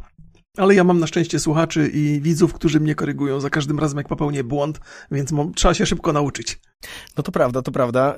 Ale 0.60 0.74
ja 0.74 0.84
mam 0.84 1.00
na 1.00 1.06
szczęście 1.06 1.38
słuchaczy 1.38 1.90
i 1.94 2.20
widzów, 2.20 2.54
którzy 2.54 2.80
mnie 2.80 2.94
korygują 2.94 3.40
za 3.40 3.50
każdym 3.50 3.78
razem, 3.78 3.98
jak 3.98 4.08
popełnię 4.08 4.44
błąd, 4.44 4.80
więc 5.10 5.32
trzeba 5.54 5.74
się 5.74 5.86
szybko 5.86 6.12
nauczyć. 6.12 6.60
No 7.16 7.22
to 7.22 7.32
prawda, 7.32 7.62
to 7.62 7.72
prawda. 7.72 8.16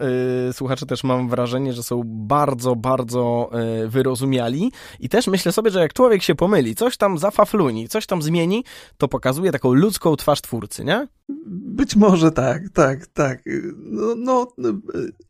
Y, 0.49 0.53
słuchacze 0.53 0.87
też 0.87 1.05
mam 1.05 1.29
wrażenie, 1.29 1.73
że 1.73 1.83
są 1.83 2.03
bardzo, 2.07 2.77
bardzo 2.77 3.51
y, 3.85 3.89
wyrozumiali 3.89 4.73
i 5.01 5.09
też 5.09 5.27
myślę 5.27 5.53
sobie, 5.53 5.71
że 5.71 5.81
jak 5.81 5.93
człowiek 5.93 6.23
się 6.23 6.35
pomyli, 6.35 6.75
coś 6.75 6.97
tam 6.97 7.19
zafafluni, 7.19 7.89
coś 7.89 8.07
tam 8.07 8.23
zmieni, 8.23 8.65
to 8.97 9.09
pokazuje 9.09 9.53
taką 9.53 9.73
ludzką 9.73 10.17
twarz 10.17 10.41
twórcy, 10.41 10.85
nie? 10.85 11.09
Być 11.49 11.97
może 11.97 12.33
tak, 12.33 12.63
tak, 12.69 13.07
tak. 13.07 13.43
No, 13.77 14.15
no, 14.17 14.53
no 14.59 14.73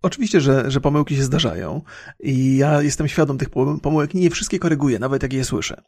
oczywiście, 0.02 0.40
że, 0.40 0.70
że 0.70 0.80
pomyłki 0.80 1.16
się 1.16 1.22
zdarzają 1.22 1.82
i 2.20 2.56
ja 2.56 2.82
jestem 2.82 3.08
świadom 3.08 3.38
tych 3.38 3.50
pomyłek, 3.82 4.14
nie 4.14 4.30
wszystkie 4.30 4.58
koryguję, 4.58 4.98
nawet 4.98 5.22
jak 5.22 5.32
je 5.32 5.44
słyszę. 5.44 5.82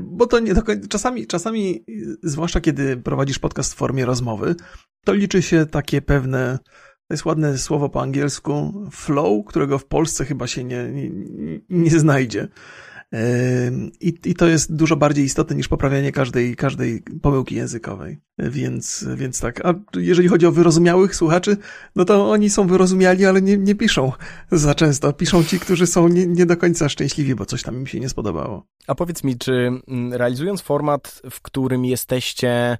Bo 0.00 0.23
bo 0.24 0.28
to 0.28 0.38
nie 0.38 0.54
do 0.54 0.62
końca, 0.62 0.88
czasami, 0.88 1.26
czasami, 1.26 1.84
zwłaszcza 2.22 2.60
kiedy 2.60 2.96
prowadzisz 2.96 3.38
podcast 3.38 3.72
w 3.72 3.76
formie 3.76 4.06
rozmowy, 4.06 4.54
to 5.04 5.12
liczy 5.12 5.42
się 5.42 5.66
takie 5.66 6.02
pewne, 6.02 6.58
to 7.08 7.14
jest 7.14 7.24
ładne 7.24 7.58
słowo 7.58 7.88
po 7.88 8.02
angielsku, 8.02 8.84
flow, 8.92 9.44
którego 9.46 9.78
w 9.78 9.86
Polsce 9.86 10.24
chyba 10.24 10.46
się 10.46 10.64
nie, 10.64 10.92
nie, 10.92 11.10
nie 11.68 11.90
znajdzie. 11.90 12.48
I, 14.00 14.14
I 14.24 14.34
to 14.34 14.48
jest 14.48 14.76
dużo 14.76 14.96
bardziej 14.96 15.24
istotne 15.24 15.56
niż 15.56 15.68
poprawianie 15.68 16.12
każdej, 16.12 16.56
każdej 16.56 17.02
pomyłki 17.22 17.54
językowej. 17.54 18.20
Więc, 18.38 19.06
więc 19.16 19.40
tak. 19.40 19.66
A 19.66 19.74
jeżeli 19.96 20.28
chodzi 20.28 20.46
o 20.46 20.52
wyrozumiałych 20.52 21.16
słuchaczy, 21.16 21.56
no 21.96 22.04
to 22.04 22.30
oni 22.30 22.50
są 22.50 22.66
wyrozumiali, 22.66 23.26
ale 23.26 23.42
nie, 23.42 23.56
nie 23.58 23.74
piszą 23.74 24.12
za 24.52 24.74
często. 24.74 25.12
Piszą 25.12 25.44
ci, 25.44 25.60
którzy 25.60 25.86
są 25.86 26.08
nie, 26.08 26.26
nie 26.26 26.46
do 26.46 26.56
końca 26.56 26.88
szczęśliwi, 26.88 27.34
bo 27.34 27.46
coś 27.46 27.62
tam 27.62 27.74
im 27.74 27.86
się 27.86 28.00
nie 28.00 28.08
spodobało. 28.08 28.66
A 28.86 28.94
powiedz 28.94 29.24
mi, 29.24 29.38
czy 29.38 29.52
mm, 29.88 30.12
realizując 30.12 30.60
format, 30.60 31.22
w 31.30 31.40
którym 31.40 31.84
jesteście 31.84 32.78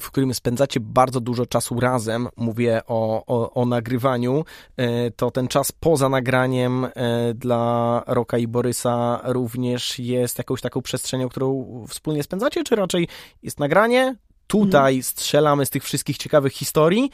w 0.00 0.10
którym 0.10 0.34
spędzacie 0.34 0.80
bardzo 0.80 1.20
dużo 1.20 1.46
czasu 1.46 1.80
razem, 1.80 2.28
mówię 2.36 2.80
o, 2.86 3.26
o, 3.26 3.52
o 3.54 3.66
nagrywaniu, 3.66 4.44
e, 4.76 5.10
to 5.10 5.30
ten 5.30 5.48
czas 5.48 5.72
poza 5.72 6.08
nagraniem 6.08 6.84
e, 6.84 6.90
dla 7.34 8.02
Roka 8.06 8.38
i 8.38 8.46
Borysa 8.46 9.20
również 9.24 9.98
jest 9.98 10.38
jakąś 10.38 10.60
taką 10.60 10.82
przestrzenią, 10.82 11.28
którą 11.28 11.84
wspólnie 11.88 12.22
spędzacie, 12.22 12.64
czy 12.64 12.76
raczej 12.76 13.08
jest 13.42 13.60
nagranie, 13.60 14.16
tutaj 14.46 14.94
mhm. 14.94 15.02
strzelamy 15.02 15.66
z 15.66 15.70
tych 15.70 15.84
wszystkich 15.84 16.18
ciekawych 16.18 16.52
historii 16.52 17.10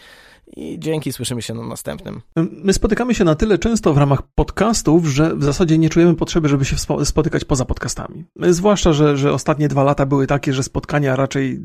i 0.57 0.79
dzięki, 0.79 1.13
słyszymy 1.13 1.43
się 1.43 1.55
na 1.55 1.67
następnym. 1.67 2.21
My 2.37 2.73
spotykamy 2.73 3.15
się 3.15 3.25
na 3.25 3.35
tyle 3.35 3.59
często 3.59 3.95
w 3.95 3.99
ramach 3.99 4.23
podcastów, 4.23 5.07
że 5.07 5.37
w 5.37 5.45
zasadzie 5.45 5.79
nie 5.79 5.91
czujemy 5.91 6.15
potrzeby, 6.15 6.49
żeby 6.49 6.65
się 6.65 6.77
spotykać 7.05 7.45
poza 7.45 7.65
podcastami. 7.65 8.25
Zwłaszcza, 8.37 8.93
że, 8.93 9.17
że 9.17 9.33
ostatnie 9.33 9.69
dwa 9.69 9.85
lata 9.85 10.07
były 10.07 10.27
takie, 10.27 10.53
że 10.53 10.63
spotkania 10.63 11.17
raczej 11.17 11.53
y, 11.53 11.59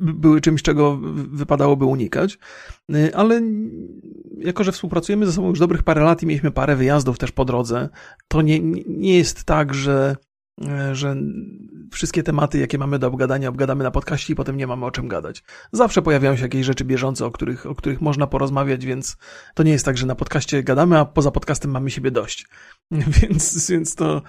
były 0.00 0.40
czymś, 0.40 0.62
czego 0.62 0.98
wypadałoby 1.12 1.84
unikać, 1.84 2.38
y, 2.94 3.14
ale 3.14 3.42
jako, 4.38 4.64
że 4.64 4.72
współpracujemy 4.72 5.26
ze 5.26 5.32
sobą 5.32 5.48
już 5.48 5.58
dobrych 5.58 5.82
parę 5.82 6.04
lat 6.04 6.22
i 6.22 6.26
mieliśmy 6.26 6.50
parę 6.50 6.76
wyjazdów 6.76 7.18
też 7.18 7.32
po 7.32 7.44
drodze, 7.44 7.88
to 8.28 8.42
nie, 8.42 8.60
nie 8.86 9.16
jest 9.16 9.44
tak, 9.44 9.74
że 9.74 10.16
że 10.92 11.16
wszystkie 11.92 12.22
tematy, 12.22 12.58
jakie 12.58 12.78
mamy 12.78 12.98
do 12.98 13.06
obgadania, 13.06 13.48
obgadamy 13.48 13.84
na 13.84 13.90
podcaście 13.90 14.32
i 14.32 14.36
potem 14.36 14.56
nie 14.56 14.66
mamy 14.66 14.86
o 14.86 14.90
czym 14.90 15.08
gadać. 15.08 15.42
Zawsze 15.72 16.02
pojawiają 16.02 16.36
się 16.36 16.42
jakieś 16.42 16.66
rzeczy 16.66 16.84
bieżące, 16.84 17.26
o 17.26 17.30
których, 17.30 17.66
o 17.66 17.74
których 17.74 18.00
można 18.00 18.26
porozmawiać, 18.26 18.86
więc 18.86 19.16
to 19.54 19.62
nie 19.62 19.72
jest 19.72 19.84
tak, 19.84 19.98
że 19.98 20.06
na 20.06 20.14
podcaście 20.14 20.62
gadamy, 20.62 20.98
a 20.98 21.04
poza 21.04 21.30
podcastem 21.30 21.70
mamy 21.70 21.90
siebie 21.90 22.10
dość. 22.10 22.46
Więc, 23.20 23.70
więc 23.70 23.94
to, 23.94 24.22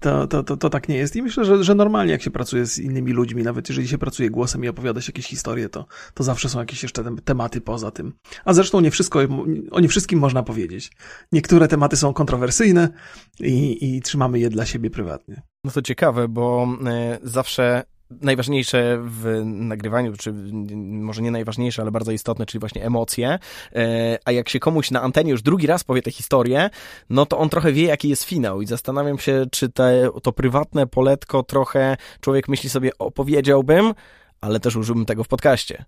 to, 0.00 0.26
to, 0.26 0.42
to, 0.42 0.56
to 0.56 0.70
tak 0.70 0.88
nie 0.88 0.96
jest. 0.96 1.16
I 1.16 1.22
myślę, 1.22 1.44
że, 1.44 1.64
że 1.64 1.74
normalnie 1.74 2.12
jak 2.12 2.22
się 2.22 2.30
pracuje 2.30 2.66
z 2.66 2.78
innymi 2.78 3.12
ludźmi, 3.12 3.42
nawet 3.42 3.68
jeżeli 3.68 3.88
się 3.88 3.98
pracuje 3.98 4.30
głosem 4.30 4.64
i 4.64 4.68
opowiada 4.68 5.00
się 5.00 5.08
jakieś 5.08 5.26
historie, 5.26 5.68
to, 5.68 5.86
to 6.14 6.24
zawsze 6.24 6.48
są 6.48 6.58
jakieś 6.58 6.82
jeszcze 6.82 7.04
tematy 7.24 7.60
poza 7.60 7.90
tym. 7.90 8.12
A 8.44 8.52
zresztą 8.52 8.80
nie 8.80 8.90
wszystko, 8.90 9.20
o 9.70 9.80
nie 9.80 9.88
wszystkim 9.88 10.18
można 10.18 10.42
powiedzieć. 10.42 10.92
Niektóre 11.32 11.68
tematy 11.68 11.96
są 11.96 12.12
kontrowersyjne 12.12 12.88
i, 13.40 13.96
i 13.96 14.02
trzymamy 14.02 14.38
je 14.38 14.50
dla 14.50 14.66
siebie 14.66 14.90
prywatnie. 14.90 15.42
No 15.66 15.72
to 15.72 15.82
ciekawe, 15.82 16.28
bo 16.28 16.68
e, 16.86 17.18
zawsze 17.22 17.82
najważniejsze 18.10 18.98
w 19.02 19.42
nagrywaniu, 19.44 20.12
czy 20.16 20.32
może 20.76 21.22
nie 21.22 21.30
najważniejsze, 21.30 21.82
ale 21.82 21.90
bardzo 21.90 22.12
istotne, 22.12 22.46
czyli 22.46 22.60
właśnie 22.60 22.84
emocje. 22.84 23.38
E, 23.74 24.18
a 24.24 24.32
jak 24.32 24.48
się 24.48 24.58
komuś 24.58 24.90
na 24.90 25.02
antenie 25.02 25.30
już 25.30 25.42
drugi 25.42 25.66
raz 25.66 25.84
powie 25.84 26.02
tę 26.02 26.10
historię, 26.10 26.70
no 27.10 27.26
to 27.26 27.38
on 27.38 27.48
trochę 27.48 27.72
wie, 27.72 27.84
jaki 27.84 28.08
jest 28.08 28.24
finał. 28.24 28.62
I 28.62 28.66
zastanawiam 28.66 29.18
się, 29.18 29.46
czy 29.50 29.68
te, 29.68 30.08
to 30.22 30.32
prywatne 30.32 30.86
poletko 30.86 31.42
trochę 31.42 31.96
człowiek 32.20 32.48
myśli 32.48 32.70
sobie, 32.70 32.90
opowiedziałbym, 32.98 33.94
ale 34.40 34.60
też 34.60 34.76
użyłbym 34.76 35.06
tego 35.06 35.24
w 35.24 35.28
podcaście. 35.28 35.84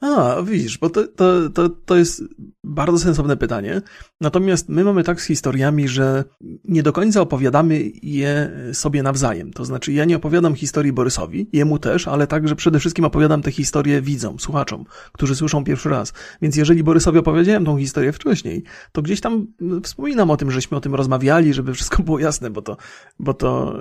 A, 0.00 0.42
widzisz, 0.42 0.78
bo 0.78 0.90
to, 0.90 1.08
to, 1.08 1.50
to, 1.50 1.68
to 1.68 1.96
jest 1.96 2.24
bardzo 2.64 2.98
sensowne 2.98 3.36
pytanie. 3.36 3.82
Natomiast 4.20 4.68
my 4.68 4.84
mamy 4.84 5.04
tak 5.04 5.20
z 5.20 5.26
historiami, 5.26 5.88
że 5.88 6.24
nie 6.64 6.82
do 6.82 6.92
końca 6.92 7.20
opowiadamy 7.20 7.82
je 8.02 8.50
sobie 8.72 9.02
nawzajem. 9.02 9.52
To 9.52 9.64
znaczy, 9.64 9.92
ja 9.92 10.04
nie 10.04 10.16
opowiadam 10.16 10.54
historii 10.54 10.92
Borysowi, 10.92 11.48
jemu 11.52 11.78
też, 11.78 12.08
ale 12.08 12.26
także 12.26 12.56
przede 12.56 12.78
wszystkim 12.78 13.04
opowiadam 13.04 13.42
te 13.42 13.50
historie 13.50 14.02
widzom, 14.02 14.40
słuchaczom, 14.40 14.84
którzy 15.12 15.36
słyszą 15.36 15.64
pierwszy 15.64 15.88
raz. 15.88 16.12
Więc 16.42 16.56
jeżeli 16.56 16.84
Borysowi 16.84 17.18
opowiedziałem 17.18 17.64
tą 17.64 17.78
historię 17.78 18.12
wcześniej, 18.12 18.62
to 18.92 19.02
gdzieś 19.02 19.20
tam 19.20 19.46
wspominam 19.82 20.30
o 20.30 20.36
tym, 20.36 20.50
żeśmy 20.50 20.76
o 20.76 20.80
tym 20.80 20.94
rozmawiali, 20.94 21.54
żeby 21.54 21.74
wszystko 21.74 22.02
było 22.02 22.18
jasne, 22.18 22.50
bo 22.50 22.62
to, 22.62 22.76
bo 23.18 23.34
to 23.34 23.78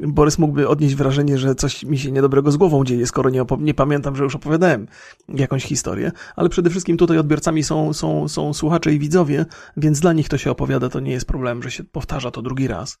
Borys 0.00 0.38
mógłby 0.38 0.68
odnieść 0.68 0.94
wrażenie, 0.94 1.38
że 1.38 1.54
coś 1.54 1.84
mi 1.84 1.98
się 1.98 2.12
niedobrego 2.12 2.50
z 2.50 2.56
głową 2.56 2.84
dzieje, 2.84 3.06
skoro 3.06 3.30
nie, 3.30 3.44
nie 3.58 3.74
pamiętam, 3.74 4.16
że 4.16 4.24
już 4.24 4.34
opowiadałem 4.34 4.86
jakąś 5.28 5.64
historię, 5.64 6.12
ale 6.36 6.48
przede 6.48 6.70
wszystkim 6.70 6.96
tutaj 6.96 7.18
odbiorcami 7.18 7.62
są, 7.62 7.92
są, 7.92 8.28
są 8.28 8.54
słuchacze 8.54 8.92
i 8.94 8.98
widzowie, 8.98 9.46
więc 9.76 10.00
dla 10.00 10.12
nich 10.12 10.28
to 10.28 10.38
się 10.38 10.50
opowiada, 10.50 10.88
to 10.88 11.00
nie 11.00 11.12
jest 11.12 11.26
problem, 11.26 11.62
że 11.62 11.70
się 11.70 11.84
powtarza 11.84 12.30
to 12.30 12.42
drugi 12.42 12.68
raz. 12.68 12.98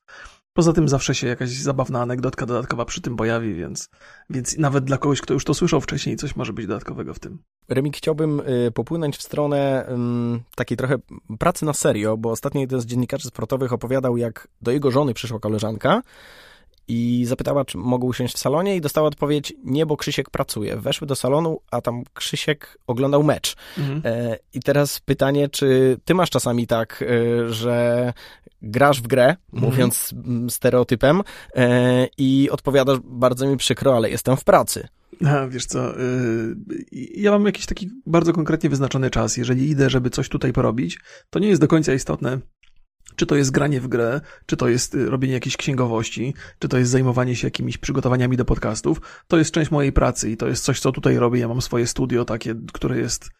Poza 0.52 0.72
tym 0.72 0.88
zawsze 0.88 1.14
się 1.14 1.26
jakaś 1.26 1.50
zabawna 1.50 2.02
anegdotka 2.02 2.46
dodatkowa 2.46 2.84
przy 2.84 3.00
tym 3.00 3.16
pojawi, 3.16 3.54
więc, 3.54 3.88
więc 4.30 4.58
nawet 4.58 4.84
dla 4.84 4.98
kogoś, 4.98 5.20
kto 5.20 5.34
już 5.34 5.44
to 5.44 5.54
słyszał 5.54 5.80
wcześniej, 5.80 6.16
coś 6.16 6.36
może 6.36 6.52
być 6.52 6.66
dodatkowego 6.66 7.14
w 7.14 7.18
tym. 7.18 7.38
Remik, 7.68 7.96
chciałbym 7.96 8.40
y, 8.40 8.72
popłynąć 8.74 9.16
w 9.16 9.22
stronę 9.22 9.86
takiej 10.54 10.76
trochę 10.76 10.96
pracy 11.38 11.64
na 11.64 11.72
serio, 11.72 12.16
bo 12.16 12.30
ostatnio 12.30 12.60
jeden 12.60 12.80
z 12.80 12.86
dziennikarzy 12.86 13.28
sportowych 13.28 13.72
opowiadał, 13.72 14.16
jak 14.16 14.48
do 14.62 14.70
jego 14.70 14.90
żony 14.90 15.14
przyszła 15.14 15.38
koleżanka, 15.38 16.02
i 16.90 17.24
zapytała, 17.26 17.64
czy 17.64 17.78
mogą 17.78 18.06
usiąść 18.06 18.34
w 18.34 18.38
salonie 18.38 18.76
i 18.76 18.80
dostała 18.80 19.08
odpowiedź, 19.08 19.52
nie, 19.64 19.86
bo 19.86 19.96
Krzysiek 19.96 20.30
pracuje. 20.30 20.76
Weszły 20.76 21.06
do 21.06 21.14
salonu, 21.14 21.60
a 21.70 21.80
tam 21.80 22.02
Krzysiek 22.14 22.78
oglądał 22.86 23.22
mecz. 23.22 23.56
Mhm. 23.78 24.02
E, 24.04 24.36
I 24.54 24.60
teraz 24.60 25.00
pytanie, 25.00 25.48
czy 25.48 25.96
ty 26.04 26.14
masz 26.14 26.30
czasami 26.30 26.66
tak, 26.66 27.02
e, 27.02 27.52
że 27.52 28.12
grasz 28.62 29.02
w 29.02 29.06
grę, 29.06 29.36
mhm. 29.52 29.72
mówiąc 29.72 30.14
stereotypem, 30.48 31.22
e, 31.54 32.06
i 32.18 32.50
odpowiadasz, 32.50 32.98
bardzo 33.04 33.46
mi 33.46 33.56
przykro, 33.56 33.96
ale 33.96 34.10
jestem 34.10 34.36
w 34.36 34.44
pracy. 34.44 34.88
A, 35.26 35.46
wiesz 35.48 35.66
co, 35.66 36.00
y, 36.00 36.54
ja 37.14 37.30
mam 37.30 37.46
jakiś 37.46 37.66
taki 37.66 37.90
bardzo 38.06 38.32
konkretnie 38.32 38.70
wyznaczony 38.70 39.10
czas. 39.10 39.36
Jeżeli 39.36 39.70
idę, 39.70 39.90
żeby 39.90 40.10
coś 40.10 40.28
tutaj 40.28 40.52
porobić, 40.52 40.98
to 41.30 41.38
nie 41.38 41.48
jest 41.48 41.60
do 41.60 41.68
końca 41.68 41.94
istotne, 41.94 42.38
czy 43.20 43.26
to 43.26 43.36
jest 43.36 43.50
granie 43.50 43.80
w 43.80 43.88
grę, 43.88 44.20
czy 44.46 44.56
to 44.56 44.68
jest 44.68 44.94
y, 44.94 45.10
robienie 45.10 45.34
jakiejś 45.34 45.56
księgowości, 45.56 46.34
czy 46.58 46.68
to 46.68 46.78
jest 46.78 46.90
zajmowanie 46.90 47.36
się 47.36 47.46
jakimiś 47.46 47.78
przygotowaniami 47.78 48.36
do 48.36 48.44
podcastów, 48.44 49.00
to 49.28 49.38
jest 49.38 49.50
część 49.50 49.70
mojej 49.70 49.92
pracy 49.92 50.30
i 50.30 50.36
to 50.36 50.48
jest 50.48 50.64
coś, 50.64 50.80
co 50.80 50.92
tutaj 50.92 51.16
robię. 51.16 51.40
Ja 51.40 51.48
mam 51.48 51.62
swoje 51.62 51.86
studio 51.86 52.24
takie, 52.24 52.54
które 52.72 52.98
jest 52.98 53.30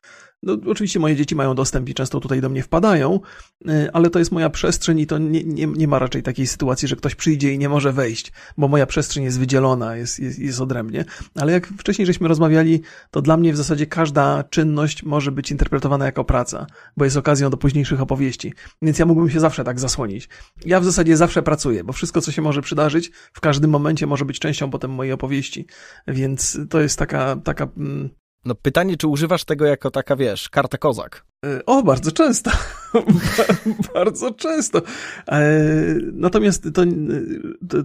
no, 0.43 0.57
oczywiście 0.67 1.01
moje 1.01 1.17
dzieci 1.17 1.35
mają 1.37 1.55
dostęp 1.55 1.89
i 1.89 1.95
często 1.95 2.21
tutaj 2.21 2.41
do 2.41 2.49
mnie 2.49 2.63
wpadają, 2.63 3.21
y, 3.69 3.93
ale 3.93 4.11
to 4.11 4.19
jest 4.19 4.33
moja 4.33 4.51
przestrzeń 4.51 4.99
i 5.01 5.07
to 5.07 5.19
nie, 5.19 5.45
nie, 5.45 5.67
nie 5.67 5.89
ma 5.89 5.99
raczej 5.99 6.23
takiej 6.23 6.47
sytuacji, 6.47 6.89
że 6.89 6.97
ktoś 6.97 7.15
przyjdzie 7.15 7.53
i 7.53 7.59
nie 7.59 7.69
może 7.69 7.93
wejść, 7.93 8.33
bo 8.59 8.69
moja 8.69 8.87
przestrzeń 8.87 9.25
jest 9.25 9.39
wydzielona, 9.39 9.97
jest, 9.97 10.19
jest, 10.19 10.39
jest 10.39 10.61
odrębnie. 10.61 11.05
Ale 11.35 11.53
jak 11.53 11.67
wcześniej 11.67 12.07
żeśmy 12.07 12.29
rozmawiali, 12.29 12.81
to 13.11 13.23
dla 13.23 13.37
mnie 13.37 13.53
w 13.53 13.57
zasadzie 13.57 13.87
każda 13.87 14.45
czynność 14.45 15.03
może 15.03 15.33
być 15.33 15.51
interpretowana 15.51 16.05
jako 16.05 16.25
praca, 16.25 16.67
bo 16.97 17.05
jest 17.05 17.17
okazją 17.17 17.51
do 17.51 17.57
późniejszych 17.57 18.01
opowieści. 18.01 18.55
Więc 18.83 18.99
ja 18.99 19.07
mógłbym 19.07 19.31
się 19.31 19.41
zawsze 19.41 19.65
tak 19.65 19.81
zasłonić. 19.81 20.29
Ja 20.65 20.81
w 20.81 20.85
zasadzie 20.85 21.17
zawsze 21.17 21.43
pracuję, 21.43 21.85
bo 21.85 21.93
wszystko, 21.93 22.21
co 22.21 22.33
się 22.33 22.43
może 22.43 22.63
przydarzyć, 22.63 23.11
w 23.33 23.41
każdym 23.41 23.71
momencie 23.71 24.07
może 24.07 24.25
być 24.25 24.39
częścią 24.39 24.71
potem 24.71 24.91
mojej 24.91 25.13
opowieści. 25.13 25.67
Więc 26.09 26.59
to 26.71 26.81
jest 26.81 26.99
taka, 26.99 27.37
taka 27.37 27.69
mm, 27.77 28.11
no 28.45 28.55
pytanie, 28.55 28.97
czy 28.97 29.07
używasz 29.09 29.45
tego 29.45 29.67
jako 29.67 29.91
taka, 29.91 30.17
wiesz, 30.17 30.49
karta 30.49 30.79
kozak? 30.79 31.30
E, 31.47 31.67
o, 31.67 31.83
bardzo 31.83 32.13
często. 32.13 32.51
bardzo 33.95 34.35
często. 34.35 34.83
E, 35.29 35.51
natomiast 36.13 36.63
to, 36.75 36.83
to, 37.69 37.79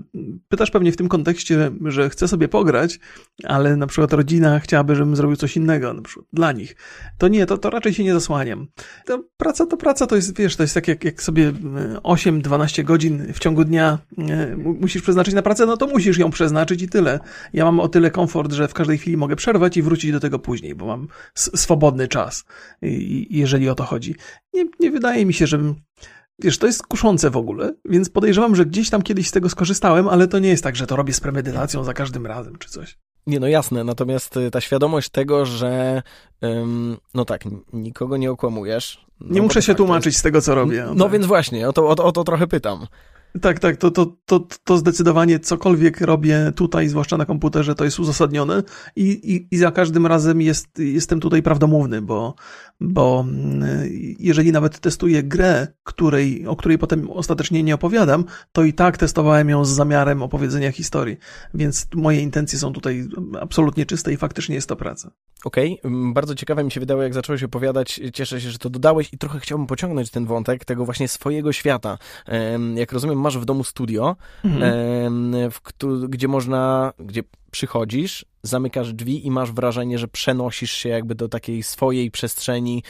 pytasz 0.48 0.72
pewnie 0.72 0.91
w 0.91 0.98
tym 0.98 1.08
kontekście, 1.08 1.72
że 1.86 2.10
chcę 2.10 2.28
sobie 2.28 2.48
pograć, 2.48 3.00
ale 3.44 3.76
na 3.76 3.88
przykład 3.88 4.13
rodzina 4.13 4.60
chciałaby, 4.60 4.96
żebym 4.96 5.15
zrobił 5.15 5.36
coś 5.36 5.58
innego, 5.58 5.94
na 5.94 6.02
przykład 6.02 6.28
dla 6.34 6.52
nich. 6.52 6.76
To 7.18 7.28
nie, 7.28 7.46
to, 7.46 7.58
to 7.58 7.70
raczej 7.70 7.94
się 7.94 8.04
nie 8.04 8.13
zasłaniam. 8.13 8.68
To 9.06 9.24
praca 9.38 9.65
to 9.65 9.78
praca, 9.78 10.08
to 10.08 10.15
jest, 10.15 10.38
wiesz, 10.38 10.56
to 10.56 10.63
jest 10.63 10.74
tak 10.74 10.88
jak, 10.88 11.04
jak 11.04 11.22
sobie 11.22 11.52
8-12 12.04 12.84
godzin 12.84 13.34
w 13.34 13.39
ciągu 13.39 13.63
dnia 13.63 14.00
e, 14.18 14.56
musisz 14.58 15.02
przeznaczyć 15.02 15.34
na 15.34 15.41
pracę, 15.41 15.65
no 15.65 15.78
to 15.78 15.88
musisz 15.88 16.18
ją 16.18 16.32
przeznaczyć 16.32 16.82
i 16.82 16.89
tyle. 16.89 17.20
Ja 17.54 17.65
mam 17.65 17.80
o 17.80 17.88
tyle 17.88 18.12
komfort, 18.12 18.54
że 18.54 18.68
w 18.68 18.74
każdej 18.74 18.98
chwili 18.98 19.18
mogę 19.18 19.36
przerwać 19.36 19.78
i 19.78 19.82
wrócić 19.82 20.12
do 20.12 20.20
tego 20.20 20.39
później, 20.39 20.76
bo 20.76 20.86
mam 20.86 21.08
swobodny 21.36 22.08
czas. 22.08 22.46
I, 22.82 23.27
i 23.40 23.44
jeżeli 23.46 23.69
o 23.69 23.75
to 23.75 23.83
chodzi. 23.83 24.15
Nie, 24.54 24.65
nie 24.79 24.91
wydaje 24.91 25.25
mi 25.25 25.33
się, 25.33 25.48
żebym. 25.48 25.75
Wiesz, 26.39 26.58
to 26.58 26.67
jest 26.67 26.87
kuszące 26.87 27.29
w 27.29 27.37
ogóle, 27.37 27.73
więc 27.85 28.10
podejrzewam, 28.10 28.56
że 28.56 28.65
gdzieś 28.65 28.89
tam 28.89 29.02
kiedyś 29.02 29.27
z 29.27 29.31
tego 29.31 29.50
skorzystałem, 29.50 30.08
ale 30.08 30.27
to 30.27 30.39
nie 30.39 30.50
jest 30.50 30.63
tak, 30.63 30.75
że 30.75 30.87
to 30.87 30.96
robię 30.96 31.13
z 31.13 31.19
premedytacją 31.19 31.83
za 31.83 31.93
każdym 31.93 32.25
razem 32.25 32.56
czy 32.58 32.69
coś. 32.69 32.98
Nie, 33.27 33.39
no 33.39 33.48
jasne, 33.48 33.83
natomiast 33.83 34.37
y, 34.37 34.52
ta 34.52 34.62
świadomość 34.62 35.10
tego, 35.10 35.46
że 35.46 36.02
ym, 36.43 36.98
no 37.13 37.25
tak, 37.25 37.41
nikogo 37.73 38.17
nie 38.17 38.31
okłamujesz. 38.31 39.06
No 39.19 39.35
nie 39.35 39.41
muszę 39.41 39.62
się 39.62 39.75
tłumaczyć 39.75 40.17
z 40.17 40.21
tego, 40.21 40.41
co 40.41 40.56
robię. 40.56 40.83
No, 40.87 40.93
no 40.93 41.06
tak. 41.06 41.13
więc 41.13 41.25
właśnie, 41.25 41.69
o 41.69 41.73
to, 41.73 41.87
o, 41.87 41.96
o 41.96 42.12
to 42.12 42.23
trochę 42.23 42.48
pytam. 42.48 42.87
Tak, 43.42 43.60
tak, 43.60 43.77
to, 43.77 43.92
to, 43.92 44.06
to, 44.25 44.48
to 44.63 44.77
zdecydowanie 44.77 45.40
cokolwiek 45.40 46.02
robię 46.02 46.52
tutaj, 46.56 46.88
zwłaszcza 46.88 47.17
na 47.17 47.25
komputerze, 47.25 47.75
to 47.75 47.83
jest 47.83 48.00
uzasadnione 48.00 48.63
i, 48.96 49.04
i, 49.04 49.56
i 49.56 49.58
za 49.58 49.71
każdym 49.71 50.08
razem 50.08 50.42
jest, 50.42 50.79
jestem 50.79 51.19
tutaj 51.19 51.44
prawdomówny, 51.44 52.02
bo, 52.02 52.36
bo 52.79 53.25
mm, 53.27 53.63
jeżeli 54.19 54.52
nawet 54.52 54.79
testuję 54.79 55.23
grę, 55.23 55.67
której, 55.83 56.48
o 56.48 56.56
której 56.56 56.77
potem 56.77 57.10
ostatecznie 57.10 57.63
nie 57.63 57.75
opowiadam, 57.75 58.25
to 58.52 58.63
i 58.63 58.73
tak 58.73 58.98
testowałem 58.98 59.50
ją 59.50 59.65
z 59.65 59.69
zamiarem 59.69 60.23
opowiedzenia 60.23 60.71
historii, 60.71 61.17
więc 61.54 61.88
moje 61.96 62.21
intencje 62.21 62.60
są 62.60 62.73
tutaj 62.73 63.08
absolutnie 63.42 63.86
czyste 63.86 64.13
i 64.13 64.17
faktycznie 64.17 64.56
jest 64.56 64.69
to 64.69 64.75
praca. 64.75 65.12
Okej, 65.46 65.79
okay. 65.83 66.13
bardzo 66.13 66.36
ciekawe 66.36 66.63
mi 66.63 66.71
się 66.71 66.79
wydało, 66.79 67.04
jak 67.04 67.13
zacząłeś 67.13 67.44
opowiadać, 67.44 68.02
cieszę 68.13 68.42
się, 68.42 68.52
że 68.52 68.58
to 68.58 68.69
dodałeś 68.69 69.13
i 69.13 69.17
trochę 69.17 69.40
chciałbym 69.40 69.67
pociągnąć 69.67 70.10
ten 70.10 70.25
wątek 70.25 70.65
tego 70.65 70.86
właśnie 70.86 71.08
swojego 71.08 71.54
świata. 71.54 71.98
Jak 72.75 72.92
rozumiem, 72.92 73.25
masz 73.26 73.38
w 73.38 73.46
domu 73.46 73.63
studio, 73.63 74.15
mhm. 74.44 75.52
w, 75.52 75.62
gdzie 76.10 76.28
można, 76.28 76.94
gdzie 77.00 77.23
przychodzisz, 77.52 78.26
zamykasz 78.48 78.93
drzwi 78.93 79.27
i 79.27 79.31
masz 79.31 79.52
wrażenie, 79.52 80.00
że 80.00 80.08
przenosisz 80.08 80.71
się 80.71 80.89
jakby 80.89 81.15
do 81.15 81.29
takiej 81.29 81.63
swojej 81.63 82.12
przestrzeni, 82.12 82.83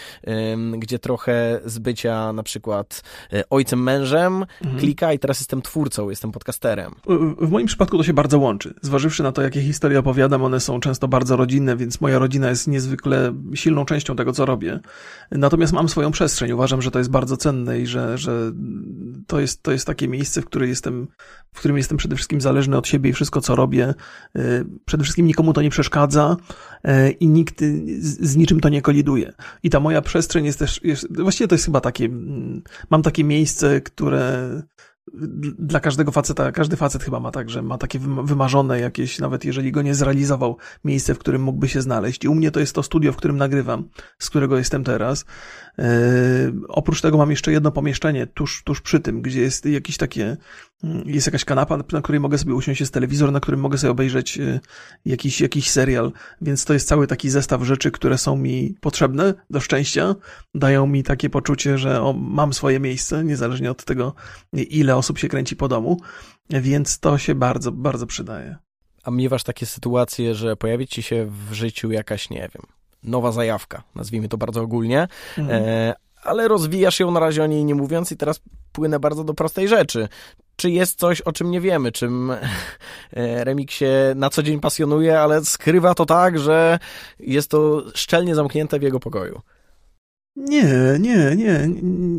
gdzie 0.78 1.00
trochę 1.00 1.62
z 1.66 1.80
bycia 1.80 2.34
na 2.34 2.44
przykład 2.44 3.02
e, 3.34 3.44
ojcem, 3.50 3.84
mężem 3.84 4.46
mhm. 4.64 4.80
klika 4.80 5.14
i 5.14 5.20
teraz 5.20 5.40
jestem 5.40 5.62
twórcą, 5.62 6.10
jestem 6.10 6.32
podcasterem. 6.32 6.96
W 7.42 7.50
moim 7.50 7.68
przypadku 7.68 7.98
to 7.98 8.04
się 8.04 8.14
bardzo 8.14 8.40
łączy. 8.40 8.74
Zważywszy 8.82 9.24
na 9.24 9.32
to, 9.32 9.42
jakie 9.42 9.62
historie 9.62 10.00
opowiadam, 10.00 10.44
one 10.44 10.60
są 10.60 10.80
często 10.80 11.08
bardzo 11.08 11.36
rodzinne, 11.36 11.78
więc 11.78 12.02
moja 12.02 12.20
rodzina 12.20 12.50
jest 12.50 12.68
niezwykle 12.68 13.34
silną 13.54 13.86
częścią 13.86 14.16
tego, 14.16 14.34
co 14.34 14.46
robię. 14.46 14.80
Natomiast 15.32 15.74
mam 15.74 15.90
swoją 15.90 16.12
przestrzeń. 16.12 16.52
Uważam, 16.52 16.82
że 16.82 16.92
to 16.92 17.00
jest 17.00 17.12
bardzo 17.12 17.38
cenne 17.38 17.80
i 17.80 17.88
że, 17.88 18.18
że 18.18 18.52
to, 19.28 19.40
jest, 19.40 19.64
to 19.64 19.72
jest 19.72 19.88
takie 19.88 20.08
miejsce, 20.08 20.42
w 20.42 20.46
którym 20.46 20.70
jestem, 20.70 21.08
w 21.54 21.60
którym 21.60 21.78
jestem 21.78 21.98
przede 21.98 22.16
wszystkim 22.16 22.42
zależny 22.42 22.78
od 22.78 22.88
siebie 22.88 23.10
i 23.10 23.14
wszystko, 23.14 23.42
co 23.42 23.56
robię. 23.56 23.94
Y, 24.38 24.66
przede 24.86 25.04
wszystkim 25.04 25.26
nikomu 25.26 25.45
to 25.54 25.62
nie 25.62 25.70
przeszkadza 25.70 26.38
y, 26.88 27.12
i 27.12 27.28
nikt 27.28 27.62
z, 28.00 28.30
z 28.30 28.36
niczym 28.36 28.60
to 28.60 28.70
nie 28.70 28.82
koliduje. 28.82 29.34
I 29.64 29.70
ta 29.70 29.80
moja 29.80 30.02
przestrzeń 30.02 30.46
jest 30.46 30.60
też, 30.60 30.84
jest, 30.84 31.22
właściwie 31.22 31.48
to 31.48 31.56
jest 31.56 31.66
chyba 31.66 31.82
takie, 31.82 32.06
mm, 32.06 32.62
mam 32.90 33.02
takie 33.02 33.24
miejsce, 33.24 33.82
które 33.82 34.50
dla 35.60 35.80
każdego 35.80 36.12
faceta, 36.12 36.52
każdy 36.52 36.76
facet 36.76 37.04
chyba 37.04 37.20
ma 37.20 37.32
tak, 37.32 37.50
że 37.50 37.62
ma 37.62 37.78
takie 37.78 38.00
wymarzone 38.24 38.80
jakieś, 38.80 39.20
nawet 39.20 39.46
jeżeli 39.46 39.72
go 39.72 39.82
nie 39.82 39.96
zrealizował, 39.96 40.58
miejsce, 40.84 41.16
w 41.16 41.20
którym 41.20 41.42
mógłby 41.42 41.68
się 41.68 41.82
znaleźć. 41.82 42.24
I 42.24 42.28
u 42.28 42.36
mnie 42.36 42.52
to 42.52 42.60
jest 42.60 42.76
to 42.76 42.84
studio, 42.84 43.14
w 43.14 43.16
którym 43.16 43.38
nagrywam, 43.38 43.90
z 44.20 44.30
którego 44.30 44.58
jestem 44.58 44.84
teraz. 44.84 45.26
Yy, 45.78 45.86
oprócz 46.68 47.02
tego 47.02 47.18
mam 47.18 47.32
jeszcze 47.32 47.52
jedno 47.52 47.72
pomieszczenie 47.72 48.28
tuż, 48.28 48.64
tuż 48.64 48.82
przy 48.82 49.00
tym, 49.00 49.22
gdzie 49.22 49.42
jest 49.42 49.66
jakieś 49.66 49.98
takie, 49.98 50.38
jest 51.06 51.28
jakaś 51.28 51.46
kanapa, 51.46 51.78
na 51.92 52.02
której 52.02 52.20
mogę 52.20 52.38
sobie 52.38 52.54
usiąść, 52.54 52.80
jest 52.80 52.94
telewizor, 52.94 53.32
na 53.32 53.40
którym 53.40 53.60
mogę 53.60 53.78
sobie 53.78 53.92
obejrzeć 53.92 54.38
yy, 54.38 54.60
jakiś, 55.06 55.42
jakiś 55.42 55.70
serial, 55.70 56.12
więc 56.42 56.66
to 56.66 56.74
jest 56.74 56.88
cały 56.88 57.08
taki 57.08 57.30
zestaw 57.30 57.64
rzeczy, 57.64 57.92
które 57.92 58.18
są 58.18 58.36
mi 58.36 58.76
potrzebne 58.82 59.34
do 59.50 59.60
szczęścia, 59.60 60.16
dają 60.56 60.88
mi 60.88 61.04
takie 61.04 61.30
poczucie, 61.30 61.78
że 61.78 62.02
o, 62.02 62.14
mam 62.14 62.54
swoje 62.54 62.80
miejsce, 62.80 63.24
niezależnie 63.24 63.72
od 63.72 63.86
tego, 63.86 64.14
ile 64.54 64.96
osób 64.96 65.18
się 65.18 65.28
kręci 65.28 65.56
po 65.56 65.68
domu, 65.68 66.02
więc 66.50 67.00
to 67.00 67.18
się 67.18 67.36
bardzo, 67.36 67.72
bardzo 67.72 68.08
przydaje. 68.08 68.56
A 69.04 69.12
miewasz 69.12 69.44
takie 69.44 69.66
sytuacje, 69.66 70.36
że 70.36 70.56
pojawi 70.56 70.88
ci 70.88 71.04
się 71.04 71.28
w 71.50 71.54
życiu 71.54 71.92
jakaś, 71.92 72.30
nie 72.30 72.50
wiem, 72.54 72.64
nowa 73.04 73.32
zajawka, 73.32 73.84
nazwijmy 73.96 74.28
to 74.28 74.38
bardzo 74.38 74.62
ogólnie, 74.62 75.08
mhm. 75.38 75.64
e, 75.64 75.94
ale 76.24 76.48
rozwijasz 76.48 77.00
ją 77.00 77.12
na 77.12 77.20
razie 77.20 77.44
o 77.44 77.48
niej 77.48 77.66
nie 77.66 77.76
mówiąc 77.76 78.12
i 78.12 78.18
teraz 78.18 78.42
płynę 78.72 79.00
bardzo 79.00 79.24
do 79.24 79.34
prostej 79.34 79.68
rzeczy. 79.68 80.08
Czy 80.56 80.72
jest 80.72 81.00
coś, 81.00 81.22
o 81.22 81.32
czym 81.32 81.52
nie 81.52 81.62
wiemy, 81.62 81.92
czym 81.92 82.32
e, 83.12 83.44
Remik 83.44 83.72
się 83.72 84.14
na 84.16 84.30
co 84.30 84.44
dzień 84.44 84.60
pasjonuje, 84.60 85.20
ale 85.20 85.46
skrywa 85.46 85.94
to 85.94 86.06
tak, 86.06 86.40
że 86.40 86.80
jest 87.20 87.52
to 87.52 87.84
szczelnie 87.96 88.36
zamknięte 88.36 88.80
w 88.80 88.84
jego 88.84 89.00
pokoju? 89.00 89.42
Nie, 90.36 90.98
nie, 91.00 91.36
nie, 91.36 91.68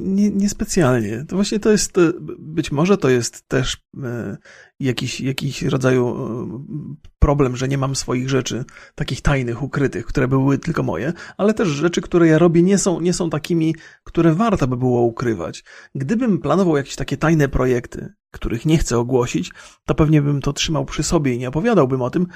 nie, 0.02 0.30
niespecjalnie. 0.30 1.24
To 1.28 1.36
właśnie 1.36 1.60
to 1.60 1.70
jest, 1.70 1.92
być 2.38 2.72
może 2.72 2.98
to 2.98 3.08
jest 3.08 3.48
też 3.48 3.76
e, 4.04 4.36
jakiś, 4.80 5.20
jakiś 5.20 5.62
rodzaju 5.62 6.08
e, 6.08 7.06
problem, 7.18 7.56
że 7.56 7.68
nie 7.68 7.78
mam 7.78 7.96
swoich 7.96 8.28
rzeczy 8.28 8.64
takich 8.94 9.20
tajnych, 9.20 9.62
ukrytych, 9.62 10.06
które 10.06 10.28
były 10.28 10.58
tylko 10.58 10.82
moje, 10.82 11.12
ale 11.36 11.54
też 11.54 11.68
rzeczy, 11.68 12.00
które 12.00 12.26
ja 12.26 12.38
robię 12.38 12.62
nie 12.62 12.78
są, 12.78 13.00
nie 13.00 13.12
są 13.12 13.30
takimi, 13.30 13.74
które 14.04 14.34
warto 14.34 14.66
by 14.66 14.76
było 14.76 15.00
ukrywać. 15.00 15.64
Gdybym 15.94 16.38
planował 16.38 16.76
jakieś 16.76 16.96
takie 16.96 17.16
tajne 17.16 17.48
projekty, 17.48 18.14
których 18.30 18.66
nie 18.66 18.78
chcę 18.78 18.98
ogłosić, 18.98 19.50
to 19.86 19.94
pewnie 19.94 20.22
bym 20.22 20.40
to 20.40 20.52
trzymał 20.52 20.84
przy 20.84 21.02
sobie 21.02 21.34
i 21.34 21.38
nie 21.38 21.48
opowiadałbym 21.48 22.02
o 22.02 22.10
tym, 22.10 22.26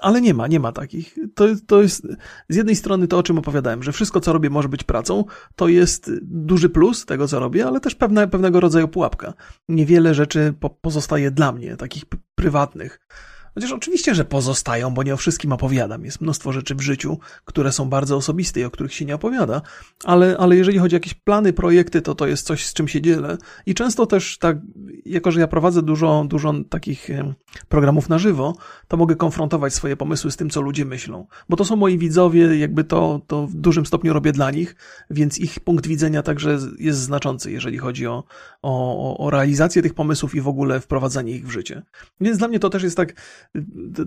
ale 0.00 0.20
nie 0.20 0.34
ma, 0.34 0.46
nie 0.46 0.60
ma 0.60 0.72
takich. 0.72 1.16
To, 1.34 1.44
to 1.66 1.82
jest 1.82 2.06
z 2.48 2.56
jednej 2.56 2.76
strony 2.76 3.08
to, 3.08 3.18
o 3.18 3.22
czym 3.22 3.38
opowiadałem, 3.38 3.82
że 3.82 3.92
wszystko, 3.92 4.20
co 4.20 4.32
robię, 4.32 4.50
może 4.50 4.68
być 4.68 4.84
pracą, 4.84 5.24
to 5.56 5.68
jest 5.68 6.10
duży 6.22 6.68
plus 6.68 7.06
tego, 7.06 7.28
co 7.28 7.40
robię, 7.40 7.66
ale 7.66 7.80
też 7.80 7.94
pewna, 7.94 8.26
pewnego 8.26 8.60
rodzaju 8.60 8.88
pułapka. 8.88 9.34
Niewiele 9.68 10.14
rzeczy 10.14 10.54
po, 10.60 10.70
pozostaje 10.70 11.30
dla 11.30 11.52
mnie, 11.52 11.76
takich 11.88 12.04
prywatnych. 12.34 13.00
Chociaż 13.58 13.72
oczywiście, 13.72 14.14
że 14.14 14.24
pozostają, 14.24 14.90
bo 14.90 15.02
nie 15.02 15.14
o 15.14 15.16
wszystkim 15.16 15.52
opowiadam. 15.52 16.04
Jest 16.04 16.20
mnóstwo 16.20 16.52
rzeczy 16.52 16.74
w 16.74 16.80
życiu, 16.80 17.18
które 17.44 17.72
są 17.72 17.88
bardzo 17.88 18.16
osobiste 18.16 18.60
i 18.60 18.64
o 18.64 18.70
których 18.70 18.94
się 18.94 19.04
nie 19.04 19.14
opowiada, 19.14 19.62
ale, 20.04 20.36
ale 20.38 20.56
jeżeli 20.56 20.78
chodzi 20.78 20.96
o 20.96 20.96
jakieś 20.96 21.14
plany, 21.14 21.52
projekty, 21.52 22.02
to 22.02 22.14
to 22.14 22.26
jest 22.26 22.46
coś, 22.46 22.66
z 22.66 22.74
czym 22.74 22.88
się 22.88 23.00
dzielę. 23.00 23.38
I 23.66 23.74
często 23.74 24.06
też 24.06 24.38
tak, 24.38 24.56
jako 25.04 25.30
że 25.30 25.40
ja 25.40 25.46
prowadzę 25.46 25.82
dużo, 25.82 26.24
dużo 26.28 26.54
takich 26.70 27.08
programów 27.68 28.08
na 28.08 28.18
żywo, 28.18 28.56
to 28.88 28.96
mogę 28.96 29.16
konfrontować 29.16 29.74
swoje 29.74 29.96
pomysły 29.96 30.30
z 30.30 30.36
tym, 30.36 30.50
co 30.50 30.60
ludzie 30.60 30.84
myślą. 30.84 31.26
Bo 31.48 31.56
to 31.56 31.64
są 31.64 31.76
moi 31.76 31.98
widzowie, 31.98 32.58
jakby 32.58 32.84
to, 32.84 33.20
to 33.26 33.46
w 33.46 33.54
dużym 33.54 33.86
stopniu 33.86 34.12
robię 34.12 34.32
dla 34.32 34.50
nich, 34.50 34.76
więc 35.10 35.38
ich 35.38 35.60
punkt 35.60 35.86
widzenia 35.86 36.22
także 36.22 36.58
jest 36.78 36.98
znaczący, 36.98 37.52
jeżeli 37.52 37.78
chodzi 37.78 38.06
o, 38.06 38.24
o, 38.62 39.18
o 39.18 39.30
realizację 39.30 39.82
tych 39.82 39.94
pomysłów 39.94 40.34
i 40.34 40.40
w 40.40 40.48
ogóle 40.48 40.80
wprowadzanie 40.80 41.32
ich 41.32 41.46
w 41.46 41.50
życie. 41.50 41.82
Więc 42.20 42.38
dla 42.38 42.48
mnie 42.48 42.58
to 42.58 42.70
też 42.70 42.82
jest 42.82 42.96
tak, 42.96 43.14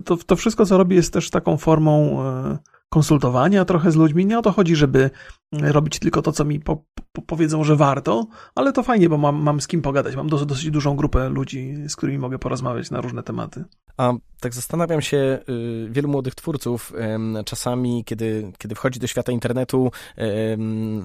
to, 0.04 0.16
to 0.16 0.36
wszystko, 0.36 0.66
co 0.66 0.78
robię, 0.78 0.96
jest 0.96 1.12
też 1.12 1.30
taką 1.30 1.56
formą 1.56 2.22
e, 2.22 2.58
konsultowania 2.88 3.64
trochę 3.64 3.90
z 3.90 3.96
ludźmi. 3.96 4.26
Nie 4.26 4.38
o 4.38 4.42
to 4.42 4.52
chodzi, 4.52 4.76
żeby 4.76 5.10
robić 5.52 5.98
tylko 5.98 6.22
to, 6.22 6.32
co 6.32 6.44
mi 6.44 6.60
po, 6.60 6.84
powiedzą, 7.26 7.64
że 7.64 7.76
warto, 7.76 8.26
ale 8.54 8.72
to 8.72 8.82
fajnie, 8.82 9.08
bo 9.08 9.18
mam, 9.18 9.42
mam 9.42 9.60
z 9.60 9.66
kim 9.66 9.82
pogadać. 9.82 10.16
Mam 10.16 10.28
dosyć, 10.28 10.48
dosyć 10.48 10.70
dużą 10.70 10.96
grupę 10.96 11.28
ludzi, 11.28 11.74
z 11.88 11.96
którymi 11.96 12.18
mogę 12.18 12.38
porozmawiać 12.38 12.90
na 12.90 13.00
różne 13.00 13.22
tematy. 13.22 13.64
A 13.96 14.12
tak 14.40 14.54
zastanawiam 14.54 15.00
się, 15.00 15.38
y, 15.48 15.88
wielu 15.90 16.08
młodych 16.08 16.34
twórców 16.34 16.92
czasami, 17.44 18.04
kiedy, 18.04 18.52
kiedy 18.58 18.74
wchodzi 18.74 19.00
do 19.00 19.06
świata 19.06 19.32
internetu, 19.32 19.90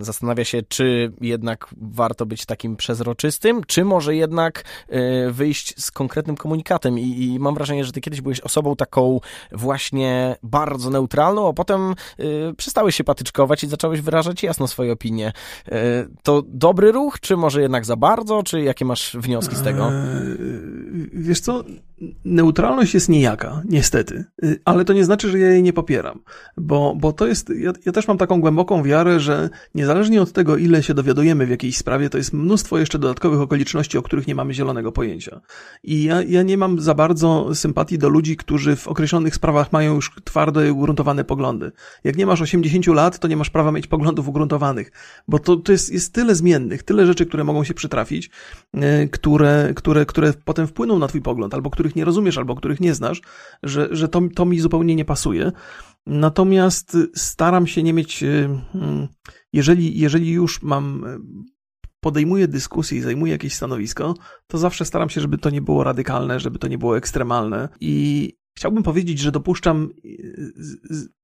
zastanawia 0.01 0.45
się, 0.45 0.61
czy 0.67 1.11
jednak 1.21 1.67
warto 1.77 2.25
być 2.25 2.45
takim 2.45 2.75
przezroczystym, 2.75 3.61
czy 3.67 3.85
może 3.85 4.15
jednak 4.15 4.63
y, 4.89 5.31
wyjść 5.31 5.83
z 5.83 5.91
konkretnym 5.91 6.35
komunikatem. 6.35 6.99
I, 6.99 7.23
I, 7.23 7.39
mam 7.39 7.55
wrażenie, 7.55 7.85
że 7.85 7.91
ty 7.91 8.01
kiedyś 8.01 8.21
byłeś 8.21 8.39
osobą 8.39 8.75
taką 8.75 9.19
właśnie 9.51 10.35
bardzo 10.43 10.89
neutralną, 10.89 11.49
a 11.49 11.53
potem 11.53 11.95
y, 12.19 12.53
przestałeś 12.57 12.95
się 12.95 13.03
patyczkować 13.03 13.63
i 13.63 13.67
zacząłeś 13.67 14.01
wyrażać 14.01 14.43
jasno 14.43 14.67
swoje 14.67 14.91
opinie. 14.91 15.33
To 16.23 16.43
dobry 16.47 16.91
ruch, 16.91 17.19
czy 17.19 17.37
może 17.37 17.61
jednak 17.61 17.85
za 17.85 17.95
bardzo, 17.95 18.43
czy 18.43 18.61
jakie 18.61 18.85
masz 18.85 19.17
wnioski 19.19 19.55
z 19.55 19.61
tego? 19.61 19.91
Eee, 19.91 21.09
wiesz 21.13 21.39
co, 21.39 21.63
neutralność 22.25 22.93
jest 22.93 23.09
niejaka, 23.09 23.61
niestety, 23.69 24.25
y, 24.43 24.59
ale 24.65 24.85
to 24.85 24.93
nie 24.93 25.05
znaczy, 25.05 25.29
że 25.29 25.39
ja 25.39 25.51
jej 25.51 25.63
nie 25.63 25.73
popieram, 25.73 26.19
bo, 26.57 26.95
bo 26.95 27.13
to 27.13 27.27
jest, 27.27 27.49
ja, 27.49 27.71
ja, 27.85 27.91
też 27.91 28.07
mam 28.07 28.17
taką 28.17 28.41
głęboką 28.41 28.83
wiarę, 28.83 29.19
że 29.19 29.49
niezależnie 29.75 30.21
od 30.21 30.31
tego, 30.31 30.57
ile 30.57 30.83
się 30.83 30.93
dowiadujemy 30.93 31.45
w 31.45 31.49
jakiejś 31.49 31.77
sprawie, 31.77 32.09
to 32.09 32.17
jest 32.17 32.33
mnóstwo 32.33 32.77
jeszcze 32.77 32.99
dodatkowych 32.99 33.41
okoliczności, 33.41 33.97
o 33.97 34.01
których 34.01 34.27
nie 34.27 34.35
mamy 34.35 34.53
zielonego 34.53 34.91
pojęcia. 34.91 35.41
I 35.83 36.03
ja, 36.03 36.21
ja 36.21 36.43
nie 36.43 36.57
mam 36.57 36.79
za 36.81 36.93
bardzo 36.93 37.55
sympatii 37.55 37.97
do 37.97 38.09
ludzi, 38.09 38.37
którzy 38.37 38.75
w 38.75 38.87
określonych 38.87 39.35
sprawach 39.35 39.71
mają 39.71 39.95
już 39.95 40.11
twarde 40.23 40.67
i 40.67 40.71
ugruntowane 40.71 41.23
poglądy. 41.23 41.71
Jak 42.03 42.17
nie 42.17 42.25
masz 42.25 42.41
80 42.41 42.87
lat, 42.87 43.19
to 43.19 43.27
nie 43.27 43.37
masz 43.37 43.49
prawa 43.49 43.71
mieć 43.71 43.87
poglądów 43.87 44.27
ugruntowanych, 44.27 44.91
bo 45.27 45.39
to, 45.39 45.55
to 45.55 45.71
jest, 45.71 45.91
jest 45.97 46.13
tyle 46.13 46.35
zmiennych, 46.35 46.83
tyle 46.83 47.05
rzeczy, 47.05 47.25
które 47.25 47.43
mogą 47.43 47.63
się 47.63 47.73
przytrafić, 47.73 48.29
y, 48.75 49.09
które, 49.11 49.73
które, 49.75 50.05
które 50.05 50.33
potem 50.45 50.67
wpłyną 50.67 50.99
na 50.99 51.07
twój 51.07 51.21
pogląd, 51.21 51.53
albo 51.53 51.69
których 51.69 51.95
nie 51.95 52.05
rozumiesz, 52.05 52.37
albo 52.37 52.55
których 52.55 52.79
nie 52.79 52.93
znasz, 52.93 53.21
że, 53.63 53.87
że 53.91 54.07
to, 54.07 54.21
to 54.35 54.45
mi 54.45 54.59
zupełnie 54.59 54.95
nie 54.95 55.05
pasuje. 55.05 55.51
Natomiast 56.05 56.97
staram 57.15 57.67
się 57.67 57.83
nie 57.83 57.93
mieć, 57.93 58.23
y, 58.23 58.49
mm, 58.75 59.07
jeżeli, 59.53 59.99
jeżeli 59.99 60.31
już 60.31 60.61
mam, 60.61 61.03
y, 61.03 61.17
podejmuję 61.99 62.47
dyskusję 62.47 62.97
i 62.97 63.01
zajmuję 63.01 63.31
jakieś 63.31 63.53
stanowisko, 63.53 64.15
to 64.47 64.57
zawsze 64.57 64.85
staram 64.85 65.09
się, 65.09 65.21
żeby 65.21 65.37
to 65.37 65.49
nie 65.49 65.61
było 65.61 65.83
radykalne, 65.83 66.39
żeby 66.39 66.59
to 66.59 66.67
nie 66.67 66.77
było 66.77 66.97
ekstremalne 66.97 67.69
i 67.79 68.33
chciałbym 68.57 68.83
powiedzieć, 68.83 69.19
że 69.19 69.31
dopuszczam 69.31 69.89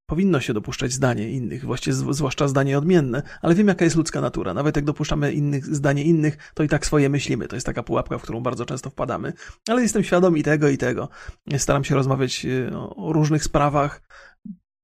powinno 0.05 0.39
się 0.39 0.53
dopuszczać 0.53 0.91
zdanie 0.91 1.29
innych, 1.31 1.65
właściwie 1.65 1.93
zwłaszcza 1.93 2.47
zdanie 2.47 2.77
odmienne, 2.77 3.21
ale 3.41 3.55
wiem, 3.55 3.67
jaka 3.67 3.85
jest 3.85 3.97
ludzka 3.97 4.21
natura. 4.21 4.53
Nawet 4.53 4.75
jak 4.75 4.85
dopuszczamy 4.85 5.33
innych, 5.33 5.65
zdanie 5.65 6.03
innych, 6.03 6.51
to 6.53 6.63
i 6.63 6.67
tak 6.67 6.85
swoje 6.85 7.09
myślimy. 7.09 7.47
To 7.47 7.55
jest 7.55 7.65
taka 7.65 7.83
pułapka, 7.83 8.17
w 8.17 8.21
którą 8.21 8.39
bardzo 8.39 8.65
często 8.65 8.89
wpadamy. 8.89 9.33
Ale 9.69 9.81
jestem 9.81 10.03
świadom 10.03 10.37
i 10.37 10.43
tego, 10.43 10.69
i 10.69 10.77
tego. 10.77 11.09
Staram 11.57 11.83
się 11.83 11.95
rozmawiać 11.95 12.45
e, 12.45 12.77
o 12.77 13.13
różnych 13.13 13.43
sprawach, 13.43 14.01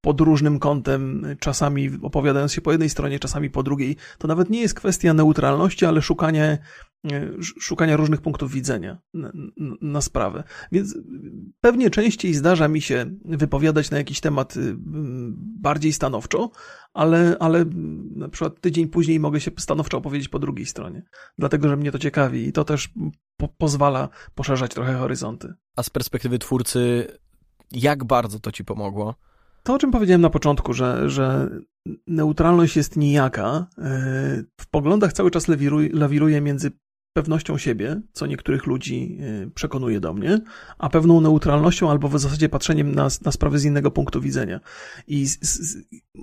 pod 0.00 0.20
różnym 0.20 0.58
kątem, 0.58 1.26
czasami 1.40 1.90
opowiadając 2.02 2.52
się 2.52 2.60
po 2.60 2.72
jednej 2.72 2.90
stronie, 2.90 3.18
czasami 3.18 3.50
po 3.50 3.62
drugiej. 3.62 3.96
To 4.18 4.28
nawet 4.28 4.50
nie 4.50 4.60
jest 4.60 4.74
kwestia 4.74 5.14
neutralności, 5.14 5.86
ale 5.86 6.02
szukanie, 6.02 6.58
e, 7.12 7.30
szukania 7.40 7.96
różnych 7.96 8.20
punktów 8.20 8.52
widzenia 8.52 8.98
na, 9.14 9.32
na, 9.80 10.00
sprawę. 10.00 10.44
Więc 10.72 10.98
pewnie 11.60 11.90
częściej 11.90 12.34
zdarza 12.34 12.68
mi 12.68 12.80
się 12.80 13.06
wypowiadać 13.24 13.90
na 13.90 13.98
jakiś 13.98 14.20
temat 14.20 14.56
y, 14.56 14.74
bardziej 15.60 15.92
stanowczo, 15.92 16.50
ale, 16.94 17.36
ale 17.40 17.64
na 18.16 18.28
przykład 18.28 18.60
tydzień 18.60 18.88
później 18.88 19.20
mogę 19.20 19.40
się 19.40 19.50
stanowczo 19.58 19.98
opowiedzieć 19.98 20.28
po 20.28 20.38
drugiej 20.38 20.66
stronie, 20.66 21.02
dlatego 21.38 21.68
że 21.68 21.76
mnie 21.76 21.92
to 21.92 21.98
ciekawi 21.98 22.48
i 22.48 22.52
to 22.52 22.64
też 22.64 22.90
po 23.36 23.48
pozwala 23.48 24.08
poszerzać 24.34 24.74
trochę 24.74 24.94
horyzonty. 24.94 25.54
A 25.76 25.82
z 25.82 25.90
perspektywy 25.90 26.38
twórcy, 26.38 27.06
jak 27.72 28.04
bardzo 28.04 28.40
to 28.40 28.52
ci 28.52 28.64
pomogło? 28.64 29.14
To, 29.70 29.74
o 29.74 29.78
czym 29.78 29.90
powiedziałem 29.90 30.20
na 30.20 30.30
początku, 30.30 30.72
że, 30.72 31.10
że 31.10 31.48
neutralność 32.06 32.76
jest 32.76 32.96
nijaka, 32.96 33.66
e, 33.78 33.82
w 34.60 34.66
poglądach 34.70 35.12
cały 35.12 35.30
czas 35.30 35.46
lawiruje 35.92 36.40
między 36.40 36.70
pewnością 37.12 37.58
siebie, 37.58 38.00
co 38.12 38.26
niektórych 38.26 38.66
ludzi 38.66 39.18
y, 39.20 39.50
przekonuje 39.54 40.00
do 40.00 40.14
mnie, 40.14 40.40
a 40.78 40.88
pewną 40.88 41.20
neutralnością 41.20 41.90
albo 41.90 42.08
w 42.08 42.18
zasadzie 42.18 42.48
patrzeniem 42.48 42.94
na, 42.94 43.08
na 43.24 43.32
sprawy 43.32 43.58
z 43.58 43.64
innego 43.64 43.90
punktu 43.90 44.20
widzenia. 44.20 44.60
I 45.06 45.26
z, 45.26 45.40
z, 45.42 45.76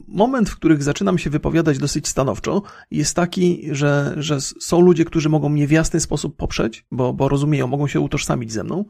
moment, 0.08 0.50
w 0.50 0.56
których 0.56 0.84
zaczynam 0.84 1.18
się 1.18 1.30
wypowiadać 1.30 1.78
dosyć 1.78 2.08
stanowczo, 2.08 2.62
jest 2.92 3.16
taki, 3.16 3.68
że, 3.72 4.16
że 4.18 4.42
są 4.42 4.82
ludzie, 4.82 5.06
którzy 5.06 5.30
mogą 5.30 5.50
mnie 5.50 5.68
w 5.68 5.72
jasny 5.72 6.00
sposób 6.00 6.38
poprzeć, 6.38 6.86
bo, 6.92 7.14
bo 7.14 7.30
rozumieją, 7.30 7.68
mogą 7.68 7.88
się 7.88 8.00
utożsamić 8.00 8.52
ze 8.52 8.64
mną, 8.64 8.86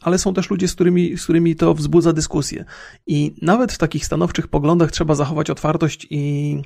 ale 0.00 0.18
są 0.18 0.34
też 0.34 0.50
ludzie, 0.50 0.68
z 0.68 0.74
którymi, 0.74 1.18
z 1.18 1.24
którymi 1.24 1.56
to 1.56 1.74
wzbudza 1.74 2.12
dyskusję. 2.12 2.64
I 3.06 3.34
nawet 3.42 3.72
w 3.72 3.78
takich 3.78 4.06
stanowczych 4.06 4.48
poglądach 4.48 4.90
trzeba 4.90 5.14
zachować 5.14 5.50
otwartość 5.50 6.06
i 6.10 6.62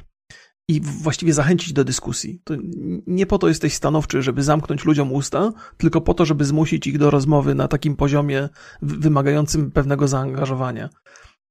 i 0.69 0.81
właściwie 0.81 1.33
zachęcić 1.33 1.73
do 1.73 1.85
dyskusji. 1.85 2.41
To 2.45 2.55
nie 3.07 3.27
po 3.27 3.39
to 3.39 3.49
jesteś 3.49 3.75
stanowczy, 3.75 4.23
żeby 4.23 4.43
zamknąć 4.43 4.85
ludziom 4.85 5.13
usta, 5.13 5.53
tylko 5.77 6.01
po 6.01 6.15
to, 6.15 6.25
żeby 6.25 6.45
zmusić 6.45 6.87
ich 6.87 6.99
do 6.99 7.11
rozmowy 7.11 7.55
na 7.55 7.69
takim 7.69 7.97
poziomie 7.97 8.49
wymagającym 8.83 9.71
pewnego 9.71 10.09
zaangażowania. 10.09 10.89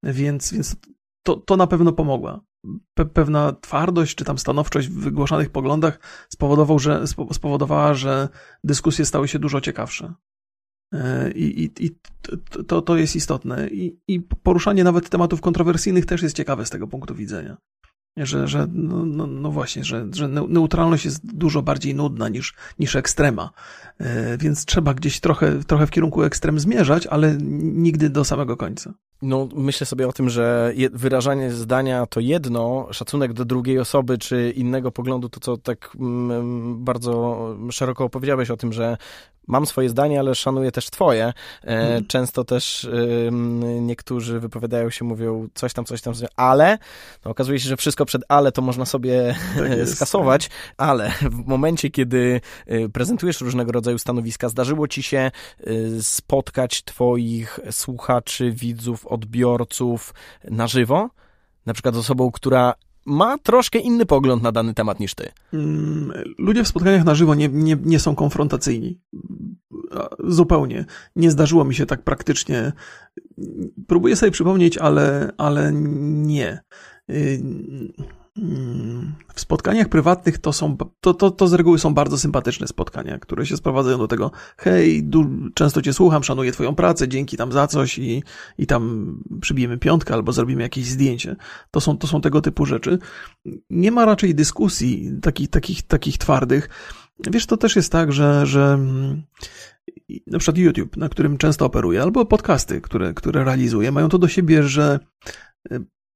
Więc, 0.03 0.53
więc 0.53 0.75
to, 1.23 1.35
to 1.35 1.57
na 1.57 1.67
pewno 1.67 1.93
pomogła. 1.93 2.41
Pe 2.93 3.05
pewna 3.05 3.53
twardość 3.61 4.15
czy 4.15 4.25
tam 4.25 4.37
stanowczość 4.37 4.87
w 4.87 4.99
wygłaszanych 4.99 5.49
poglądach 5.49 5.99
spowodował, 6.29 6.79
że, 6.79 7.03
spowodowała, 7.31 7.93
że 7.93 8.29
dyskusje 8.63 9.05
stały 9.05 9.27
się 9.27 9.39
dużo 9.39 9.61
ciekawsze. 9.61 10.13
E, 10.93 11.31
I, 11.31 11.63
i, 11.63 11.85
i 11.85 11.95
to, 12.67 12.81
to 12.81 12.97
jest 12.97 13.15
istotne. 13.15 13.67
I, 13.67 13.97
I 14.07 14.21
poruszanie 14.21 14.83
nawet 14.83 15.09
tematów 15.09 15.41
kontrowersyjnych 15.41 16.05
też 16.05 16.21
jest 16.21 16.35
ciekawe 16.35 16.65
z 16.65 16.69
tego 16.69 16.87
punktu 16.87 17.15
widzenia 17.15 17.57
że, 18.17 18.47
że 18.47 18.67
no, 18.73 19.05
no, 19.05 19.27
no, 19.27 19.51
właśnie, 19.51 19.83
że, 19.83 20.07
że 20.13 20.27
neutralność 20.27 21.05
jest 21.05 21.35
dużo 21.35 21.61
bardziej 21.61 21.95
nudna 21.95 22.29
niż, 22.29 22.53
niż 22.79 22.95
ekstrema. 22.95 23.49
E, 23.99 24.37
więc 24.37 24.65
trzeba 24.65 24.93
gdzieś 24.93 25.19
trochę, 25.19 25.63
trochę 25.63 25.87
w 25.87 25.91
kierunku 25.91 26.23
ekstrem 26.23 26.59
zmierzać, 26.59 27.07
ale 27.07 27.37
nigdy 27.61 28.09
do 28.09 28.25
samego 28.25 28.57
końca. 28.57 28.93
No, 29.21 29.49
myślę 29.55 29.87
sobie 29.87 30.07
o 30.07 30.13
tym, 30.13 30.29
że 30.29 30.73
wyrażanie 30.93 31.51
zdania 31.51 32.05
to 32.05 32.19
jedno, 32.19 32.87
szacunek 32.91 33.33
do 33.33 33.45
drugiej 33.45 33.79
osoby 33.79 34.17
czy 34.17 34.53
innego 34.55 34.91
poglądu, 34.91 35.29
to 35.29 35.39
co 35.39 35.57
tak 35.57 35.91
mm, 35.99 36.83
bardzo 36.83 37.37
szeroko 37.71 38.03
opowiedziałeś 38.03 38.51
o 38.51 38.57
tym, 38.57 38.73
że 38.73 38.97
mam 39.51 39.65
swoje 39.65 39.89
zdanie, 39.89 40.19
ale 40.19 40.35
szanuję 40.35 40.71
też 40.71 40.89
twoje. 40.89 41.25
E, 41.25 41.33
mhm. 41.63 42.07
Często 42.07 42.43
też 42.43 42.89
niektórzy 43.81 44.39
wypowiadają 44.39 44.89
się, 44.89 45.05
mówią 45.05 45.47
coś 45.53 45.73
tam, 45.73 45.85
coś 45.85 46.01
tam, 46.01 46.13
ale 46.35 46.77
no, 47.25 47.31
okazuje 47.31 47.59
się, 47.59 47.69
że 47.69 47.77
wszystko 47.77 48.05
przed 48.05 48.23
ale 48.27 48.51
to 48.51 48.61
można 48.61 48.85
sobie 48.85 49.35
tak 49.55 49.89
skasować, 49.95 50.49
ale 50.77 51.11
w 51.21 51.45
momencie, 51.47 51.89
kiedy 51.89 52.41
y, 52.71 52.89
prezentujesz 52.89 53.41
różnego 53.41 53.71
rodzaju 53.71 53.97
stanowiska, 53.97 54.49
zdarzyło 54.49 54.87
ci 54.87 55.03
się 55.03 55.31
y, 55.67 56.03
spotkać 56.03 56.83
twoich 56.83 57.59
słuchaczy, 57.71 58.51
widzów, 58.51 59.07
odbiorców 59.07 60.13
na 60.43 60.67
żywo? 60.67 61.09
Na 61.65 61.73
przykład 61.73 61.95
z 61.95 61.97
osobą, 61.97 62.31
która 62.31 62.73
ma 63.05 63.37
troszkę 63.37 63.79
inny 63.79 64.05
pogląd 64.05 64.43
na 64.43 64.51
dany 64.51 64.73
temat 64.73 64.99
niż 64.99 65.15
ty. 65.15 65.29
Mm, 65.53 66.11
ludzie 66.37 66.63
w 66.63 66.67
spotkaniach 66.67 67.05
na 67.05 67.15
żywo 67.15 67.35
nie, 67.35 67.49
nie, 67.49 67.77
nie 67.83 67.99
są 67.99 68.15
konfrontacyjni. 68.15 68.99
Zupełnie. 70.19 70.85
Nie 71.15 71.31
zdarzyło 71.31 71.63
mi 71.63 71.75
się 71.75 71.85
tak 71.85 72.03
praktycznie. 72.03 72.71
Próbuję 73.87 74.15
sobie 74.15 74.31
przypomnieć, 74.31 74.77
ale, 74.77 75.31
ale 75.37 75.71
nie. 75.73 76.61
Y, 78.37 78.41
w 79.33 79.39
spotkaniach 79.39 79.89
prywatnych 79.89 80.37
to 80.37 80.53
są, 80.53 80.77
to, 81.01 81.13
to, 81.13 81.31
to 81.31 81.47
z 81.47 81.53
reguły 81.53 81.79
są 81.79 81.93
bardzo 81.93 82.17
sympatyczne 82.17 82.67
spotkania, 82.67 83.19
które 83.19 83.45
się 83.45 83.57
sprowadzają 83.57 83.97
do 83.97 84.07
tego, 84.07 84.31
hej, 84.57 85.03
du, 85.03 85.25
często 85.53 85.81
cię 85.81 85.93
słucham, 85.93 86.23
szanuję 86.23 86.51
twoją 86.51 86.75
pracę, 86.75 87.07
dzięki 87.07 87.37
tam 87.37 87.51
za 87.51 87.67
coś 87.67 87.97
i, 87.99 88.23
i 88.57 88.67
tam 88.67 89.15
przybijemy 89.41 89.77
piątkę 89.77 90.13
albo 90.13 90.31
zrobimy 90.31 90.61
jakieś 90.61 90.85
zdjęcie. 90.85 91.35
To 91.71 91.81
są, 91.81 91.97
to 91.97 92.07
są 92.07 92.21
tego 92.21 92.41
typu 92.41 92.65
rzeczy. 92.65 92.99
Nie 93.69 93.91
ma 93.91 94.05
raczej 94.05 94.35
dyskusji 94.35 95.11
takich, 95.21 95.49
takich, 95.49 95.81
takich 95.81 96.17
twardych. 96.17 96.69
Wiesz, 97.31 97.45
to 97.45 97.57
też 97.57 97.75
jest 97.75 97.91
tak, 97.91 98.11
że, 98.13 98.45
że 98.45 98.79
na 100.27 100.39
przykład 100.39 100.57
YouTube, 100.57 100.97
na 100.97 101.09
którym 101.09 101.37
często 101.37 101.65
operuję, 101.65 102.01
albo 102.01 102.25
podcasty, 102.25 102.81
które, 102.81 103.13
które 103.13 103.43
realizuję, 103.43 103.91
mają 103.91 104.09
to 104.09 104.17
do 104.17 104.27
siebie, 104.27 104.63
że 104.63 104.99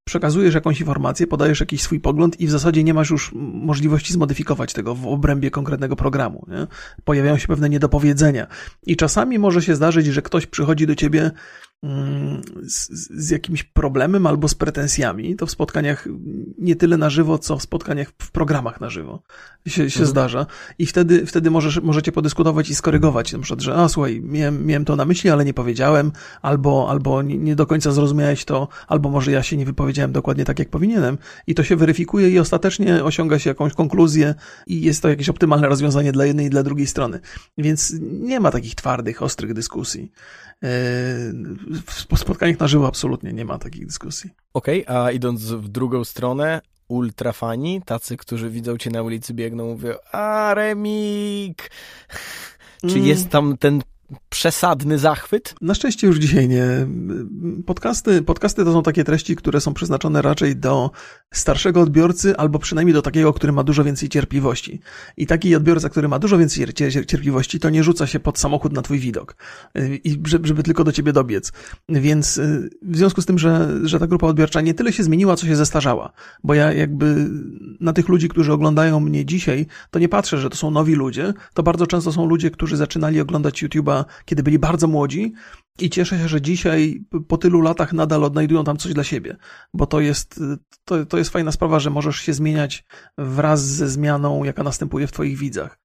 przekazujesz 0.06 0.56
jakąś 0.56 0.80
informację, 0.80 1.28
podajesz 1.28 1.60
jakiś 1.60 1.82
swój 1.82 1.99
pogląd 1.99 2.39
i 2.39 2.47
w 2.47 2.51
zasadzie 2.51 2.84
nie 2.84 2.93
masz 2.93 3.10
już 3.10 3.32
możliwości 3.53 4.14
zmodyfikować 4.14 4.74
tego 4.74 4.95
w 4.95 5.08
obrębie 5.08 5.51
konkretnego 5.51 5.95
programu. 5.95 6.45
Nie? 6.47 6.68
Pojawiają 7.03 7.38
się 7.38 7.47
pewne 7.47 7.70
niedopowiedzenia. 7.70 8.47
I 8.86 8.95
czasami 8.95 9.39
może 9.39 9.62
się 9.62 9.76
zdarzyć, 9.76 10.06
że 10.06 10.22
ktoś 10.22 10.45
przychodzi 10.45 10.88
do 10.88 10.95
ciebie 10.95 11.32
z, 12.67 12.89
z, 13.09 13.30
jakimś 13.30 13.63
problemem 13.63 14.28
albo 14.28 14.47
z 14.47 14.55
pretensjami, 14.55 15.36
to 15.36 15.45
w 15.45 15.51
spotkaniach 15.51 16.07
nie 16.57 16.76
tyle 16.76 16.97
na 16.97 17.09
żywo, 17.09 17.38
co 17.38 17.57
w 17.57 17.61
spotkaniach 17.61 18.11
w 18.21 18.32
programach 18.32 18.82
na 18.82 18.89
żywo 18.89 19.23
się, 19.67 19.89
się 19.89 19.99
mhm. 19.99 20.05
zdarza. 20.07 20.45
I 20.80 20.86
wtedy, 20.86 21.26
wtedy 21.26 21.51
możesz, 21.51 21.82
możecie 21.82 22.11
podyskutować 22.11 22.69
i 22.69 22.76
skorygować. 22.76 23.34
Na 23.34 23.39
przykład, 23.39 23.61
że 23.61 23.76
a 23.76 23.89
słuchaj, 23.89 24.21
miałem, 24.23 24.65
miałem 24.65 24.86
to 24.86 24.95
na 24.95 25.05
myśli, 25.05 25.30
ale 25.30 25.45
nie 25.45 25.53
powiedziałem, 25.53 26.11
albo, 26.41 26.89
albo 26.89 27.21
nie, 27.21 27.38
nie 27.38 27.55
do 27.55 27.65
końca 27.65 27.91
zrozumiałeś 27.91 28.45
to, 28.45 28.67
albo 28.88 29.09
może 29.09 29.32
ja 29.32 29.43
się 29.43 29.57
nie 29.57 29.65
wypowiedziałem 29.65 30.11
dokładnie 30.11 30.45
tak, 30.45 30.59
jak 30.59 30.69
powinienem. 30.69 31.17
I 31.47 31.55
to 31.55 31.63
się 31.63 31.76
weryfikuje 31.76 32.30
i 32.30 32.39
ostatecznie 32.39 33.03
osiąga 33.03 33.39
się 33.39 33.49
jakąś 33.49 33.73
konkluzję 33.73 34.36
i 34.67 34.82
jest 34.82 35.01
to 35.01 35.09
jakieś 35.09 35.30
optymalne 35.30 35.67
rozwiązanie 35.67 36.11
dla 36.11 36.26
jednej 36.26 36.45
i 36.45 36.49
dla 36.49 36.63
drugiej 36.63 36.88
strony. 36.88 37.19
Więc 37.57 37.93
nie 38.01 38.39
ma 38.39 38.51
takich 38.51 38.76
twardych, 38.76 39.21
ostrych 39.21 39.53
dyskusji. 39.53 40.11
W 41.86 42.20
spotkaniach 42.20 42.59
na 42.59 42.68
żywo 42.68 42.88
absolutnie 42.88 43.34
nie 43.34 43.45
ma 43.45 43.57
takich 43.57 43.86
dyskusji. 43.86 44.30
Okej, 44.53 44.86
okay, 44.86 44.97
a 44.97 45.11
idąc 45.11 45.41
w 45.41 45.68
drugą 45.68 46.03
stronę, 46.03 46.61
ultrafani, 46.88 47.82
tacy, 47.86 48.18
którzy 48.18 48.49
widzą 48.49 48.78
cię 48.78 48.89
na 48.89 49.01
ulicy, 49.01 49.34
biegną, 49.34 49.66
mówią, 49.66 49.93
a 50.11 50.53
Remik! 50.53 51.72
Czy 52.82 52.95
mm. 52.95 53.05
jest 53.05 53.30
tam 53.30 53.57
ten 53.57 53.82
przesadny 54.30 54.97
zachwyt? 54.97 55.56
Na 55.62 55.74
szczęście 55.74 56.08
już 56.08 56.18
dzisiaj 56.18 56.47
nie. 56.47 56.88
Podcasty, 57.66 58.22
podcasty 58.22 58.66
to 58.66 58.74
są 58.74 58.84
takie 58.84 59.03
treści, 59.03 59.36
które 59.36 59.62
są 59.62 59.74
przeznaczone 59.74 60.22
raczej 60.22 60.56
do 60.56 60.91
starszego 61.34 61.82
odbiorcy, 61.82 62.38
albo 62.38 62.60
przynajmniej 62.60 62.93
do 62.93 63.01
takiego, 63.01 63.34
który 63.34 63.53
ma 63.53 63.64
dużo 63.64 63.84
więcej 63.84 64.10
cierpliwości. 64.10 64.80
I 65.18 65.28
taki 65.28 65.56
odbiorca, 65.56 65.89
który 65.89 66.08
ma 66.08 66.20
dużo 66.20 66.38
więcej 66.38 66.68
cierpliwości, 67.08 67.60
to 67.60 67.70
nie 67.70 67.84
rzuca 67.84 68.08
się 68.08 68.20
pod 68.20 68.39
samochód 68.39 68.74
na 68.74 68.82
twój 68.82 68.99
widok, 68.99 69.36
i 70.03 70.22
żeby, 70.26 70.47
żeby 70.47 70.64
tylko 70.64 70.84
do 70.84 70.91
ciebie 70.91 71.14
dobiec. 71.14 71.51
Więc 71.89 72.38
y, 72.38 72.70
w 72.82 72.97
związku 72.97 73.22
z 73.22 73.26
tym, 73.26 73.39
że, 73.39 73.70
że 73.84 73.99
ta 73.99 74.08
grupa 74.08 74.28
odbiorcza 74.28 74.62
nie 74.62 74.74
tyle 74.74 74.93
się 74.93 75.03
zmieniła, 75.03 75.36
co 75.36 75.45
się 75.45 75.56
zestarzała. 75.56 76.12
Bo 76.43 76.53
ja 76.53 76.74
jakby 76.74 77.30
na 77.80 77.93
tych 77.93 78.10
ludzi, 78.10 78.30
którzy 78.30 78.53
oglądają 78.53 78.99
mnie 78.99 79.26
dzisiaj, 79.26 79.66
to 79.91 79.99
nie 79.99 80.10
patrzę, 80.10 80.38
że 80.38 80.49
to 80.49 80.58
są 80.58 80.72
nowi 80.72 80.95
ludzie. 80.95 81.34
To 81.53 81.64
bardzo 81.64 81.88
często 81.88 82.12
są 82.12 82.26
ludzie, 82.26 82.51
którzy 82.51 82.78
zaczynali 82.78 83.22
oglądać 83.22 83.64
YouTube'a 83.64 84.05
kiedy 84.26 84.43
byli 84.43 84.60
bardzo 84.60 84.88
młodzi 84.88 85.34
i 85.80 85.89
cieszę 85.89 86.18
się, 86.18 86.28
że 86.28 86.41
dzisiaj 86.41 87.06
po 87.28 87.38
tylu 87.38 87.62
latach 87.62 87.93
nadal 87.93 88.24
odnajdują 88.24 88.64
tam 88.64 88.78
coś 88.78 88.93
dla 88.93 89.03
siebie, 89.03 89.38
bo 89.74 89.86
to 89.86 89.99
jest, 89.99 90.39
to, 90.86 91.06
to 91.06 91.18
jest 91.18 91.30
fajna 91.30 91.51
sprawa, 91.51 91.80
że 91.80 91.89
możesz 91.89 92.16
się 92.16 92.34
zmieniać 92.34 92.86
wraz 93.18 93.66
ze 93.66 93.89
zmianą, 93.89 94.43
jaka 94.43 94.64
następuje 94.64 95.08
w 95.08 95.12
twoich 95.12 95.38
widzach. 95.38 95.80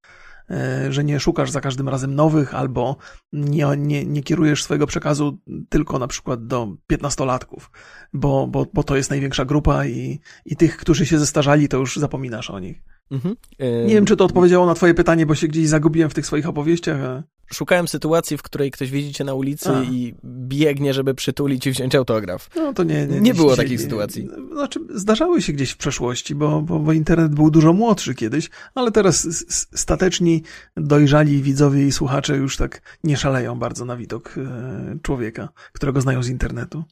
e, 0.51 0.93
że 0.93 1.05
nie 1.05 1.21
szukasz 1.21 1.51
za 1.51 1.61
każdym 1.61 1.89
razem 1.89 2.15
nowych 2.15 2.55
albo 2.55 2.97
nie, 3.33 3.67
nie, 3.77 4.07
nie 4.07 4.23
kierujesz 4.23 4.63
swojego 4.63 4.87
przekazu 4.87 5.39
tylko 5.69 5.99
na 5.99 6.07
przykład 6.09 6.47
do 6.47 6.77
piętnastolatków, 6.87 7.71
bo, 8.13 8.47
bo, 8.47 8.67
bo 8.75 8.83
to 8.83 8.97
jest 8.97 9.11
największa 9.11 9.45
grupa 9.45 9.87
i, 9.87 10.21
i 10.45 10.57
tych, 10.57 10.77
którzy 10.77 11.07
się 11.07 11.19
zestarzali, 11.19 11.69
to 11.69 11.77
już 11.77 11.97
zapominasz 11.97 12.51
o 12.51 12.59
nich. 12.59 12.83
Mhm. 13.11 13.37
Nie 13.61 13.95
wiem, 13.95 14.05
czy 14.05 14.17
to 14.17 14.25
odpowiedziało 14.25 14.67
na 14.67 14.75
twoje 14.75 14.95
pytanie, 14.95 15.27
bo 15.27 15.35
się 15.35 15.49
gdzieś 15.49 15.69
zagubiłem 15.69 16.11
w 16.11 16.15
tych 16.15 16.27
swoich 16.27 16.49
opowieściach. 16.49 17.01
A... 17.01 17.23
Szukałem 17.53 17.89
sytuacji, 17.89 18.37
w 18.37 18.43
której 18.43 18.71
ktoś 18.71 18.91
widzi 18.91 19.13
cię 19.13 19.25
na 19.25 19.35
ulicy 19.35 19.71
a. 19.71 19.83
i 19.83 20.15
biegnie, 20.25 20.95
żeby 20.95 21.15
przytulić 21.15 21.67
i 21.67 21.71
wziąć 21.71 21.95
autograf. 21.95 22.51
No 22.57 22.73
to 22.73 22.85
nie, 22.85 23.07
nie, 23.07 23.07
nie, 23.07 23.21
nie 23.21 23.35
było 23.35 23.57
takich 23.57 23.81
sytuacji. 23.81 24.29
Znaczy, 24.53 24.81
zdarzały 24.95 25.43
się 25.43 25.53
gdzieś 25.53 25.71
w 25.71 25.77
przeszłości, 25.77 26.35
bo, 26.35 26.63
bo, 26.63 26.79
bo 26.79 26.93
internet 26.93 27.35
był 27.35 27.51
dużo 27.51 27.73
młodszy 27.73 28.15
kiedyś, 28.15 28.51
ale 28.75 28.93
teraz 28.93 29.47
stateczni, 29.75 30.43
dojrzali 30.77 31.43
widzowie 31.43 31.87
i 31.87 31.93
słuchacze 31.93 32.37
już 32.37 32.57
tak 32.57 32.99
nie 33.05 33.17
szaleją 33.17 33.59
bardzo 33.59 33.85
na 33.85 33.97
widok 33.97 34.35
e, 34.39 34.99
człowieka, 35.03 35.49
którego 35.73 36.01
znają 36.01 36.23
z 36.23 36.29
internetu 36.29 36.85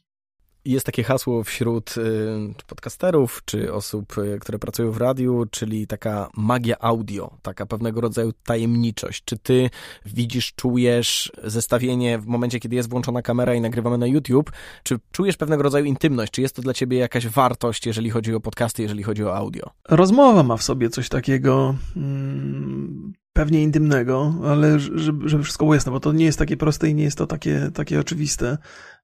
jest 0.65 0.85
takie 0.85 1.03
hasło 1.03 1.43
wśród 1.43 1.97
y, 1.97 2.63
podcasterów, 2.67 3.41
czy 3.45 3.73
osób, 3.73 4.17
y, 4.17 4.39
które 4.39 4.59
pracują 4.59 4.91
w 4.91 4.97
radiu, 4.97 5.45
czyli 5.51 5.87
taka 5.87 6.29
magia 6.37 6.75
audio, 6.79 7.37
taka 7.41 7.65
pewnego 7.65 8.01
rodzaju 8.01 8.31
tajemniczość. 8.43 9.23
Czy 9.25 9.37
ty 9.37 9.69
widzisz, 10.05 10.53
czujesz 10.53 11.31
zestawienie 11.43 12.19
w 12.19 12.25
momencie, 12.25 12.59
kiedy 12.59 12.75
jest 12.75 12.89
włączona 12.89 13.21
kamera 13.21 13.55
i 13.55 13.61
nagrywamy 13.61 13.97
na 13.97 14.07
YouTube, 14.07 14.51
czy 14.83 14.99
czujesz 15.11 15.37
pewnego 15.37 15.63
rodzaju 15.63 15.85
intymność? 15.85 16.31
Czy 16.31 16.41
jest 16.41 16.55
to 16.55 16.61
dla 16.61 16.73
ciebie 16.73 16.97
jakaś 16.97 17.27
wartość, 17.27 17.85
jeżeli 17.85 18.09
chodzi 18.09 18.35
o 18.35 18.39
podcasty, 18.39 18.81
jeżeli 18.81 19.03
chodzi 19.03 19.23
o 19.23 19.35
audio? 19.35 19.69
Rozmowa 19.89 20.43
ma 20.43 20.57
w 20.57 20.63
sobie 20.63 20.89
coś 20.89 21.09
takiego 21.09 21.75
hmm, 21.93 23.13
pewnie 23.33 23.63
intymnego, 23.63 24.33
ale 24.45 24.79
żeby, 24.79 25.29
żeby 25.29 25.43
wszystko 25.43 25.65
było 25.65 25.73
jasne, 25.73 25.91
bo 25.91 25.99
to 25.99 26.11
nie 26.11 26.25
jest 26.25 26.39
takie 26.39 26.57
proste 26.57 26.89
i 26.89 26.95
nie 26.95 27.03
jest 27.03 27.17
to 27.17 27.27
takie, 27.27 27.71
takie 27.73 27.99
oczywiste. 27.99 28.57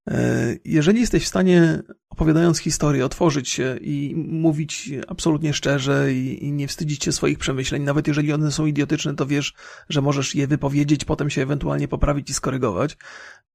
E, 0.09 0.55
jeżeli 0.65 0.99
jesteś 0.99 1.23
w 1.23 1.27
stanie, 1.27 1.81
opowiadając 2.09 2.59
historię, 2.59 3.05
otworzyć 3.05 3.49
się 3.49 3.77
i 3.81 4.13
mówić 4.15 4.89
absolutnie 5.07 5.53
szczerze 5.53 6.13
i, 6.13 6.45
i, 6.45 6.51
nie 6.51 6.67
wstydzić 6.67 7.03
się 7.03 7.11
swoich 7.11 7.39
przemyśleń, 7.39 7.83
nawet 7.83 8.07
jeżeli 8.07 8.33
one 8.33 8.51
są 8.51 8.65
idiotyczne, 8.65 9.15
to 9.15 9.25
wiesz, 9.25 9.53
że 9.89 10.01
możesz 10.01 10.35
je 10.35 10.47
wypowiedzieć, 10.47 11.05
potem 11.05 11.29
się 11.29 11.41
ewentualnie 11.41 11.87
poprawić 11.87 12.29
i 12.29 12.33
skorygować, 12.33 12.97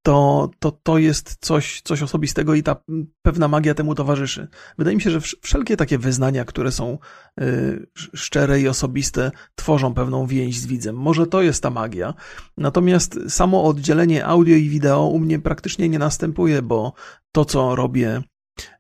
to, 0.03 0.51
to, 0.59 0.73
to 0.73 0.99
jest 0.99 1.37
coś, 1.41 1.81
coś 1.81 2.03
osobistego 2.03 2.55
i 2.55 2.63
ta 2.63 2.77
pewna 3.23 3.49
magia 3.49 3.75
temu 3.75 3.95
towarzyszy. 3.95 4.49
Wydaje 4.79 4.97
mi 4.97 5.03
się, 5.03 5.11
że 5.11 5.21
wszelkie 5.21 5.77
takie 5.77 5.99
wyznania, 5.99 6.45
które 6.45 6.73
są 6.73 6.99
y, 7.41 7.87
szczere 8.15 8.61
i 8.61 8.69
osobiste, 8.69 9.31
tworzą 9.55 9.95
pewną 9.95 10.27
więź 10.27 10.59
z 10.59 10.67
widzem. 10.67 10.97
Może 10.97 11.27
to 11.27 11.43
jest 11.43 11.63
ta 11.63 11.71
magia. 11.71 12.15
Natomiast 12.57 13.19
samo 13.29 13.65
oddzielenie 13.65 14.27
audio 14.27 14.57
i 14.57 14.69
wideo 14.69 15.07
u 15.07 15.19
mnie 15.19 15.39
praktycznie 15.39 15.89
nie 15.89 15.99
następuje, 15.99 16.63
bo 16.63 16.93
to, 17.33 17.45
co 17.45 17.77
robię 17.77 18.23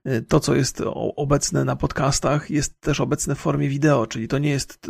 y, 0.07 0.23
to, 0.23 0.41
co 0.41 0.55
jest 0.55 0.83
obecne 1.17 1.65
na 1.65 1.77
podcastach, 1.77 2.51
jest 2.51 2.81
też 2.81 3.01
obecne 3.01 3.35
w 3.35 3.39
formie 3.39 3.69
wideo, 3.69 4.07
czyli 4.07 4.29
to 4.29 4.39
nie 4.39 4.51
jest. 4.51 4.87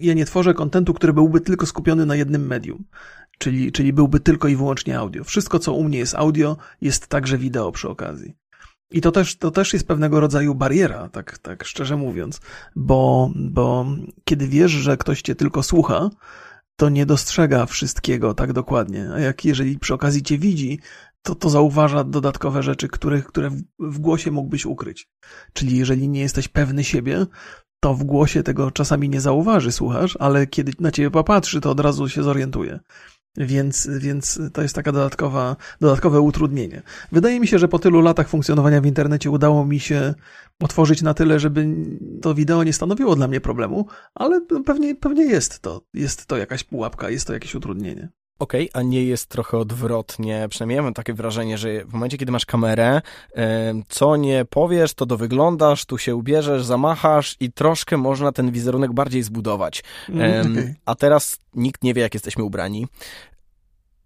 Ja 0.00 0.14
nie 0.14 0.24
tworzę 0.24 0.54
kontentu, 0.54 0.94
który 0.94 1.12
byłby 1.12 1.40
tylko 1.40 1.66
skupiony 1.66 2.06
na 2.06 2.16
jednym 2.16 2.46
medium 2.46 2.84
czyli, 3.40 3.72
czyli 3.72 3.92
byłby 3.92 4.20
tylko 4.20 4.48
i 4.48 4.56
wyłącznie 4.56 4.98
audio. 4.98 5.24
Wszystko, 5.24 5.58
co 5.58 5.72
u 5.72 5.84
mnie 5.84 5.98
jest 5.98 6.14
audio, 6.14 6.56
jest 6.80 7.06
także 7.06 7.38
wideo 7.38 7.72
przy 7.72 7.88
okazji. 7.88 8.34
I 8.90 9.00
to 9.00 9.12
też, 9.12 9.36
to 9.36 9.50
też 9.50 9.72
jest 9.72 9.86
pewnego 9.86 10.20
rodzaju 10.20 10.54
bariera, 10.54 11.08
tak, 11.08 11.38
tak 11.38 11.64
szczerze 11.64 11.96
mówiąc, 11.96 12.40
bo, 12.76 13.30
bo 13.36 13.86
kiedy 14.24 14.48
wiesz, 14.48 14.72
że 14.72 14.96
ktoś 14.96 15.22
cię 15.22 15.34
tylko 15.34 15.62
słucha, 15.62 16.10
to 16.76 16.88
nie 16.88 17.06
dostrzega 17.06 17.66
wszystkiego 17.66 18.34
tak 18.34 18.52
dokładnie. 18.52 19.10
A 19.14 19.20
jak 19.20 19.44
jeżeli 19.44 19.78
przy 19.78 19.94
okazji 19.94 20.22
cię 20.22 20.38
widzi, 20.38 20.78
to, 21.22 21.34
to 21.34 21.50
zauważa 21.50 22.04
dodatkowe 22.04 22.62
rzeczy, 22.62 22.88
które, 22.88 23.22
które 23.22 23.50
w, 23.50 23.62
w 23.78 23.98
głosie 23.98 24.30
mógłbyś 24.30 24.66
ukryć. 24.66 25.08
Czyli 25.52 25.76
jeżeli 25.76 26.08
nie 26.08 26.20
jesteś 26.20 26.48
pewny 26.48 26.84
siebie, 26.84 27.26
to 27.80 27.94
w 27.94 28.04
głosie 28.04 28.42
tego 28.42 28.70
czasami 28.70 29.08
nie 29.08 29.20
zauważy, 29.20 29.72
słuchasz, 29.72 30.16
ale 30.20 30.46
kiedy 30.46 30.72
na 30.80 30.90
ciebie 30.90 31.10
popatrzy, 31.10 31.60
to 31.60 31.70
od 31.70 31.80
razu 31.80 32.08
się 32.08 32.22
zorientuje. 32.22 32.80
Więc, 33.36 33.88
więc 33.98 34.40
to 34.52 34.62
jest 34.62 34.74
taka 34.74 34.92
dodatkowa, 34.92 35.56
dodatkowe 35.80 36.20
utrudnienie. 36.20 36.82
Wydaje 37.12 37.40
mi 37.40 37.46
się, 37.46 37.58
że 37.58 37.68
po 37.68 37.78
tylu 37.78 38.00
latach 38.00 38.28
funkcjonowania 38.28 38.80
w 38.80 38.86
internecie 38.86 39.30
udało 39.30 39.66
mi 39.66 39.80
się 39.80 40.14
otworzyć 40.60 41.02
na 41.02 41.14
tyle, 41.14 41.40
żeby 41.40 41.66
to 42.22 42.34
wideo 42.34 42.64
nie 42.64 42.72
stanowiło 42.72 43.16
dla 43.16 43.28
mnie 43.28 43.40
problemu, 43.40 43.86
ale 44.14 44.40
pewnie, 44.66 44.94
pewnie 44.94 45.24
jest 45.24 45.60
to. 45.60 45.82
Jest 45.94 46.26
to 46.26 46.36
jakaś 46.36 46.64
pułapka, 46.64 47.10
jest 47.10 47.26
to 47.26 47.32
jakieś 47.32 47.54
utrudnienie. 47.54 48.08
Okej, 48.40 48.70
okay, 48.70 48.80
a 48.80 48.84
nie 48.84 49.04
jest 49.04 49.26
trochę 49.26 49.58
odwrotnie, 49.58 50.46
przynajmniej 50.50 50.76
ja 50.76 50.82
mam 50.82 50.94
takie 50.94 51.14
wrażenie, 51.14 51.58
że 51.58 51.84
w 51.84 51.92
momencie, 51.92 52.18
kiedy 52.18 52.32
masz 52.32 52.46
kamerę, 52.46 53.00
co 53.88 54.16
nie 54.16 54.44
powiesz, 54.44 54.94
to 54.94 55.06
dowyglądasz, 55.06 55.84
tu 55.84 55.98
się 55.98 56.16
ubierzesz, 56.16 56.64
zamachasz 56.64 57.36
i 57.40 57.52
troszkę 57.52 57.96
można 57.96 58.32
ten 58.32 58.50
wizerunek 58.50 58.92
bardziej 58.92 59.22
zbudować. 59.22 59.84
Mm, 60.08 60.52
okay. 60.52 60.74
A 60.86 60.94
teraz 60.94 61.38
nikt 61.54 61.84
nie 61.84 61.94
wie, 61.94 62.02
jak 62.02 62.14
jesteśmy 62.14 62.44
ubrani. 62.44 62.86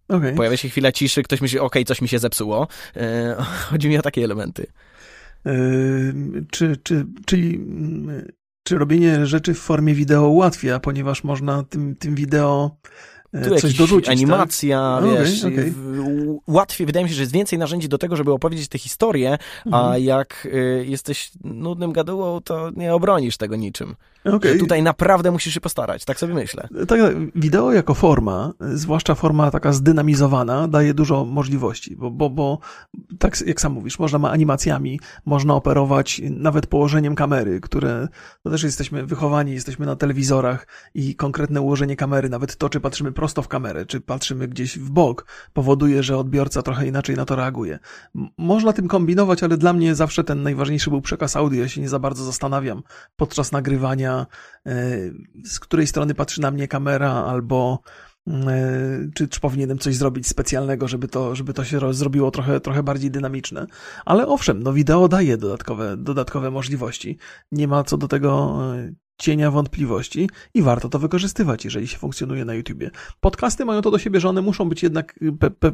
Okay. 0.09 0.35
Pojawia 0.35 0.57
się 0.57 0.68
chwila 0.68 0.93
ciszy, 0.93 1.22
ktoś 1.22 1.41
myśli, 1.41 1.59
okej, 1.59 1.66
okay, 1.66 1.85
coś 1.85 2.03
mi 2.03 2.09
się 2.09 2.18
zepsuło. 2.18 2.68
E, 2.97 3.37
chodzi 3.70 3.89
mi 3.89 3.99
o 3.99 4.03
takie 4.03 4.24
elementy. 4.24 4.66
Yy, 5.45 6.14
czy, 6.51 6.76
czy, 6.76 7.07
czyli 7.26 7.61
czy 8.62 8.78
robienie 8.78 9.26
rzeczy 9.26 9.55
w 9.55 9.59
formie 9.59 9.95
wideo 9.95 10.28
ułatwia, 10.28 10.80
ponieważ 10.80 11.24
można 11.24 11.62
tym, 11.62 11.97
tym 11.97 12.14
wideo 12.14 12.76
tu 13.43 13.57
coś 13.57 13.74
dorzucić. 13.74 14.07
Tak? 14.07 14.16
Animacja, 14.16 15.01
tak? 15.01 15.11
wiesz, 15.11 15.45
okay, 15.45 15.53
okay. 15.53 16.39
łatwiej, 16.47 16.87
wydaje 16.87 17.05
mi 17.05 17.11
się, 17.11 17.16
że 17.16 17.22
jest 17.22 17.32
więcej 17.32 17.59
narzędzi 17.59 17.89
do 17.89 17.99
tego, 17.99 18.16
żeby 18.16 18.32
opowiedzieć 18.32 18.68
tę 18.68 18.78
historię, 18.78 19.39
mhm. 19.66 19.85
a 19.85 19.99
jak 19.99 20.49
y, 20.53 20.85
jesteś 20.89 21.30
nudnym 21.45 21.93
gadułą, 21.93 22.41
to 22.41 22.70
nie 22.76 22.95
obronisz 22.95 23.37
tego 23.37 23.57
niczym. 23.57 23.97
Okay. 24.24 24.59
Tutaj 24.59 24.82
naprawdę 24.82 25.30
musisz 25.30 25.55
się 25.55 25.61
postarać, 25.61 26.05
tak 26.05 26.18
sobie 26.18 26.35
myślę. 26.35 26.68
Tak, 26.89 27.01
wideo 27.35 27.72
jako 27.72 27.95
forma, 27.95 28.53
zwłaszcza 28.61 29.14
forma 29.14 29.51
taka 29.51 29.72
zdynamizowana, 29.72 30.68
daje 30.68 30.95
dużo 30.95 31.24
możliwości, 31.24 31.97
bo, 31.97 32.11
bo, 32.11 32.30
bo 32.30 32.59
tak 33.18 33.41
jak 33.47 33.61
sam 33.61 33.72
mówisz, 33.72 33.99
można 33.99 34.18
ma 34.18 34.30
animacjami, 34.30 35.01
można 35.24 35.55
operować 35.55 36.20
nawet 36.30 36.66
położeniem 36.66 37.14
kamery, 37.14 37.61
które, 37.61 38.09
to 38.43 38.51
też 38.51 38.62
jesteśmy 38.62 39.07
wychowani, 39.07 39.53
jesteśmy 39.53 39.87
na 39.87 39.97
telewizorach 39.97 40.66
i 40.95 41.14
konkretne 41.14 41.61
ułożenie 41.61 41.97
kamery, 41.97 42.28
nawet 42.28 42.57
to, 42.57 42.68
czy 42.68 42.80
patrzymy 42.80 43.12
prosto 43.12 43.24
w 43.43 43.49
kamerę, 43.49 43.87
czy 43.87 44.01
patrzymy 44.01 44.49
gdzieś 44.49 44.79
w 44.79 44.91
bok, 44.91 45.27
powoduje, 45.53 46.03
że 46.03 46.18
odbiorca 46.18 46.62
trochę 46.62 46.87
inaczej 46.87 47.16
na 47.16 47.25
to 47.25 47.37
reaguje. 47.37 47.79
Można 48.39 48.72
tym 48.72 48.89
kombinować, 48.89 49.43
ale 49.43 49.57
dla 49.57 49.72
mnie 49.72 49.95
zawsze 49.95 50.25
ten 50.25 50.43
najważniejszy 50.43 50.91
był 50.91 51.01
przekaz 51.01 51.37
audio, 51.37 51.62
ja 51.62 51.68
się 51.68 51.81
nie 51.81 51.89
za 51.89 51.99
bardzo 51.99 52.25
zastanawiam 52.25 52.83
podczas 53.16 53.53
nagrywania, 53.53 54.27
E, 54.66 54.99
z 55.45 55.61
której 55.61 55.87
strony 55.87 56.14
patrzy 56.14 56.41
na 56.41 56.51
mnie 56.51 56.68
kamera, 56.68 57.12
albo 57.12 57.81
e, 58.29 59.09
czy, 59.14 59.29
czy 59.29 59.41
powinienem 59.41 59.79
coś 59.79 59.97
zrobić 59.97 60.27
specjalnego, 60.27 60.89
żeby 60.89 61.09
to, 61.09 61.35
żeby 61.35 61.55
to 61.55 61.64
się 61.64 61.95
zrobiło 61.95 62.31
trochę, 62.31 62.61
trochę 62.61 62.83
bardziej 62.83 63.11
dynamiczne. 63.11 63.66
Ale 64.05 64.27
owszem, 64.27 64.62
no 64.62 64.72
wideo 64.72 65.09
daje 65.09 65.37
dodatkowe, 65.37 65.97
dodatkowe 65.97 66.51
możliwości. 66.51 67.18
Nie 67.53 67.68
ma 67.68 67.85
co 67.85 67.97
do 67.97 68.09
tego 68.09 68.61
e, 68.77 68.93
cienia 69.18 69.50
wątpliwości 69.50 70.30
i 70.54 70.62
warto 70.62 70.88
to 70.88 70.98
wykorzystywać, 70.98 71.64
jeżeli 71.64 71.88
się 71.88 71.98
funkcjonuje 71.98 72.44
na 72.44 72.54
YouTubie. 72.54 72.90
Podcasty 73.20 73.64
mają 73.64 73.82
to 73.82 73.90
do 73.90 73.98
siebie, 73.98 74.20
że 74.20 74.28
one 74.28 74.42
muszą 74.42 74.68
być 74.68 74.82
jednak, 74.82 75.20
pe, 75.40 75.50
pe, 75.50 75.72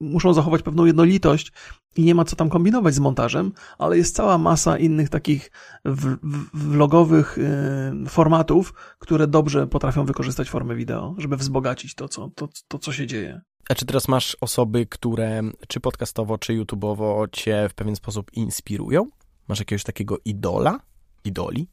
muszą 0.00 0.34
zachować 0.34 0.62
pewną 0.62 0.84
jednolitość 0.84 1.52
i 1.96 2.02
nie 2.02 2.14
ma 2.14 2.24
co 2.24 2.36
tam 2.36 2.48
kombinować 2.48 2.94
z 2.94 2.98
montażem, 2.98 3.52
ale 3.78 3.96
jest 3.96 4.16
cała 4.16 4.38
masa 4.38 4.78
innych 4.78 5.08
takich 5.08 5.50
w, 5.84 6.16
w, 6.22 6.70
vlogowych 6.70 7.38
y, 7.38 8.08
formatów, 8.08 8.74
które 8.98 9.26
dobrze 9.26 9.66
potrafią 9.66 10.04
wykorzystać 10.04 10.50
formę 10.50 10.74
wideo, 10.74 11.14
żeby 11.18 11.36
wzbogacić 11.36 11.94
to, 11.94 12.08
co, 12.08 12.30
to, 12.34 12.48
to, 12.68 12.78
co 12.78 12.92
się 12.92 13.06
dzieje. 13.06 13.40
A 13.68 13.74
czy 13.74 13.86
teraz 13.86 14.08
masz 14.08 14.36
osoby, 14.40 14.86
które 14.86 15.42
czy 15.68 15.80
podcastowo, 15.80 16.38
czy 16.38 16.54
YouTubeowo 16.54 17.26
cię 17.32 17.68
w 17.70 17.74
pewien 17.74 17.96
sposób 17.96 18.32
inspirują? 18.32 19.10
Masz 19.48 19.58
jakiegoś 19.58 19.82
takiego 19.82 20.18
idola? 20.24 20.80
Idoli? 21.24 21.68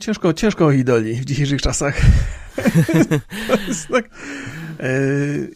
Ciężko, 0.00 0.32
ciężko 0.32 0.66
o 0.66 0.72
idoli 0.72 1.14
w 1.14 1.24
dzisiejszych 1.24 1.62
czasach. 1.62 2.00
tak. 3.92 4.10
E, 4.80 4.90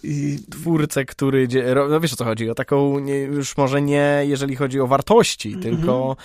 I 0.03 0.39
twórcę, 0.51 1.05
który. 1.05 1.49
No 1.91 2.01
wiesz 2.01 2.13
o 2.13 2.17
co 2.17 2.25
chodzi? 2.25 2.51
O 2.51 2.55
taką, 2.55 2.99
nie, 2.99 3.19
już 3.19 3.57
może 3.57 3.83
nie 3.83 4.23
jeżeli 4.27 4.57
chodzi 4.57 4.81
o 4.81 4.87
wartości, 4.87 5.49
mm 5.49 5.61
-hmm. 5.61 5.63
tylko 5.63 6.17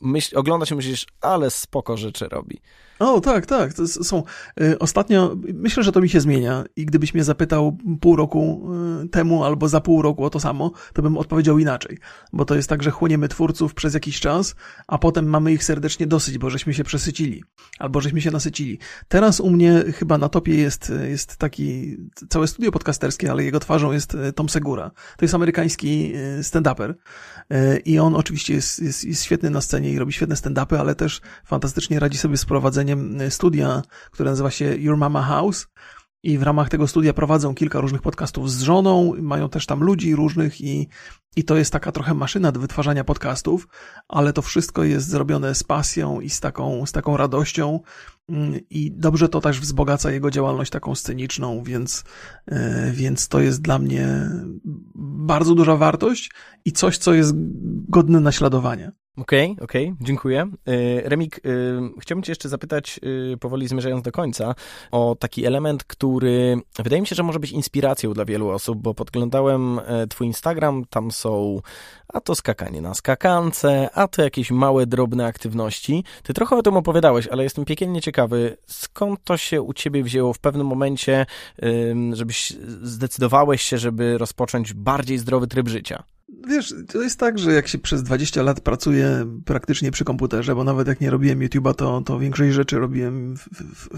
myśl, 0.00 0.38
oglądasz 0.38 0.70
i 0.70 0.74
myślisz, 0.74 1.06
ale 1.20 1.50
spoko 1.50 1.96
rzeczy 1.96 2.28
robi. 2.28 2.60
O, 3.00 3.20
tak, 3.20 3.46
tak. 3.46 3.72
Są. 3.86 4.22
Y, 4.60 4.78
ostatnio 4.78 5.36
myślę, 5.54 5.82
że 5.82 5.92
to 5.92 6.00
mi 6.00 6.08
się 6.08 6.20
zmienia 6.20 6.64
i 6.76 6.86
gdybyś 6.86 7.14
mnie 7.14 7.24
zapytał 7.24 7.78
pół 8.00 8.16
roku 8.16 8.70
y, 9.04 9.08
temu 9.08 9.44
albo 9.44 9.68
za 9.68 9.80
pół 9.80 10.02
roku 10.02 10.24
o 10.24 10.30
to 10.30 10.40
samo, 10.40 10.72
to 10.92 11.02
bym 11.02 11.18
odpowiedział 11.18 11.58
inaczej. 11.58 11.98
Bo 12.32 12.44
to 12.44 12.54
jest 12.54 12.68
tak, 12.68 12.82
że 12.82 12.90
chłoniemy 12.90 13.28
twórców 13.28 13.74
przez 13.74 13.94
jakiś 13.94 14.20
czas, 14.20 14.54
a 14.86 14.98
potem 14.98 15.26
mamy 15.26 15.52
ich 15.52 15.64
serdecznie 15.64 16.06
dosyć, 16.06 16.38
bo 16.38 16.50
żeśmy 16.50 16.74
się 16.74 16.84
przesycili 16.84 17.44
albo 17.78 18.00
żeśmy 18.00 18.20
się 18.20 18.30
nasycili. 18.30 18.78
Teraz 19.08 19.40
u 19.40 19.50
mnie 19.50 19.84
chyba 19.94 20.18
na 20.18 20.28
topie 20.28 20.54
jest, 20.54 20.92
jest 21.08 21.36
taki 21.36 21.96
całe 22.28 22.46
studio 22.46 22.72
podcasterskie, 22.72 23.30
ale 23.30 23.44
jego 23.44 23.60
twarzą 23.60 23.92
jest 23.92 24.14
y, 24.14 24.32
Tom 24.32 24.48
Segura. 24.48 24.90
To 25.16 25.24
jest 25.24 25.34
amerykański 25.34 26.12
stand-uper 26.40 26.94
i 27.84 27.98
on 27.98 28.14
oczywiście 28.14 28.54
jest, 28.54 28.82
jest, 28.82 29.04
jest 29.04 29.24
świetny 29.24 29.50
na 29.50 29.60
scenie 29.60 29.90
i 29.90 29.98
robi 29.98 30.12
świetne 30.12 30.34
stand-upy, 30.34 30.76
ale 30.76 30.94
też 30.94 31.20
fantastycznie 31.44 32.00
radzi 32.00 32.18
sobie 32.18 32.36
z 32.36 32.44
prowadzeniem 32.44 32.89
y, 32.92 33.30
studia, 33.30 33.82
które 34.10 34.30
nazywa 34.30 34.50
się 34.50 34.76
Your 34.76 34.96
Mama 34.96 35.22
House. 35.22 35.66
I 36.22 36.38
w 36.38 36.42
ramach 36.42 36.68
tego 36.68 36.86
studia 36.88 37.12
prowadzą 37.12 37.54
kilka 37.54 37.80
różnych 37.80 38.02
podcastów 38.02 38.50
z 38.50 38.62
żoną, 38.62 39.12
mają 39.18 39.48
też 39.48 39.66
tam 39.66 39.80
ludzi 39.80 40.14
różnych 40.14 40.60
i, 40.60 40.88
i 41.36 41.44
to 41.44 41.56
jest 41.56 41.72
taka 41.72 41.92
trochę 41.92 42.14
maszyna 42.14 42.52
do 42.52 42.60
wytwarzania 42.60 43.04
podcastów, 43.04 43.68
ale 44.08 44.32
to 44.32 44.42
wszystko 44.42 44.84
jest 44.84 45.08
zrobione 45.08 45.54
z 45.54 45.62
pasją 45.62 46.20
i 46.20 46.30
z 46.30 46.40
taką, 46.40 46.86
z 46.86 46.92
taką 46.92 47.16
radością 47.16 47.80
mm, 48.28 48.60
i 48.70 48.92
dobrze 48.92 49.28
to 49.28 49.40
też 49.40 49.60
wzbogaca 49.60 50.10
jego 50.10 50.30
działalność 50.30 50.70
taką 50.70 50.94
sceniczną, 50.94 51.62
więc, 51.62 52.04
y, 52.52 52.56
więc 52.92 53.28
to 53.28 53.40
jest 53.40 53.62
dla 53.62 53.78
mnie 53.78 54.30
bardzo 54.94 55.54
duża 55.54 55.76
wartość 55.76 56.30
i 56.64 56.72
coś, 56.72 56.98
co 56.98 57.14
jest 57.14 57.32
godne 57.88 58.20
naśladowania. 58.20 58.92
Okej, 59.16 59.50
okay, 59.50 59.64
okej, 59.64 59.88
okay, 59.88 60.06
dziękuję. 60.06 60.50
Y, 60.68 61.02
Remik, 61.08 61.38
y, 61.38 61.40
chciałbym 62.00 62.22
cię 62.22 62.32
jeszcze 62.32 62.48
zapytać, 62.48 63.00
powoli 63.40 63.68
zmierzając 63.68 64.02
do 64.02 64.12
końca, 64.12 64.54
o 64.90 65.16
taki 65.18 65.46
element, 65.46 65.84
który 65.84 66.60
wydaje 66.78 67.00
mi 67.00 67.06
się, 67.06 67.14
że 67.14 67.22
może 67.22 67.40
być 67.40 67.50
inspiracją 67.52 68.12
dla 68.12 68.24
wielu 68.24 68.48
osób, 68.48 68.78
bo 68.82 68.94
podglądałem 68.94 69.80
twój 70.10 70.26
Instagram, 70.26 70.84
tam 70.90 71.10
są 71.20 71.60
a 72.12 72.20
to 72.20 72.34
skakanie 72.34 72.80
na 72.80 72.94
skakance, 72.94 73.88
a 73.94 74.08
to 74.08 74.22
jakieś 74.22 74.50
małe, 74.50 74.86
drobne 74.86 75.26
aktywności. 75.26 76.04
Ty 76.22 76.34
trochę 76.34 76.56
o 76.56 76.62
tym 76.62 76.76
opowiadałeś, 76.76 77.28
ale 77.28 77.42
jestem 77.42 77.64
piekielnie 77.64 78.00
ciekawy, 78.00 78.56
skąd 78.66 79.24
to 79.24 79.36
się 79.36 79.62
u 79.62 79.72
ciebie 79.72 80.02
wzięło 80.02 80.32
w 80.32 80.38
pewnym 80.38 80.66
momencie, 80.66 81.26
żebyś 82.12 82.52
zdecydowałeś 82.82 83.62
się, 83.62 83.78
żeby 83.78 84.18
rozpocząć 84.18 84.72
bardziej 84.74 85.18
zdrowy 85.18 85.46
tryb 85.46 85.68
życia? 85.68 86.02
Wiesz, 86.48 86.74
to 86.92 87.02
jest 87.02 87.18
tak, 87.18 87.38
że 87.38 87.52
jak 87.52 87.68
się 87.68 87.78
przez 87.78 88.02
20 88.02 88.42
lat 88.42 88.60
pracuje 88.60 89.26
praktycznie 89.44 89.90
przy 89.90 90.04
komputerze, 90.04 90.54
bo 90.54 90.64
nawet 90.64 90.88
jak 90.88 91.00
nie 91.00 91.10
robiłem 91.10 91.38
YouTube'a, 91.40 91.74
to, 91.74 92.00
to 92.00 92.18
większość 92.18 92.54
rzeczy 92.54 92.78
robiłem 92.78 93.36
w, 93.36 93.48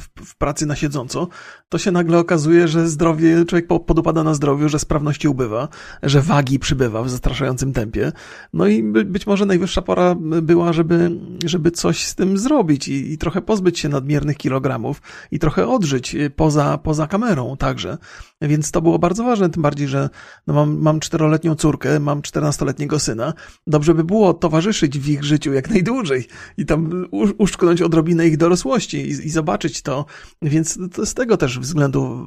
w, 0.00 0.08
w, 0.24 0.36
pracy 0.36 0.66
na 0.66 0.76
siedząco, 0.76 1.28
to 1.68 1.78
się 1.78 1.90
nagle 1.90 2.18
okazuje, 2.18 2.68
że 2.68 2.88
zdrowie, 2.88 3.44
człowiek 3.44 3.66
podupada 3.66 4.24
na 4.24 4.34
zdrowiu, 4.34 4.68
że 4.68 4.78
sprawności 4.78 5.28
ubywa, 5.28 5.68
że 6.02 6.22
wagi 6.22 6.58
przybywa 6.58 7.02
w 7.02 7.10
zastraszającym 7.10 7.72
tempie. 7.72 8.12
No 8.52 8.66
i 8.66 8.82
by, 8.82 9.04
być 9.04 9.26
może 9.26 9.46
najwyższa 9.46 9.82
pora 9.82 10.14
była, 10.42 10.72
żeby, 10.72 11.10
żeby 11.44 11.70
coś 11.70 12.04
z 12.04 12.14
tym 12.14 12.38
zrobić 12.38 12.88
i, 12.88 13.12
i 13.12 13.18
trochę 13.18 13.42
pozbyć 13.42 13.78
się 13.78 13.88
nadmiernych 13.88 14.36
kilogramów 14.36 15.02
i 15.30 15.38
trochę 15.38 15.68
odżyć 15.68 16.16
poza, 16.36 16.78
poza 16.78 17.06
kamerą 17.06 17.56
także. 17.56 17.98
Więc 18.48 18.70
to 18.70 18.82
było 18.82 18.98
bardzo 18.98 19.24
ważne, 19.24 19.50
tym 19.50 19.62
bardziej, 19.62 19.88
że 19.88 20.10
no 20.46 20.54
mam, 20.54 20.78
mam 20.78 21.00
czteroletnią 21.00 21.54
córkę, 21.54 22.00
mam 22.00 22.20
14-letniego 22.20 22.98
syna, 22.98 23.34
dobrze 23.66 23.94
by 23.94 24.04
było 24.04 24.34
towarzyszyć 24.34 24.98
w 24.98 25.08
ich 25.08 25.24
życiu 25.24 25.52
jak 25.52 25.70
najdłużej 25.70 26.26
i 26.56 26.66
tam 26.66 27.06
uszczknąć 27.38 27.82
odrobinę 27.82 28.26
ich 28.26 28.36
dorosłości 28.36 28.96
i, 28.96 29.08
i 29.08 29.30
zobaczyć 29.30 29.82
to. 29.82 30.06
Więc 30.42 30.78
to 30.94 31.06
z 31.06 31.14
tego 31.14 31.36
też 31.36 31.58
względu 31.58 32.26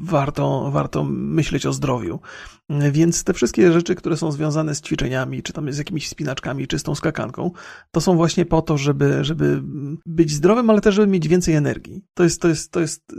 warto, 0.00 0.70
warto 0.70 1.04
myśleć 1.04 1.66
o 1.66 1.72
zdrowiu. 1.72 2.20
Więc 2.70 3.24
te 3.24 3.32
wszystkie 3.32 3.72
rzeczy, 3.72 3.94
które 3.94 4.16
są 4.16 4.32
związane 4.32 4.74
z 4.74 4.80
ćwiczeniami, 4.80 5.42
czy 5.42 5.52
tam 5.52 5.72
z 5.72 5.78
jakimiś 5.78 6.08
spinaczkami, 6.08 6.66
czy 6.66 6.78
z 6.78 6.82
tą 6.82 6.94
skakanką, 6.94 7.50
to 7.90 8.00
są 8.00 8.16
właśnie 8.16 8.46
po 8.46 8.62
to, 8.62 8.78
żeby, 8.78 9.24
żeby 9.24 9.62
być 10.06 10.32
zdrowym, 10.32 10.70
ale 10.70 10.80
też 10.80 10.94
żeby 10.94 11.06
mieć 11.06 11.28
więcej 11.28 11.54
energii. 11.54 12.04
To 12.14 12.24
jest, 12.24 12.42
to 12.42 12.48
jest, 12.48 12.72
to 12.72 12.80
jest 12.80 13.12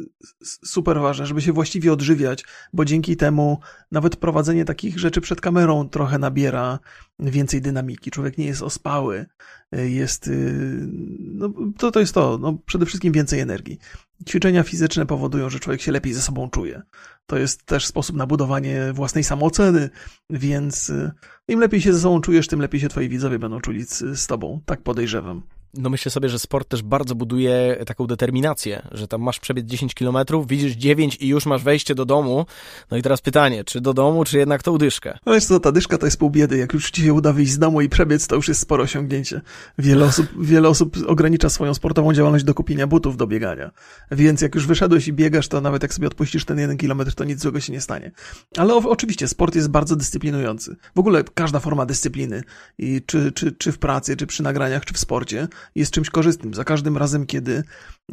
super 0.65 0.99
ważne, 0.99 1.25
żeby 1.25 1.41
się 1.41 1.53
właściwie 1.53 1.93
odżywiać, 1.93 2.45
bo 2.73 2.85
dzięki 2.85 3.17
temu 3.17 3.59
nawet 3.91 4.15
prowadzenie 4.15 4.65
takich 4.65 4.99
rzeczy 4.99 5.21
przed 5.21 5.41
kamerą 5.41 5.89
trochę 5.89 6.19
nabiera 6.19 6.79
więcej 7.19 7.61
dynamiki. 7.61 8.11
Człowiek 8.11 8.37
nie 8.37 8.45
jest 8.45 8.61
ospały, 8.61 9.25
jest, 9.71 10.27
y, 10.27 10.87
no, 11.19 11.53
to, 11.77 11.91
to 11.91 11.99
jest 11.99 12.13
to, 12.13 12.37
no, 12.41 12.57
przede 12.65 12.85
wszystkim 12.85 13.13
więcej 13.13 13.39
energii. 13.39 13.79
Ćwiczenia 14.28 14.63
fizyczne 14.63 15.05
powodują, 15.05 15.49
że 15.49 15.59
człowiek 15.59 15.82
się 15.82 15.91
lepiej 15.91 16.13
ze 16.13 16.22
sobą 16.22 16.49
czuje. 16.49 16.82
To 17.26 17.38
jest 17.38 17.65
też 17.65 17.86
sposób 17.86 18.15
na 18.15 18.28
budowanie 18.28 18.93
własnej 18.93 19.24
samooceny, 19.24 19.89
więc 20.30 20.89
y, 20.89 21.11
im 21.47 21.59
lepiej 21.59 21.82
się 21.82 21.93
ze 21.93 21.99
sobą 21.99 22.22
czujesz, 22.22 22.47
tym 22.47 22.61
lepiej 22.61 22.82
się 22.82 22.89
twoi 22.89 23.09
widzowie 23.09 23.39
będą 23.39 23.61
czuli 23.61 23.86
z, 23.86 24.20
z 24.20 24.28
tobą. 24.28 24.61
Tak 24.65 24.82
podejrzewam. 24.82 25.43
No 25.74 25.89
myślę 25.89 26.11
sobie, 26.11 26.30
że 26.30 26.39
sport 26.39 26.70
też 26.70 26.82
bardzo 26.82 27.15
buduje 27.15 27.84
taką 27.86 28.07
determinację, 28.07 28.88
że 28.91 29.07
tam 29.07 29.22
masz 29.22 29.39
przebiec 29.39 29.65
10 29.65 29.93
kilometrów, 29.93 30.47
widzisz 30.47 30.74
9 30.74 31.17
i 31.20 31.28
już 31.28 31.45
masz 31.45 31.63
wejście 31.63 31.95
do 31.95 32.05
domu. 32.05 32.45
No 32.91 32.97
i 32.97 33.01
teraz 33.01 33.22
pytanie, 33.22 33.63
czy 33.63 33.82
do 33.82 33.93
domu, 33.93 34.24
czy 34.24 34.38
jednak 34.38 34.63
tą 34.63 34.78
dyszkę? 34.78 35.17
No 35.26 35.34
jest 35.34 35.49
to, 35.49 35.59
ta 35.59 35.72
dyszka 35.72 35.97
to 35.97 36.05
jest 36.05 36.20
pół 36.20 36.30
biedy. 36.30 36.57
Jak 36.57 36.74
już 36.74 36.91
ci 36.91 37.01
się 37.01 37.13
uda 37.13 37.34
wyjść 37.34 37.51
z 37.51 37.59
domu 37.59 37.82
i 37.82 37.89
przebiec, 37.89 38.28
to 38.28 38.36
już 38.36 38.47
jest 38.47 38.61
sporo 38.61 38.84
osiągnięcie. 38.84 39.41
Wiele 39.78 40.05
osób, 40.05 40.28
wiele 40.39 40.70
osób 40.70 40.97
ogranicza 41.07 41.49
swoją 41.49 41.74
sportową 41.74 42.13
działalność 42.13 42.45
do 42.45 42.53
kupienia 42.53 42.88
butów 42.88 43.17
do 43.17 43.28
biegania. 43.28 43.72
Więc 44.11 44.41
jak 44.41 44.55
już 44.55 44.67
wyszedłeś 44.67 45.07
i 45.07 45.13
biegasz, 45.13 45.47
to 45.47 45.61
nawet 45.61 45.84
jak 45.84 45.93
sobie 45.93 46.07
odpuścisz 46.07 46.45
ten 46.45 46.59
jeden 46.59 46.78
kilometr, 46.78 47.13
to 47.13 47.24
nic 47.24 47.41
złego 47.41 47.59
się 47.59 47.74
nie 47.74 47.82
stanie. 47.82 48.11
Ale 48.57 48.74
o, 48.74 48.78
oczywiście 48.78 49.28
sport 49.28 49.55
jest 49.55 49.67
bardzo 49.67 49.95
dyscyplinujący. 49.95 50.76
W 50.95 50.99
ogóle 50.99 51.24
każda 51.34 51.59
forma 51.59 51.86
dyscypliny, 51.86 52.43
i 52.78 53.01
czy, 53.05 53.32
czy, 53.32 53.51
czy 53.51 53.72
w 53.72 53.78
pracy, 53.78 54.17
czy 54.17 54.28
przy 54.28 54.43
nagraniach, 54.43 54.86
czy 54.86 54.93
w 54.93 54.97
sporcie, 54.97 55.47
jest 55.76 55.91
czymś 55.91 56.10
korzystnym. 56.10 56.53
Za 56.53 56.64
każdym 56.64 56.97
razem, 56.97 57.26
kiedy 57.26 57.64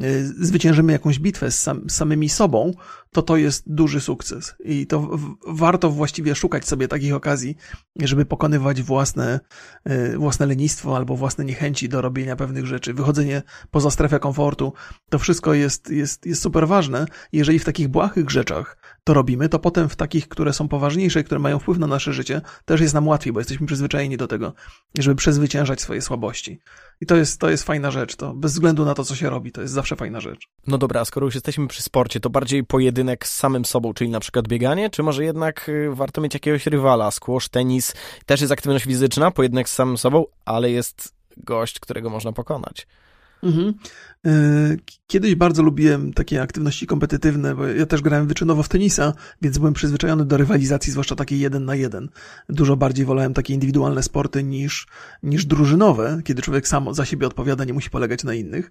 y, 0.03 0.27
zwyciężymy 0.47 0.93
jakąś 0.93 1.19
bitwę 1.19 1.51
z, 1.51 1.61
sam, 1.61 1.91
samymi 1.91 2.29
sobą, 2.29 2.73
to 3.13 3.23
to 3.23 3.37
jest 3.37 3.63
duży 3.67 4.01
sukces. 4.01 4.55
I 4.65 4.87
to 4.87 5.19
warto 5.47 5.91
właściwie 5.91 6.35
szukać 6.35 6.69
sobie 6.69 6.89
takich 6.89 7.15
okazji, 7.15 7.57
żeby 8.01 8.25
pokonywać 8.25 8.83
własne, 8.83 9.41
y, 9.91 10.19
własne 10.19 10.47
lenistwo 10.47 10.97
albo 10.97 11.17
własne 11.17 11.45
niechęci 11.45 11.89
do 11.89 12.01
robienia 12.01 12.37
pewnych 12.37 12.67
rzeczy. 12.67 12.95
Wychodzenie 12.95 13.43
poza 13.71 13.91
strefę 13.91 14.19
komfortu, 14.19 14.73
to 15.09 15.19
wszystko 15.19 15.55
jest, 15.55 15.91
jest, 15.91 16.27
jest 16.27 16.43
super 16.43 16.69
ważne. 16.69 17.07
Jeżeli 17.33 17.59
w 17.59 17.65
takich 17.65 17.89
błahych 17.89 18.31
rzeczach 18.31 18.96
to 19.07 19.15
robimy, 19.15 19.49
to 19.49 19.59
potem 19.59 19.89
w 19.89 19.97
takich, 19.97 20.29
które 20.29 20.53
są 20.53 20.69
poważniejsze 20.69 21.25
które 21.25 21.41
mają 21.41 21.59
wpływ 21.59 21.79
na 21.79 21.87
nasze 21.87 22.13
życie, 22.13 22.41
też 22.65 22.81
jest 22.81 22.95
nam 22.95 23.09
łatwiej, 23.09 23.33
bo 23.33 23.41
jesteśmy 23.41 23.67
przyzwyczajeni 23.67 24.17
do 24.17 24.27
tego, 24.27 24.53
żeby 24.99 25.17
przezwyciężać 25.17 25.81
swoje 25.81 26.03
słabości. 26.03 26.61
I 27.01 27.07
to 27.07 27.17
jest, 27.17 27.41
to 27.41 27.51
jest 27.51 27.65
fajna 27.65 27.91
rzecz, 27.91 28.17
to 28.17 28.35
bez 28.35 28.53
względu 28.53 28.85
na 28.85 28.95
to, 28.95 29.05
co 29.05 29.15
się 29.15 29.31
robi, 29.31 29.53
to 29.53 29.61
jest 29.63 29.75
zawsze 29.75 29.97
fajna 29.97 30.21
rzecz. 30.21 30.49
No 30.67 30.79
dobra, 30.79 31.05
skoro 31.05 31.27
już 31.27 31.35
jesteśmy 31.35 31.69
przy 31.69 31.83
sporcie, 31.83 32.21
to 32.21 32.31
bardziej 32.31 32.65
pojedynek 32.65 33.27
z 33.27 33.37
samym 33.37 33.65
sobą, 33.65 33.95
czyli 33.95 34.11
na 34.11 34.21
przykład 34.21 34.49
bieganie, 34.49 34.91
czy 34.91 35.03
może 35.03 35.25
jednak 35.25 35.69
y, 35.69 35.91
warto 35.93 36.21
mieć 36.21 36.35
jakiegoś 36.35 36.67
rywala, 36.67 37.11
squash, 37.11 37.49
tenis, 37.49 37.95
też 38.27 38.41
jest 38.41 38.53
aktywność 38.53 38.85
fizyczna, 38.85 39.31
pojedynek 39.31 39.69
z 39.69 39.75
samym 39.75 39.99
sobą, 39.99 40.25
ale 40.45 40.71
jest 40.71 41.15
gość, 41.37 41.81
którego 41.81 42.11
można 42.11 42.33
pokonać. 42.33 42.87
Mhm. 43.47 43.75
E, 44.27 44.31
kiedyś 45.07 45.35
bardzo 45.35 45.63
lubiłem 45.63 46.13
takie 46.13 46.43
aktywności 46.43 46.87
kompetytywne, 46.87 47.55
bo 47.55 47.67
ja 47.67 47.87
też 47.87 48.03
grałem 48.03 48.27
wyczynowo 48.27 48.63
w 48.63 48.69
tenisa, 48.69 49.13
więc 49.43 49.59
byłem 49.59 49.75
przyzwyczajony 49.75 50.25
do 50.25 50.37
rywalizacji, 50.37 50.93
zwłaszcza 50.93 51.17
takiej 51.17 51.41
jeden 51.41 51.65
na 51.65 51.75
jeden. 51.75 52.09
Dużo 52.49 52.77
bardziej 52.77 53.07
wolałem 53.07 53.35
takie 53.35 53.55
indywidualne 53.55 54.03
sporty 54.03 54.43
niż, 54.43 54.87
niż 55.23 55.47
drużynowe, 55.47 56.21
kiedy 56.25 56.43
człowiek 56.43 56.69
sam 56.69 56.95
za 56.95 57.05
siebie 57.05 57.27
odpowiada, 57.27 57.65
nie 57.65 57.73
musi 57.73 57.91
polegać 57.91 58.25
na 58.25 58.35
innych. 58.35 58.71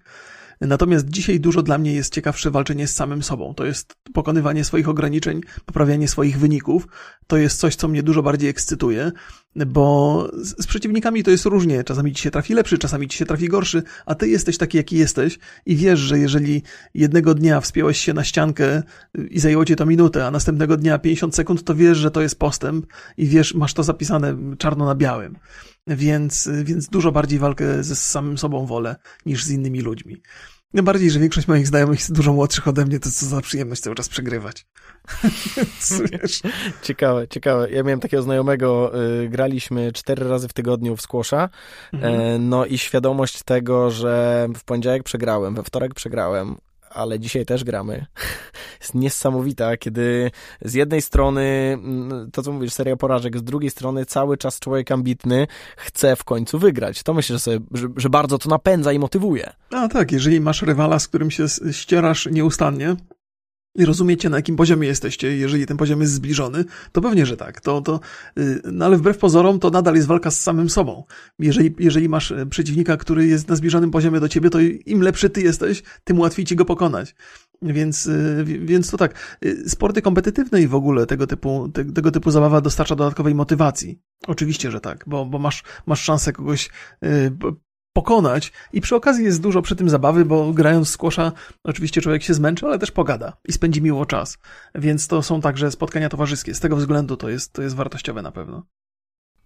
Natomiast 0.62 1.10
dzisiaj 1.10 1.40
dużo 1.40 1.64
dla 1.64 1.78
mnie 1.78 1.94
jest 1.94 2.14
ciekawsze 2.14 2.52
walczenie 2.52 2.88
z 2.88 2.96
samym 2.96 3.24
sobą. 3.24 3.54
To 3.54 3.66
jest 3.66 3.96
pokonywanie 4.14 4.64
swoich 4.64 4.90
ograniczeń, 4.90 5.42
poprawianie 5.66 6.08
swoich 6.08 6.40
wyników. 6.40 6.88
To 7.28 7.38
jest 7.38 7.60
coś, 7.60 7.76
co 7.76 7.88
mnie 7.88 8.04
dużo 8.04 8.24
bardziej 8.24 8.50
ekscytuje, 8.50 9.12
bo 9.56 10.30
z 10.42 10.68
przeciwnikami 10.68 11.24
to 11.24 11.32
jest 11.32 11.46
różnie. 11.46 11.84
Czasami 11.84 12.14
ci 12.14 12.24
się 12.24 12.32
trafi 12.32 12.54
lepszy, 12.54 12.78
czasami 12.78 13.08
ci 13.08 13.18
się 13.18 13.26
trafi 13.26 13.48
gorszy, 13.48 13.84
a 14.06 14.16
ty 14.16 14.28
jesteś 14.28 14.58
taki, 14.58 14.78
jaki 14.78 14.98
jesteś 14.98 15.40
i 15.66 15.76
wiesz, 15.76 16.00
że 16.00 16.20
jeżeli 16.20 16.64
jednego 16.94 17.34
dnia 17.34 17.62
wspiąłeś 17.62 18.00
się 18.00 18.14
na 18.14 18.24
ściankę 18.24 18.84
i 19.30 19.40
zajęło 19.40 19.66
ci 19.66 19.76
to 19.76 19.86
minutę, 19.86 20.26
a 20.26 20.32
następnego 20.32 20.78
dnia 20.78 21.00
50 21.00 21.36
sekund, 21.36 21.64
to 21.64 21.76
wiesz, 21.76 21.98
że 21.98 22.12
to 22.12 22.22
jest 22.22 22.40
postęp 22.40 22.86
i 23.18 23.28
wiesz, 23.28 23.54
masz 23.54 23.74
to 23.74 23.84
zapisane 23.84 24.38
czarno 24.58 24.86
na 24.86 24.96
białym. 24.96 25.38
Więc, 25.88 26.50
więc 26.64 26.88
dużo 26.88 27.12
bardziej 27.12 27.40
walkę 27.40 27.84
ze 27.84 27.96
samym 27.96 28.38
sobą 28.38 28.66
wolę 28.66 28.96
niż 29.26 29.44
z 29.44 29.52
innymi 29.52 29.82
ludźmi. 29.82 30.22
Tym 30.72 30.86
bardziej, 30.86 31.12
że 31.12 31.20
większość 31.20 31.48
moich 31.48 31.68
znajomych 31.68 32.00
jest 32.00 32.14
dużo 32.14 32.34
młodszych 32.34 32.68
ode 32.68 32.86
mnie, 32.86 33.00
to 33.00 33.12
co 33.12 33.26
za 33.26 33.42
przyjemność 33.42 33.82
cały 33.82 33.96
czas 33.96 34.10
przegrywać. 34.10 34.66
ciekawe, 36.82 37.28
ciekawe. 37.28 37.72
Ja 37.72 37.84
miałem 37.84 38.00
takiego 38.00 38.24
znajomego, 38.24 38.92
y, 39.24 39.30
graliśmy 39.30 39.92
cztery 39.92 40.30
razy 40.30 40.48
w 40.48 40.54
tygodniu 40.54 40.96
w 40.96 41.02
squasha, 41.02 41.50
mhm. 41.94 42.22
y, 42.22 42.40
no 42.40 42.66
i 42.66 42.78
świadomość 42.78 43.44
tego, 43.44 43.92
że 43.92 44.48
w 44.58 44.64
poniedziałek 44.64 45.04
przegrałem, 45.04 45.56
we 45.56 45.64
wtorek 45.64 45.94
przegrałem, 45.94 46.56
ale 46.96 47.20
dzisiaj 47.20 47.46
też 47.46 47.64
gramy. 47.64 48.06
Jest 48.82 48.96
niesamowita, 48.96 49.78
kiedy 49.78 50.32
z 50.62 50.74
jednej 50.74 51.02
strony, 51.02 51.42
mm, 51.74 52.32
to 52.32 52.44
co 52.44 52.52
mówisz, 52.52 52.74
seria 52.74 52.96
porażek, 52.96 53.38
z 53.38 53.44
drugiej 53.44 53.70
strony 53.70 54.06
cały 54.06 54.38
czas 54.38 54.60
człowiek 54.60 54.92
ambitny 54.92 55.48
chce 55.78 56.16
w 56.16 56.24
końcu 56.24 56.60
wygrać. 56.60 57.04
To 57.04 57.14
myślę, 57.14 57.36
że, 57.36 57.40
sobie, 57.40 57.60
że, 57.72 57.88
że 57.98 58.10
bardzo 58.10 58.38
to 58.38 58.50
napędza 58.50 58.94
i 58.94 59.00
motywuje. 59.00 59.54
A 59.72 59.88
tak, 59.88 60.12
jeżeli 60.12 60.42
masz 60.42 60.62
rywala, 60.62 61.00
z 61.00 61.08
którym 61.08 61.32
się 61.32 61.46
ścierasz 61.72 62.28
nieustannie, 62.32 62.96
i 63.76 63.86
rozumiecie, 63.86 64.30
na 64.30 64.38
jakim 64.38 64.56
poziomie 64.56 64.88
jesteście, 64.88 65.38
jeżeli 65.38 65.66
ten 65.66 65.78
poziom 65.78 66.02
jest 66.02 66.14
zbliżony, 66.14 66.66
to 66.92 67.02
pewnie, 67.02 67.26
że 67.26 67.38
tak. 67.38 67.62
To, 67.62 67.82
to, 67.82 68.00
y, 68.40 68.62
no 68.72 68.86
ale 68.86 68.98
wbrew 68.98 69.18
pozorom, 69.18 69.60
to 69.60 69.70
nadal 69.70 69.96
jest 69.96 70.08
walka 70.08 70.32
z 70.32 70.42
samym 70.42 70.70
sobą. 70.70 71.04
Jeżeli, 71.40 71.76
jeżeli 71.80 72.10
masz 72.10 72.32
e, 72.32 72.46
przeciwnika, 72.46 72.98
który 72.98 73.28
jest 73.28 73.48
na 73.50 73.56
zbliżonym 73.56 73.92
poziomie 73.92 74.20
do 74.20 74.30
ciebie, 74.30 74.50
to 74.50 74.60
im 74.86 75.02
lepszy 75.02 75.30
ty 75.30 75.42
jesteś, 75.42 75.84
tym 76.04 76.20
łatwiej 76.20 76.46
ci 76.46 76.56
go 76.56 76.66
pokonać. 76.66 77.16
Więc, 77.62 78.08
y, 78.08 78.44
więc 78.46 78.92
to 78.92 78.98
tak. 78.98 79.38
Y, 79.46 79.70
sporty 79.70 80.02
kompetytywne 80.02 80.62
i 80.62 80.68
w 80.68 80.76
ogóle 80.76 81.06
tego 81.06 81.28
typu, 81.28 81.70
te, 81.74 81.86
tego 81.86 82.12
typu 82.12 82.32
zabawa 82.32 82.62
dostarcza 82.62 82.96
dodatkowej 82.96 83.36
motywacji. 83.36 84.00
Oczywiście, 84.28 84.72
że 84.72 84.82
tak, 84.82 85.04
bo, 85.08 85.26
bo 85.26 85.40
masz, 85.40 85.64
masz 85.86 86.02
szansę 86.02 86.34
kogoś 86.34 86.70
pokonać 87.96 88.52
i 88.74 88.82
przy 88.82 88.96
okazji 88.96 89.26
jest 89.26 89.42
dużo 89.42 89.62
przy 89.62 89.76
tym 89.76 89.90
zabawy, 89.90 90.26
bo 90.26 90.54
grając 90.54 90.88
w 90.88 90.92
squasha 90.92 91.32
oczywiście 91.64 92.02
człowiek 92.02 92.24
się 92.24 92.34
zmęczy, 92.34 92.66
ale 92.66 92.80
też 92.80 92.92
pogada 92.92 93.34
i 93.48 93.54
spędzi 93.54 93.82
miło 93.82 94.06
czas. 94.06 94.38
Więc 94.76 95.08
to 95.08 95.24
są 95.24 95.42
także 95.42 95.72
spotkania 95.72 96.10
towarzyskie. 96.10 96.54
Z 96.54 96.60
tego 96.60 96.76
względu 96.76 97.18
to 97.18 97.30
jest, 97.30 97.54
to 97.54 97.62
jest 97.62 97.76
wartościowe 97.76 98.22
na 98.22 98.32
pewno. 98.32 98.64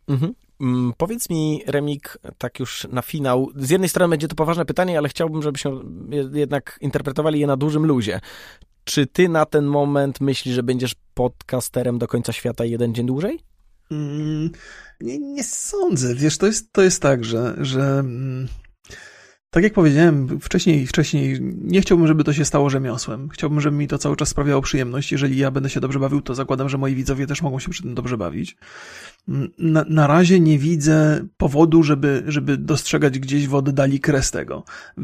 Mhm. 0.08 0.34
Mm, 0.62 0.93
powiedz 0.97 1.30
mi, 1.30 1.64
Remik, 1.68 2.18
tak 2.38 2.60
już 2.60 2.88
na 2.91 3.02
finał. 3.02 3.50
Z 3.56 3.70
jednej 3.70 3.89
strony 3.89 4.10
będzie 4.10 4.28
to 4.28 4.36
poważne 4.36 4.66
pytanie, 4.66 4.97
ale 4.97 5.10
chciałbym, 5.10 5.41
żebyśmy 5.41 5.72
jednak 6.34 6.80
interpretowali 6.82 7.39
je 7.39 7.47
na 7.47 7.58
dużym 7.58 7.86
luzie. 7.86 8.20
Czy 8.84 9.08
ty 9.08 9.30
na 9.30 9.45
ten 9.45 9.66
moment 9.66 10.22
myślisz, 10.22 10.56
że 10.56 10.64
będziesz 10.64 10.95
podcasterem 11.14 11.97
do 11.97 12.08
końca 12.08 12.34
świata 12.34 12.66
jeden 12.66 12.93
dzień 12.93 13.06
dłużej? 13.06 13.39
Mm, 13.92 14.50
nie, 15.02 15.20
nie 15.20 15.44
sądzę. 15.44 16.16
Wiesz, 16.16 16.38
to 16.38 16.46
jest, 16.46 16.74
to 16.74 16.82
jest 16.82 17.02
tak, 17.02 17.26
że, 17.26 17.56
że 17.58 18.00
mm, 18.00 18.48
tak 19.50 19.64
jak 19.64 19.74
powiedziałem 19.74 20.40
wcześniej, 20.40 20.88
wcześniej, 20.88 21.38
nie 21.42 21.82
chciałbym, 21.82 22.08
żeby 22.08 22.24
to 22.24 22.34
się 22.34 22.46
stało 22.46 22.70
rzemiosłem. 22.70 23.30
Chciałbym, 23.30 23.62
żeby 23.62 23.78
mi 23.78 23.88
to 23.88 23.98
cały 23.98 24.16
czas 24.16 24.30
sprawiało 24.30 24.62
przyjemność. 24.62 25.12
Jeżeli 25.12 25.38
ja 25.38 25.52
będę 25.52 25.70
się 25.70 25.80
dobrze 25.80 26.00
bawił, 26.00 26.22
to 26.22 26.36
zakładam, 26.36 26.70
że 26.70 26.78
moi 26.78 26.96
widzowie 26.96 27.28
też 27.28 27.42
mogą 27.42 27.60
się 27.60 27.70
przy 27.70 27.84
tym 27.84 27.96
dobrze 27.96 28.18
bawić. 28.18 28.58
Na, 29.58 29.86
na 29.90 30.08
razie 30.08 30.40
nie 30.40 30.60
widzę 30.60 31.26
powodu, 31.38 31.84
żeby, 31.84 32.24
żeby 32.28 32.58
dostrzegać 32.58 33.20
gdzieś 33.20 33.48
w 33.48 33.56
oddali 33.56 34.00
kres 34.00 34.32
tego. 34.32 34.64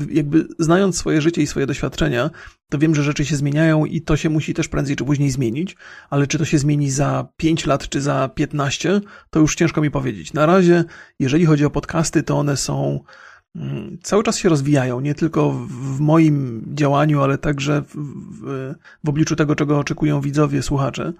Jakby 0.10 0.48
znając 0.60 0.98
swoje 0.98 1.22
życie 1.22 1.42
i 1.42 1.48
swoje 1.48 1.66
doświadczenia, 1.66 2.30
to 2.70 2.78
wiem, 2.78 2.96
że 2.96 3.04
rzeczy 3.04 3.26
się 3.26 3.36
zmieniają 3.36 3.86
i 3.86 4.02
to 4.02 4.18
się 4.18 4.30
musi 4.30 4.54
też 4.54 4.68
prędzej 4.68 4.96
czy 4.96 5.06
później 5.06 5.32
zmienić, 5.32 5.76
ale 6.10 6.28
czy 6.28 6.38
to 6.38 6.46
się 6.46 6.58
zmieni 6.58 6.92
za 6.92 7.28
5 7.38 7.66
lat 7.66 7.90
czy 7.90 8.02
za 8.02 8.30
15, 8.36 9.02
to 9.30 9.40
już 9.40 9.56
ciężko 9.56 9.82
mi 9.82 9.92
powiedzieć. 9.92 10.34
Na 10.34 10.46
razie, 10.46 10.84
jeżeli 11.20 11.46
chodzi 11.46 11.66
o 11.66 11.70
podcasty, 11.70 12.24
to 12.24 12.38
one 12.38 12.58
są 12.58 13.00
cały 14.03 14.24
czas 14.24 14.38
się 14.38 14.49
rozwijają, 14.49 14.99
nie 14.99 15.16
tylko 15.16 15.51
w 15.51 15.99
moim 15.99 16.66
działaniu, 16.74 17.22
ale 17.22 17.38
także 17.38 17.82
w, 17.82 17.95
w, 17.95 18.76
w, 19.03 19.10
obliczu 19.10 19.36
tego, 19.36 19.56
czego 19.56 19.80
oczekują 19.80 20.22
widzowie, 20.22 20.62
słuchacze. 20.64 21.14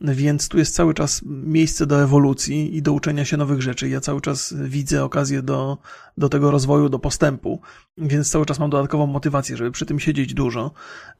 Więc 0.00 0.48
tu 0.48 0.58
jest 0.58 0.74
cały 0.74 0.94
czas 0.94 1.22
miejsce 1.26 1.86
do 1.86 2.02
ewolucji 2.02 2.76
i 2.76 2.82
do 2.82 2.92
uczenia 2.92 3.24
się 3.24 3.36
nowych 3.36 3.62
rzeczy. 3.62 3.88
Ja 3.88 4.00
cały 4.00 4.20
czas 4.20 4.54
widzę 4.64 5.04
okazję 5.04 5.42
do, 5.42 5.78
do 6.18 6.28
tego 6.28 6.50
rozwoju, 6.50 6.88
do 6.88 6.98
postępu, 6.98 7.60
więc 7.98 8.30
cały 8.30 8.46
czas 8.46 8.58
mam 8.58 8.70
dodatkową 8.70 9.06
motywację, 9.06 9.56
żeby 9.56 9.70
przy 9.70 9.86
tym 9.86 10.00
siedzieć 10.00 10.34
dużo. 10.34 10.70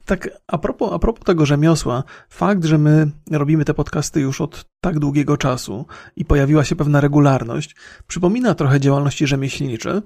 Tak, 0.05 0.29
a 0.47 0.57
propos, 0.57 0.93
a 0.93 0.99
propos 0.99 1.25
tego 1.25 1.45
rzemiosła, 1.45 2.03
fakt, 2.29 2.65
że 2.65 2.77
my 2.77 3.11
robimy 3.31 3.65
te 3.65 3.73
podcasty 3.73 4.21
już 4.21 4.41
od 4.41 4.65
tak 4.81 4.99
długiego 4.99 5.37
czasu 5.37 5.85
i 6.15 6.25
pojawiła 6.25 6.63
się 6.63 6.75
pewna 6.75 7.01
regularność, 7.01 7.75
przypomina 8.07 8.55
trochę 8.55 8.79
działalności 8.79 9.27
rzemieślnicze, 9.27 10.01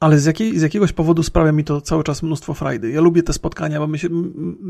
ale 0.00 0.18
z, 0.18 0.24
jakiej, 0.24 0.58
z 0.58 0.62
jakiegoś 0.62 0.92
powodu 0.92 1.22
sprawia 1.22 1.52
mi 1.52 1.64
to 1.64 1.80
cały 1.80 2.04
czas 2.04 2.22
mnóstwo 2.22 2.54
frajdy. 2.54 2.90
Ja 2.90 3.00
lubię 3.00 3.22
te 3.22 3.32
spotkania, 3.32 3.78
bo 3.78 3.86
my, 3.86 3.98
się, 3.98 4.08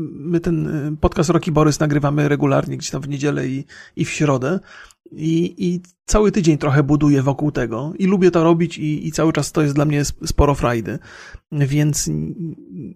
my 0.01 0.39
ten 0.39 0.67
y, 0.93 0.97
podcast 0.97 1.29
Rocky 1.29 1.51
Borys 1.51 1.79
nagrywamy 1.79 2.29
regularnie 2.29 2.77
gdzieś 2.77 2.91
tam 2.91 3.01
w 3.01 3.09
niedzielę 3.09 3.47
i, 3.47 3.65
i 3.95 4.05
w 4.05 4.09
środę. 4.09 4.59
I, 5.11 5.55
I 5.57 5.81
cały 6.05 6.31
tydzień 6.31 6.57
trochę 6.57 6.83
buduję 6.83 7.21
wokół 7.21 7.51
tego 7.51 7.93
i 7.99 8.05
lubię 8.05 8.31
to 8.31 8.43
robić 8.43 8.77
i, 8.77 9.07
i 9.07 9.11
cały 9.11 9.33
czas 9.33 9.51
to 9.51 9.61
jest 9.61 9.75
dla 9.75 9.85
mnie 9.85 10.05
sporo 10.05 10.55
frajdy. 10.55 10.99
Więc 11.51 12.09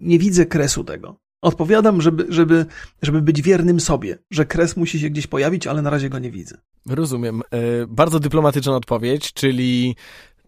nie 0.02 0.20
widzę 0.20 0.46
kresu 0.46 0.84
tego. 0.84 1.16
Odpowiadam, 1.42 2.02
żeby, 2.02 2.26
żeby, 2.30 2.66
żeby 3.02 3.22
być 3.22 3.42
wiernym 3.42 3.80
sobie, 3.80 4.18
że 4.32 4.46
kres 4.46 4.78
musi 4.78 5.00
się 5.00 5.10
gdzieś 5.10 5.28
pojawić, 5.28 5.68
ale 5.68 5.82
na 5.82 5.90
razie 5.90 6.10
go 6.10 6.20
nie 6.20 6.32
widzę. 6.32 6.58
Rozumiem. 6.86 7.42
E, 7.52 7.88
bardzo 7.88 8.20
dyplomatyczna 8.20 8.76
odpowiedź, 8.76 9.34
czyli 9.34 9.96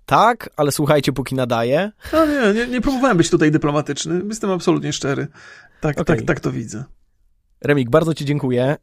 tak, 0.06 0.50
ale 0.58 0.72
słuchajcie, 0.72 1.14
póki 1.14 1.36
nadaje. 1.36 1.92
No 2.14 2.26
nie, 2.26 2.54
nie, 2.54 2.68
nie 2.68 2.82
próbowałem 2.82 3.18
być 3.18 3.30
tutaj 3.30 3.52
dyplomatyczny. 3.52 4.22
Jestem 4.30 4.52
absolutnie 4.52 4.94
szczery. 4.94 5.28
Tak, 5.82 6.02
okay. 6.02 6.18
tak, 6.18 6.26
tak 6.26 6.40
to 6.40 6.52
widzę. 6.52 6.84
Remik, 7.64 7.90
bardzo 7.90 8.14
Ci 8.14 8.26
dziękuję. 8.26 8.76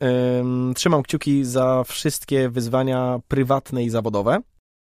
Trzymam 0.75 1.03
kciuki 1.03 1.45
za 1.45 1.85
wszystkie 1.85 2.49
wyzwania 2.49 3.21
prywatne 3.29 3.85
i 3.85 3.91
zawodowe. 3.91 4.39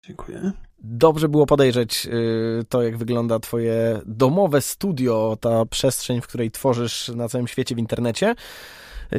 Dziękuję. 0.07 0.53
Dobrze 0.79 1.29
było 1.29 1.47
podejrzeć 1.47 2.07
y, 2.07 2.65
to, 2.69 2.83
jak 2.83 2.97
wygląda 2.97 3.39
Twoje 3.39 4.01
domowe 4.07 4.61
studio, 4.61 5.37
ta 5.41 5.67
przestrzeń, 5.67 6.21
w 6.21 6.27
której 6.27 6.51
tworzysz 6.51 7.09
na 7.09 7.29
całym 7.29 7.49
świecie 7.49 7.75
w 7.75 7.79
internecie. 7.79 8.35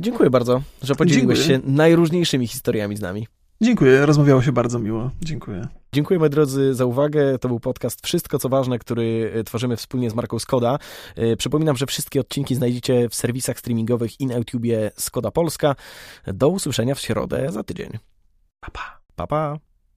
Dziękuję 0.01 0.29
bardzo, 0.29 0.61
że 0.81 0.95
podzieliłeś 0.95 1.39
Dziękuję. 1.39 1.59
się 1.59 1.71
najróżniejszymi 1.73 2.47
historiami 2.47 2.97
z 2.97 3.01
nami. 3.01 3.27
Dziękuję, 3.61 4.05
rozmawiało 4.05 4.41
się 4.41 4.51
bardzo 4.51 4.79
miło. 4.79 5.11
Dziękuję. 5.21 5.67
Dziękuję 5.93 6.19
moi 6.19 6.29
drodzy 6.29 6.73
za 6.73 6.85
uwagę. 6.85 7.39
To 7.39 7.47
był 7.47 7.59
podcast 7.59 8.05
Wszystko 8.05 8.39
co 8.39 8.49
ważne, 8.49 8.79
który 8.79 9.31
e, 9.35 9.43
tworzymy 9.43 9.77
wspólnie 9.77 10.09
z 10.09 10.15
marką 10.15 10.39
Skoda. 10.39 10.79
E, 11.15 11.35
przypominam, 11.35 11.77
że 11.77 11.85
wszystkie 11.85 12.19
odcinki 12.19 12.55
znajdziecie 12.55 13.09
w 13.09 13.15
serwisach 13.15 13.59
streamingowych 13.59 14.21
i 14.21 14.25
na 14.25 14.35
YouTubie 14.35 14.91
Skoda 14.97 15.31
Polska. 15.31 15.75
Do 16.27 16.49
usłyszenia 16.49 16.95
w 16.95 16.99
środę 16.99 17.51
za 17.51 17.63
tydzień. 17.63 17.89
Pa 18.59 18.71
pa. 18.71 18.99
Pa 19.15 19.27
pa. 19.27 19.74